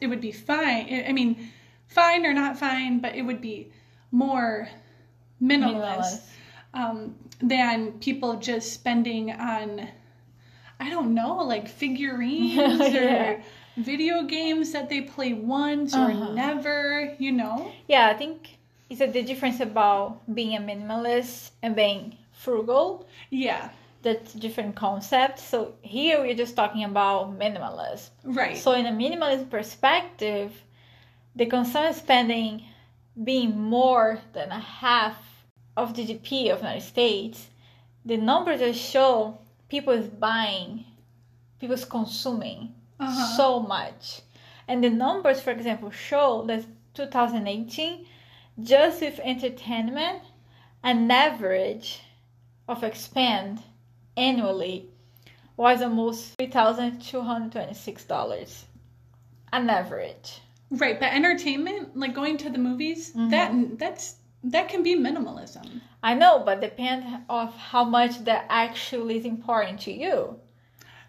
it 0.00 0.08
would 0.08 0.20
be 0.20 0.32
fine. 0.32 1.04
I 1.08 1.12
mean, 1.12 1.50
fine 1.88 2.26
or 2.26 2.32
not 2.34 2.58
fine, 2.58 2.98
but 3.00 3.14
it 3.14 3.22
would 3.22 3.40
be 3.40 3.70
more 4.10 4.68
minimalist, 5.42 6.20
um, 6.74 7.14
than 7.40 7.92
people 8.00 8.36
just 8.36 8.72
spending 8.72 9.30
on 9.32 9.88
I 10.78 10.90
don't 10.90 11.14
know, 11.14 11.36
like 11.38 11.68
figurines 11.68 12.94
or 12.94 13.42
video 13.78 14.22
games 14.24 14.72
that 14.72 14.88
they 14.90 15.00
play 15.02 15.32
once 15.32 15.96
or 15.96 16.10
Uh-huh. 16.10 16.32
never, 16.34 17.14
you 17.18 17.32
know? 17.32 17.72
Yeah, 17.88 18.08
I 18.08 18.14
think 18.14 18.58
it's 18.90 19.00
a, 19.00 19.06
the 19.06 19.22
difference 19.22 19.60
about 19.60 20.20
being 20.34 20.54
a 20.54 20.60
minimalist 20.60 21.50
and 21.62 21.74
being 21.74 22.16
frugal. 22.32 23.06
Yeah, 23.30 23.70
That's 24.06 24.32
different 24.34 24.76
concepts. 24.76 25.42
So 25.42 25.58
here 25.82 26.20
we're 26.20 26.36
just 26.44 26.54
talking 26.54 26.84
about 26.84 27.36
minimalism. 27.42 28.10
right. 28.40 28.56
So 28.56 28.70
in 28.80 28.86
a 28.86 28.92
minimalist 29.02 29.50
perspective, 29.50 30.50
the 31.34 31.46
consumer 31.46 31.92
spending 31.92 32.62
being 33.30 33.52
more 33.58 34.20
than 34.32 34.48
a 34.50 34.60
half 34.60 35.16
of 35.76 35.94
the 35.94 36.02
GDP 36.06 36.50
of 36.52 36.58
United 36.66 36.82
States, 36.94 37.48
the 38.04 38.16
numbers 38.16 38.60
that 38.60 38.76
show 38.76 39.38
people 39.68 39.92
is 39.92 40.08
buying, 40.08 40.84
people's 41.60 41.84
consuming 41.84 42.60
Uh-huh. 43.00 43.36
so 43.36 43.48
much. 43.60 44.04
And 44.68 44.82
the 44.84 44.90
numbers, 44.90 45.40
for 45.40 45.50
example, 45.50 45.90
show 45.90 46.44
that 46.48 46.62
2018, 46.94 48.06
just 48.62 49.00
with 49.02 49.18
entertainment, 49.32 50.22
an 50.82 51.10
average 51.10 52.00
of 52.68 52.82
expand 52.84 53.58
annually 54.16 54.88
was 55.56 55.82
almost 55.82 56.36
$3,226. 56.38 58.64
An 59.52 59.70
average. 59.70 60.40
Right, 60.70 60.98
but 60.98 61.12
entertainment, 61.12 61.96
like 61.96 62.14
going 62.14 62.36
to 62.38 62.50
the 62.50 62.58
movies, 62.58 63.12
Mm-hmm. 63.12 63.30
that 63.30 63.78
that's 63.78 64.16
that 64.44 64.68
can 64.68 64.82
be 64.82 64.96
minimalism. 64.96 65.80
I 66.02 66.14
know, 66.14 66.40
but 66.44 66.60
depend 66.60 67.04
of 67.28 67.54
how 67.56 67.84
much 67.84 68.24
that 68.24 68.46
actually 68.48 69.16
is 69.18 69.24
important 69.24 69.80
to 69.82 69.92
you. 69.92 70.38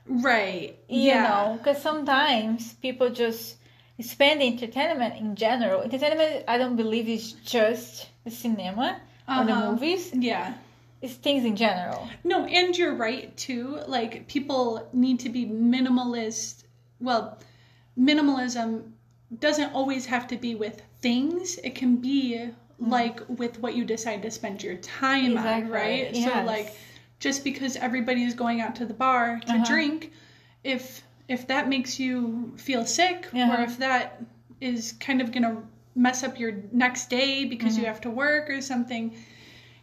Right. 0.08 0.78
You 0.88 1.02
yeah. 1.02 1.24
know, 1.28 1.58
because 1.58 1.82
sometimes 1.82 2.74
people 2.76 3.10
just 3.10 3.58
spend 4.00 4.42
entertainment 4.42 5.18
in 5.18 5.36
general. 5.36 5.82
Entertainment, 5.82 6.46
I 6.48 6.58
don't 6.58 6.78
believe 6.78 7.10
is 7.10 7.34
just 7.34 8.08
the 8.24 8.32
cinema 8.32 9.02
or 9.28 9.44
the 9.44 9.52
Uh-huh. 9.52 9.72
movies. 9.72 10.12
Yeah. 10.14 10.54
It's 11.02 11.14
things 11.14 11.46
in 11.46 11.56
general. 11.56 12.08
No, 12.24 12.46
and 12.46 12.76
you're 12.78 12.96
right 12.96 13.36
too. 13.38 13.80
Like 13.88 14.28
people 14.28 14.88
need 14.94 15.20
to 15.22 15.30
be 15.30 15.46
minimalist. 15.46 16.64
Well, 17.00 17.38
minimalism 17.98 18.92
doesn't 19.40 19.74
always 19.74 20.06
have 20.06 20.28
to 20.28 20.38
be 20.38 20.56
with 20.56 20.82
things. 21.02 21.58
It 21.64 21.76
can 21.76 21.98
be 21.98 22.50
like 22.80 23.20
with 23.28 23.60
what 23.60 23.76
you 23.76 23.84
decide 23.86 24.22
to 24.22 24.32
spend 24.32 24.62
your 24.64 24.76
time 24.78 25.38
on, 25.38 25.46
Exactly, 25.46 25.72
right? 25.72 26.16
So 26.16 26.44
like 26.46 26.76
just 27.20 27.44
because 27.44 27.76
everybody 27.76 28.24
is 28.24 28.34
going 28.36 28.62
out 28.62 28.76
to 28.76 28.86
the 28.86 28.94
bar 28.94 29.40
to 29.48 29.54
Uh-huh. 29.54 29.66
drink, 29.66 30.12
if 30.64 31.04
if 31.28 31.46
that 31.48 31.68
makes 31.68 32.00
you 32.00 32.54
feel 32.58 32.86
sick 32.86 33.28
or 33.34 33.38
Uh-huh. 33.40 33.64
if 33.64 33.78
that 33.80 34.22
is 34.62 34.94
kind 34.94 35.20
of 35.22 35.32
going 35.32 35.44
to 35.44 35.62
mess 35.96 36.24
up 36.24 36.40
your 36.40 36.54
next 36.72 37.10
day 37.10 37.44
because 37.46 37.74
Mm-hmm. 37.74 37.82
you 37.82 37.88
have 37.88 38.00
to 38.02 38.10
work 38.10 38.50
or 38.50 38.62
something, 38.62 39.14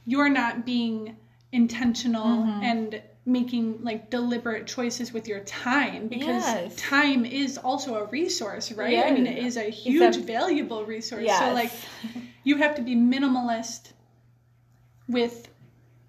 you're 0.07 0.29
not 0.29 0.65
being 0.67 1.17
intentional 1.53 2.39
Mm-hmm. 2.45 2.63
and 2.63 3.03
making 3.27 3.83
like 3.83 4.11
deliberate 4.11 4.67
choices 4.67 5.13
with 5.15 5.27
your 5.27 5.41
time 5.41 6.09
because 6.09 6.43
Yes. 6.45 6.77
time 6.77 7.25
is 7.25 7.57
also 7.57 7.95
a 7.97 8.05
resource, 8.07 8.71
right? 8.73 8.99
I 9.07 9.11
mean, 9.13 9.27
it 9.27 9.39
is 9.39 9.57
a 9.57 9.71
huge, 9.71 10.17
a- 10.19 10.21
valuable 10.21 10.85
resource. 10.85 11.23
Yes. 11.25 11.39
So, 11.39 11.53
like, 11.55 11.73
you 12.45 12.57
have 12.59 12.75
to 12.75 12.83
be 12.83 12.95
minimalist 12.95 13.93
with 15.09 15.49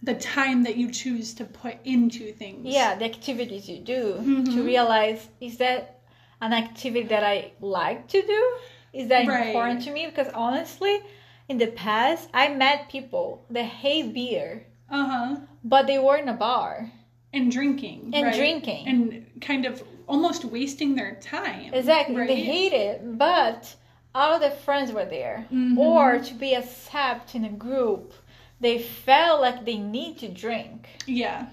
the 0.04 0.14
time 0.16 0.64
that 0.64 0.76
you 0.78 0.92
choose 0.92 1.34
to 1.36 1.46
put 1.46 1.76
into 1.86 2.32
things. 2.34 2.66
yeah, 2.66 2.96
the 2.96 3.06
activities 3.06 3.68
you 3.70 3.80
do 3.80 4.16
Mm-hmm. 4.20 4.54
to 4.56 4.64
realize 4.64 5.28
is 5.42 5.58
that 5.58 6.00
an 6.42 6.54
activity 6.54 7.08
that 7.08 7.24
I 7.24 7.52
like 7.62 8.08
to 8.10 8.22
do? 8.22 8.54
Is 8.94 9.08
that 9.08 9.28
Right. 9.28 9.48
important 9.48 9.82
to 9.84 9.92
me? 9.92 10.06
Because 10.06 10.28
honestly, 10.34 11.00
in 11.48 11.58
the 11.58 11.68
past, 11.68 12.30
I 12.34 12.50
met 12.50 12.90
people 12.90 13.46
that 13.50 13.66
hate 13.66 14.14
beer, 14.14 14.66
Uh 14.90 15.06
huh. 15.08 15.36
but 15.64 15.88
they 15.88 16.00
were 16.00 16.18
in 16.18 16.30
a 16.30 16.34
bar. 16.34 16.92
And 17.34 17.52
drinking. 17.52 18.12
And 18.14 18.28
right? 18.28 18.36
drinking. 18.36 18.88
And 18.88 19.42
kind 19.42 19.66
of 19.66 19.84
almost 20.08 20.46
wasting 20.46 20.96
their 20.96 21.16
time. 21.16 21.74
Exactly. 21.74 22.16
Right? 22.16 22.28
They 22.28 22.42
hate 22.42 22.74
it, 22.74 23.18
but 23.18 23.76
all 24.14 24.40
their 24.40 24.52
friends 24.52 24.92
were 24.92 25.06
there. 25.06 25.46
Mhm. 25.52 25.78
Or 25.78 26.20
to 26.20 26.34
be 26.34 26.54
accepted 26.56 27.36
in 27.36 27.46
a 27.46 27.50
group, 27.50 28.14
they 28.62 28.78
felt 28.80 29.42
like 29.42 29.66
they 29.66 29.78
need 29.78 30.18
to 30.20 30.30
drink. 30.30 30.88
Yeah. 31.06 31.48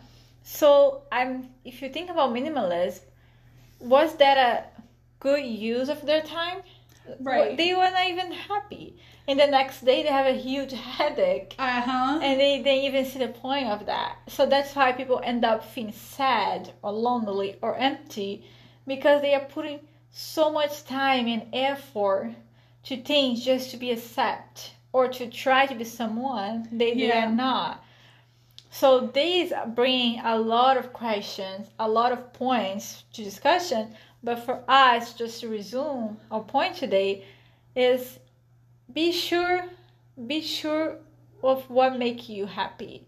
So 0.45 1.03
I'm 1.11 1.49
if 1.65 1.83
you 1.83 1.89
think 1.89 2.11
about 2.11 2.33
minimalism, 2.33 3.01
was 3.81 4.15
that 4.17 4.37
a 4.39 4.65
good 5.21 5.45
use 5.45 5.89
of 5.89 6.07
their 6.07 6.23
time? 6.23 6.63
Right. 7.21 7.57
They 7.57 7.75
were 7.75 7.91
not 7.91 8.09
even 8.09 8.31
happy. 8.33 8.97
And 9.29 9.39
the 9.39 9.47
next 9.47 9.85
day 9.85 10.03
they 10.03 10.09
have 10.09 10.27
a 10.27 10.39
huge 10.39 10.73
headache. 10.73 11.55
Uh 11.59 11.81
huh. 11.81 12.21
And 12.23 12.41
they 12.41 12.59
didn't 12.59 12.85
even 12.85 13.05
see 13.05 13.19
the 13.21 13.29
point 13.29 13.69
of 13.69 13.87
that. 13.87 14.17
So 14.27 14.47
that's 14.47 14.75
why 14.75 14.93
people 14.93 15.21
end 15.23 15.45
up 15.45 15.65
feeling 15.65 15.93
sad 15.93 16.73
or 16.83 16.93
lonely 16.93 17.57
or 17.63 17.77
empty 17.77 18.45
because 18.87 19.23
they 19.23 19.35
are 19.35 19.45
putting 19.45 19.81
so 20.11 20.51
much 20.51 20.85
time 20.85 21.27
and 21.29 21.47
effort 21.53 22.35
to 22.85 22.97
things 22.97 23.45
just 23.45 23.71
to 23.71 23.77
be 23.77 23.93
accepted 23.93 24.71
or 24.93 25.09
to 25.09 25.31
try 25.31 25.67
to 25.67 25.75
be 25.75 25.85
someone 25.85 26.69
they, 26.71 26.95
they 26.95 27.13
are 27.13 27.31
not. 27.31 27.83
So 28.71 29.07
these 29.07 29.53
bring 29.75 30.21
a 30.21 30.39
lot 30.39 30.77
of 30.77 30.93
questions, 30.93 31.69
a 31.79 31.89
lot 31.89 32.11
of 32.13 32.33
points 32.33 33.05
to 33.13 33.23
discussion. 33.23 33.95
But 34.23 34.45
for 34.45 34.63
us, 34.69 35.15
just 35.15 35.41
to 35.41 35.49
resume 35.49 36.17
our 36.31 36.41
point 36.41 36.77
today, 36.77 37.25
is 37.75 38.19
be 38.95 39.13
sure, 39.13 39.65
be 40.27 40.41
sure 40.41 40.97
of 41.43 41.69
what 41.71 41.99
make 41.99 42.29
you 42.29 42.47
happy. 42.47 43.05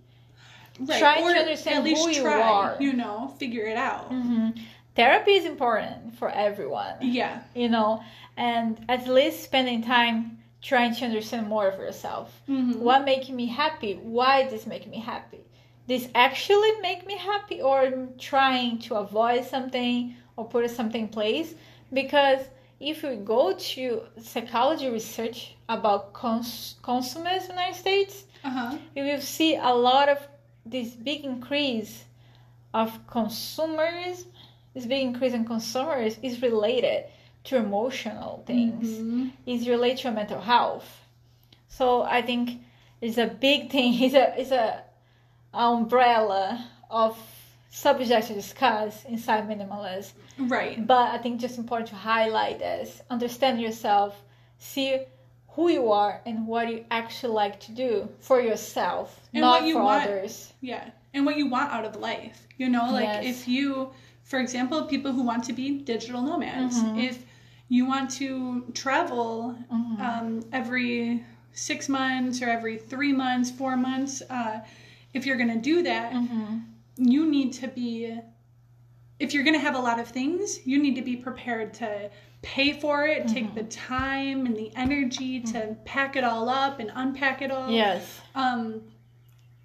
Right. 0.81 0.99
try 0.99 1.21
to 1.21 1.25
understand 1.39 1.79
at 1.79 1.85
least 1.85 2.05
who 2.05 2.11
you 2.11 2.23
try, 2.23 2.41
are. 2.43 2.77
You 2.81 2.95
know, 2.95 3.33
figure 3.39 3.67
it 3.67 3.77
out. 3.77 4.09
hmm 4.09 4.51
Therapy 4.97 5.33
is 5.33 5.45
important 5.45 6.17
for 6.19 6.29
everyone, 6.31 6.95
Yeah. 7.01 7.41
you 7.55 7.69
know, 7.69 8.03
and 8.37 8.85
at 8.89 9.09
least 9.09 9.43
spending 9.43 9.83
time 9.83 10.39
trying 10.63 10.95
to 10.95 11.05
understand 11.05 11.49
more 11.49 11.69
of 11.69 11.79
yourself. 11.79 12.41
Mhm. 12.49 12.79
What 12.79 13.05
making 13.05 13.37
me 13.37 13.47
happy? 13.47 13.95
Why 13.95 14.49
this 14.49 14.67
make 14.67 14.87
me 14.89 14.99
happy? 15.01 15.41
This 15.87 16.09
actually 16.15 16.73
make 16.81 17.07
me 17.07 17.17
happy, 17.19 17.61
or 17.61 17.81
I'm 17.83 18.15
trying 18.19 18.79
to 18.87 18.95
avoid 18.97 19.45
something 19.45 20.17
or 20.37 20.45
put 20.47 20.69
something 20.71 21.03
in 21.03 21.09
place? 21.09 21.55
Because 21.93 22.41
if 22.81 23.03
we 23.03 23.17
go 23.17 23.55
to 23.55 24.03
psychology 24.23 24.89
research 24.89 25.55
about 25.69 26.13
cons- 26.13 26.77
consumers 26.83 27.43
in 27.43 27.49
the 27.57 27.63
United 27.63 27.77
States, 27.79 28.25
Uh 28.45 28.51
huh. 28.51 28.79
you 28.95 29.05
will 29.05 29.21
see 29.21 29.57
a 29.57 29.73
lot 29.75 30.09
of 30.09 30.19
this 30.67 30.91
big 30.91 31.25
increase 31.25 32.05
of 32.73 32.89
consumerism. 33.07 34.27
This 34.75 34.87
big 34.87 35.03
increase 35.07 35.33
in 35.35 35.45
consumers 35.45 36.19
is 36.23 36.43
related 36.43 37.05
to 37.45 37.57
emotional 37.57 38.43
things. 38.47 38.89
Mhm. 38.89 39.31
Is 39.47 39.69
related 39.69 39.99
to 40.03 40.11
mental 40.11 40.41
health. 40.41 40.89
So 41.69 42.03
I 42.03 42.23
think 42.23 42.61
it's 43.01 43.19
a 43.19 43.27
big 43.27 43.71
thing. 43.71 43.95
It's 44.05 44.15
a 44.15 44.35
it's 44.41 44.51
a 44.51 44.83
umbrella 45.53 46.65
of 46.91 47.17
subjects 47.75 48.29
to 48.29 48.35
discuss 48.35 49.05
inside 49.07 49.49
minimalism. 49.49 50.13
Right. 50.39 50.87
But 50.87 51.09
I 51.13 51.19
think 51.19 51.41
just 51.41 51.59
important 51.59 51.89
to 51.89 51.97
highlight 51.97 52.61
this. 52.61 53.03
Understand 53.11 53.61
yourself. 53.61 54.23
See 54.59 55.01
who 55.49 55.69
you 55.71 55.91
are 55.91 56.21
and 56.25 56.47
what 56.47 56.69
you 56.69 56.85
actually 56.93 57.33
like 57.35 57.59
to 57.61 57.73
do 57.73 58.09
for 58.21 58.41
yourself, 58.41 59.21
And 59.35 59.41
not 59.43 59.61
what 59.63 59.69
you 59.69 59.75
for 59.75 59.83
want. 59.83 60.05
others. 60.05 60.53
Yeah. 60.61 60.91
And 61.15 61.27
what 61.27 61.37
you 61.37 61.49
want 61.49 61.73
out 61.73 61.85
of 61.85 61.97
life. 61.97 62.47
You 62.59 62.69
know, 62.69 62.91
like 62.93 63.05
Yes. 63.09 63.25
if 63.25 63.49
you, 63.49 63.91
for 64.23 64.39
example, 64.39 64.85
people 64.85 65.11
who 65.13 65.23
want 65.23 65.43
to 65.45 65.53
be 65.53 65.79
digital 65.81 66.23
nomads, 66.23 66.81
Mhm. 66.81 67.03
if 67.09 67.27
you 67.69 67.87
want 67.87 68.09
to 68.23 68.71
travel 68.73 69.57
Mhm. 69.73 70.01
um, 70.01 70.41
every 70.53 71.25
six 71.53 71.89
months 71.89 72.41
or 72.41 72.49
every 72.49 72.77
three 72.79 73.13
months, 73.13 73.51
four 73.51 73.77
months, 73.77 74.23
uh, 74.31 74.61
if 75.13 75.27
you're 75.27 75.37
going 75.37 75.55
to 75.61 75.65
do 75.73 75.83
that, 75.83 76.13
Mhm. 76.13 76.63
You 76.97 77.27
need 77.31 77.53
to 77.53 77.69
be 77.69 78.19
if 79.19 79.33
you're 79.33 79.45
going 79.45 79.55
to 79.55 79.61
have 79.61 79.75
a 79.77 79.79
lot 79.81 79.99
of 79.99 80.09
things 80.09 80.65
you 80.67 80.81
need 80.81 80.95
to 80.97 81.03
be 81.03 81.17
prepared 81.17 81.73
to 81.75 82.11
pay 82.43 82.73
for 82.73 83.07
it 83.07 83.27
take 83.29 83.47
Mm-hmm. 83.47 83.55
the 83.57 83.65
time 83.65 84.47
and 84.47 84.57
the 84.57 84.71
energy 84.77 85.41
to 85.41 85.77
pack 85.85 86.17
it 86.17 86.25
all 86.25 86.49
up 86.49 86.79
and 86.81 86.91
unpack 86.95 87.43
it 87.43 87.51
all 87.51 87.71
Yes. 87.71 88.21
um 88.35 88.83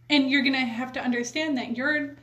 and 0.09 0.29
you're 0.31 0.41
going 0.41 0.53
to 0.53 0.59
have 0.59 0.91
to 0.93 1.01
understand 1.01 1.57
that 1.57 1.75
you're 1.77 2.15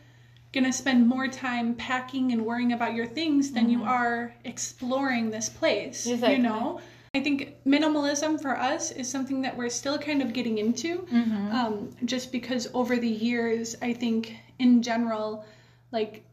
going 0.53 0.65
to 0.65 0.73
spend 0.73 1.07
more 1.07 1.29
time 1.29 1.75
packing 1.75 2.33
and 2.33 2.45
worrying 2.45 2.73
about 2.73 2.95
your 2.95 3.07
things 3.07 3.53
than 3.53 3.69
you 3.69 3.83
are 3.85 4.35
exploring 4.45 5.31
this 5.31 5.49
place 5.49 6.05
Mm-hmm. 6.07 6.15
Exactly. 6.15 6.37
you 6.37 6.43
know 6.43 6.81
i 7.15 7.21
think 7.21 7.55
minimalism 7.67 8.41
for 8.41 8.59
us 8.59 8.91
is 8.93 9.09
something 9.11 9.43
that 9.43 9.57
we're 9.57 9.69
still 9.71 9.99
kind 9.99 10.21
of 10.23 10.33
getting 10.33 10.59
into 10.59 11.07
Mhm. 11.13 11.53
um, 11.53 11.91
just 12.05 12.33
because 12.33 12.69
over 12.75 12.97
the 12.97 13.09
years, 13.09 13.77
I 13.83 13.93
think 13.93 14.37
in 14.59 14.83
general, 14.83 15.45
like 15.93 16.25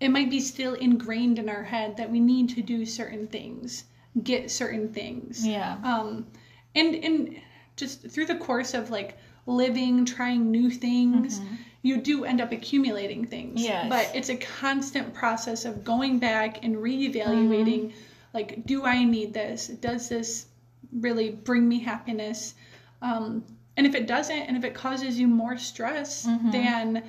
it 0.00 0.10
might 0.10 0.30
be 0.30 0.40
still 0.40 0.74
ingrained 0.74 1.38
in 1.38 1.48
our 1.48 1.62
head 1.62 1.96
that 1.96 2.10
we 2.10 2.20
need 2.20 2.48
to 2.50 2.62
do 2.62 2.84
certain 2.84 3.26
things, 3.26 3.84
get 4.22 4.50
certain 4.50 4.92
things. 4.92 5.46
Yeah. 5.46 5.78
Um, 5.82 6.26
and 6.74 6.94
and 6.94 7.36
just 7.76 8.08
through 8.10 8.26
the 8.26 8.36
course 8.36 8.74
of 8.74 8.90
like 8.90 9.16
living, 9.46 10.04
trying 10.04 10.50
new 10.50 10.70
things, 10.70 11.40
you 11.82 11.98
do 11.98 12.24
end 12.24 12.40
up 12.40 12.52
accumulating 12.52 13.24
things. 13.24 13.62
Yes. 13.62 13.88
But 13.88 14.10
it's 14.14 14.28
a 14.28 14.36
constant 14.36 15.14
process 15.14 15.64
of 15.64 15.84
going 15.84 16.18
back 16.18 16.64
and 16.64 16.76
reevaluating 16.76 17.92
like, 18.34 18.66
do 18.66 18.84
I 18.84 19.04
need 19.04 19.32
this? 19.32 19.68
Does 19.68 20.08
this 20.08 20.46
really 20.92 21.30
bring 21.30 21.68
me 21.68 21.78
happiness? 21.78 22.54
Um, 23.00 23.44
and 23.76 23.86
if 23.86 23.94
it 23.94 24.06
doesn't, 24.06 24.36
and 24.36 24.56
if 24.56 24.64
it 24.64 24.74
causes 24.74 25.18
you 25.18 25.26
more 25.26 25.56
stress, 25.56 26.26
then 26.50 27.02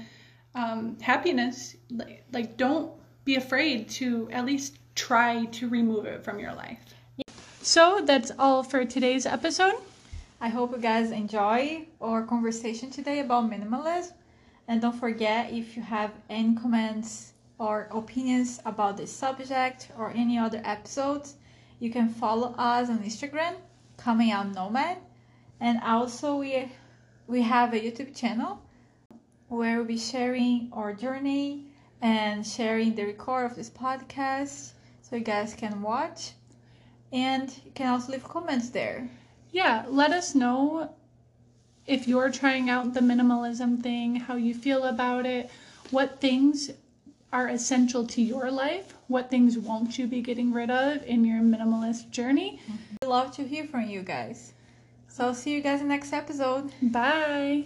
um, 0.58 0.98
happiness, 1.00 1.76
like, 2.32 2.58
don't 2.58 2.92
be 3.26 3.36
afraid 3.36 3.90
to 3.90 4.28
at 4.32 4.46
least 4.46 4.78
try 4.96 5.46
to 5.46 5.70
remove 5.70 6.06
it 6.06 6.24
from 6.24 6.40
your 6.40 6.54
life. 6.54 6.80
So 7.62 8.02
that's 8.04 8.32
all 8.40 8.64
for 8.64 8.84
today's 8.84 9.26
episode. 9.26 9.76
I 10.42 10.50
hope 10.50 10.72
you 10.72 10.80
guys 10.80 11.12
enjoy 11.12 11.88
our 12.02 12.24
conversation 12.24 12.90
today 12.90 13.20
about 13.20 13.50
minimalism. 13.52 14.14
And 14.68 14.82
don't 14.82 15.00
forget 15.00 15.54
if 15.54 15.78
you 15.78 15.84
have 15.84 16.12
any 16.30 16.56
comments 16.56 17.34
or 17.60 17.88
opinions 17.92 18.60
about 18.66 18.98
this 18.98 19.12
subject 19.12 19.90
or 19.98 20.12
any 20.12 20.38
other 20.38 20.62
episodes, 20.64 21.36
you 21.80 21.92
can 21.92 22.10
follow 22.10 22.54
us 22.58 22.90
on 22.90 23.00
Instagram, 23.00 23.56
Coming 23.98 24.32
Out 24.32 24.54
Nomad. 24.54 24.98
And 25.60 25.80
also 25.84 26.38
we 26.38 26.72
we 27.28 27.42
have 27.42 27.74
a 27.74 27.80
YouTube 27.80 28.16
channel 28.16 28.62
where 29.50 29.78
we'll 29.78 29.86
be 29.86 29.98
sharing 29.98 30.70
our 30.74 30.94
journey 30.94 31.66
and 32.02 32.46
sharing 32.46 32.96
the 32.96 33.06
record 33.06 33.46
of 33.46 33.56
this 33.56 33.70
podcast 33.70 34.72
so 35.02 35.16
you 35.16 35.24
guys 35.24 35.54
can 35.54 35.82
watch. 35.82 36.32
And 37.12 37.50
you 37.66 37.72
can 37.74 37.88
also 37.88 38.12
leave 38.12 38.24
comments 38.24 38.70
there. 38.70 39.10
Yeah, 39.52 39.86
let 39.88 40.12
us 40.12 40.36
know 40.36 40.94
if 41.86 42.08
you're 42.08 42.32
trying 42.32 42.70
out 42.70 42.94
the 42.94 43.00
minimalism 43.00 43.82
thing, 43.82 44.18
how 44.18 44.36
you 44.36 44.54
feel 44.54 44.84
about 44.84 45.26
it, 45.26 45.50
what 45.90 46.20
things 46.20 46.70
are 47.32 47.48
essential 47.48 48.06
to 48.08 48.22
your 48.22 48.52
life, 48.52 48.94
what 49.08 49.30
things 49.30 49.58
won't 49.58 49.98
you 49.98 50.08
be 50.08 50.22
getting 50.22 50.52
rid 50.52 50.70
of 50.70 51.04
in 51.04 51.24
your 51.24 51.42
minimalist 51.42 52.10
journey. 52.12 52.60
we 53.02 53.08
love 53.08 53.32
to 53.36 53.44
hear 53.48 53.66
from 53.66 53.88
you 53.88 54.02
guys. 54.02 54.54
So 55.08 55.26
I'll 55.26 55.34
see 55.34 55.54
you 55.54 55.62
guys 55.62 55.82
in 55.82 55.88
the 55.88 55.94
next 55.94 56.14
episode. 56.14 56.72
Bye. 56.82 57.66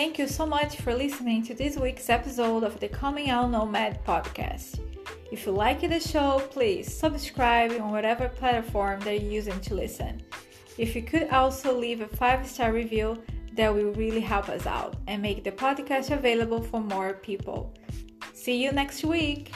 Thank 0.00 0.18
you 0.18 0.28
so 0.28 0.46
much 0.46 0.76
for 0.76 0.94
listening 0.94 1.42
to 1.42 1.52
this 1.52 1.76
week's 1.76 2.08
episode 2.08 2.64
of 2.64 2.80
the 2.80 2.88
Coming 2.88 3.28
Out 3.28 3.50
Nomad 3.50 4.02
podcast. 4.02 4.80
If 5.30 5.44
you 5.44 5.52
like 5.52 5.82
the 5.82 6.00
show, 6.00 6.40
please 6.50 6.90
subscribe 6.90 7.72
on 7.72 7.90
whatever 7.90 8.30
platform 8.30 9.00
they're 9.00 9.12
using 9.16 9.60
to 9.60 9.74
listen. 9.74 10.22
If 10.78 10.96
you 10.96 11.02
could 11.02 11.28
also 11.28 11.78
leave 11.78 12.00
a 12.00 12.08
five 12.08 12.48
star 12.48 12.72
review, 12.72 13.22
that 13.56 13.74
will 13.74 13.92
really 13.92 14.22
help 14.22 14.48
us 14.48 14.64
out 14.64 14.96
and 15.06 15.20
make 15.20 15.44
the 15.44 15.52
podcast 15.52 16.10
available 16.10 16.62
for 16.62 16.80
more 16.80 17.12
people. 17.12 17.74
See 18.32 18.56
you 18.64 18.72
next 18.72 19.04
week! 19.04 19.52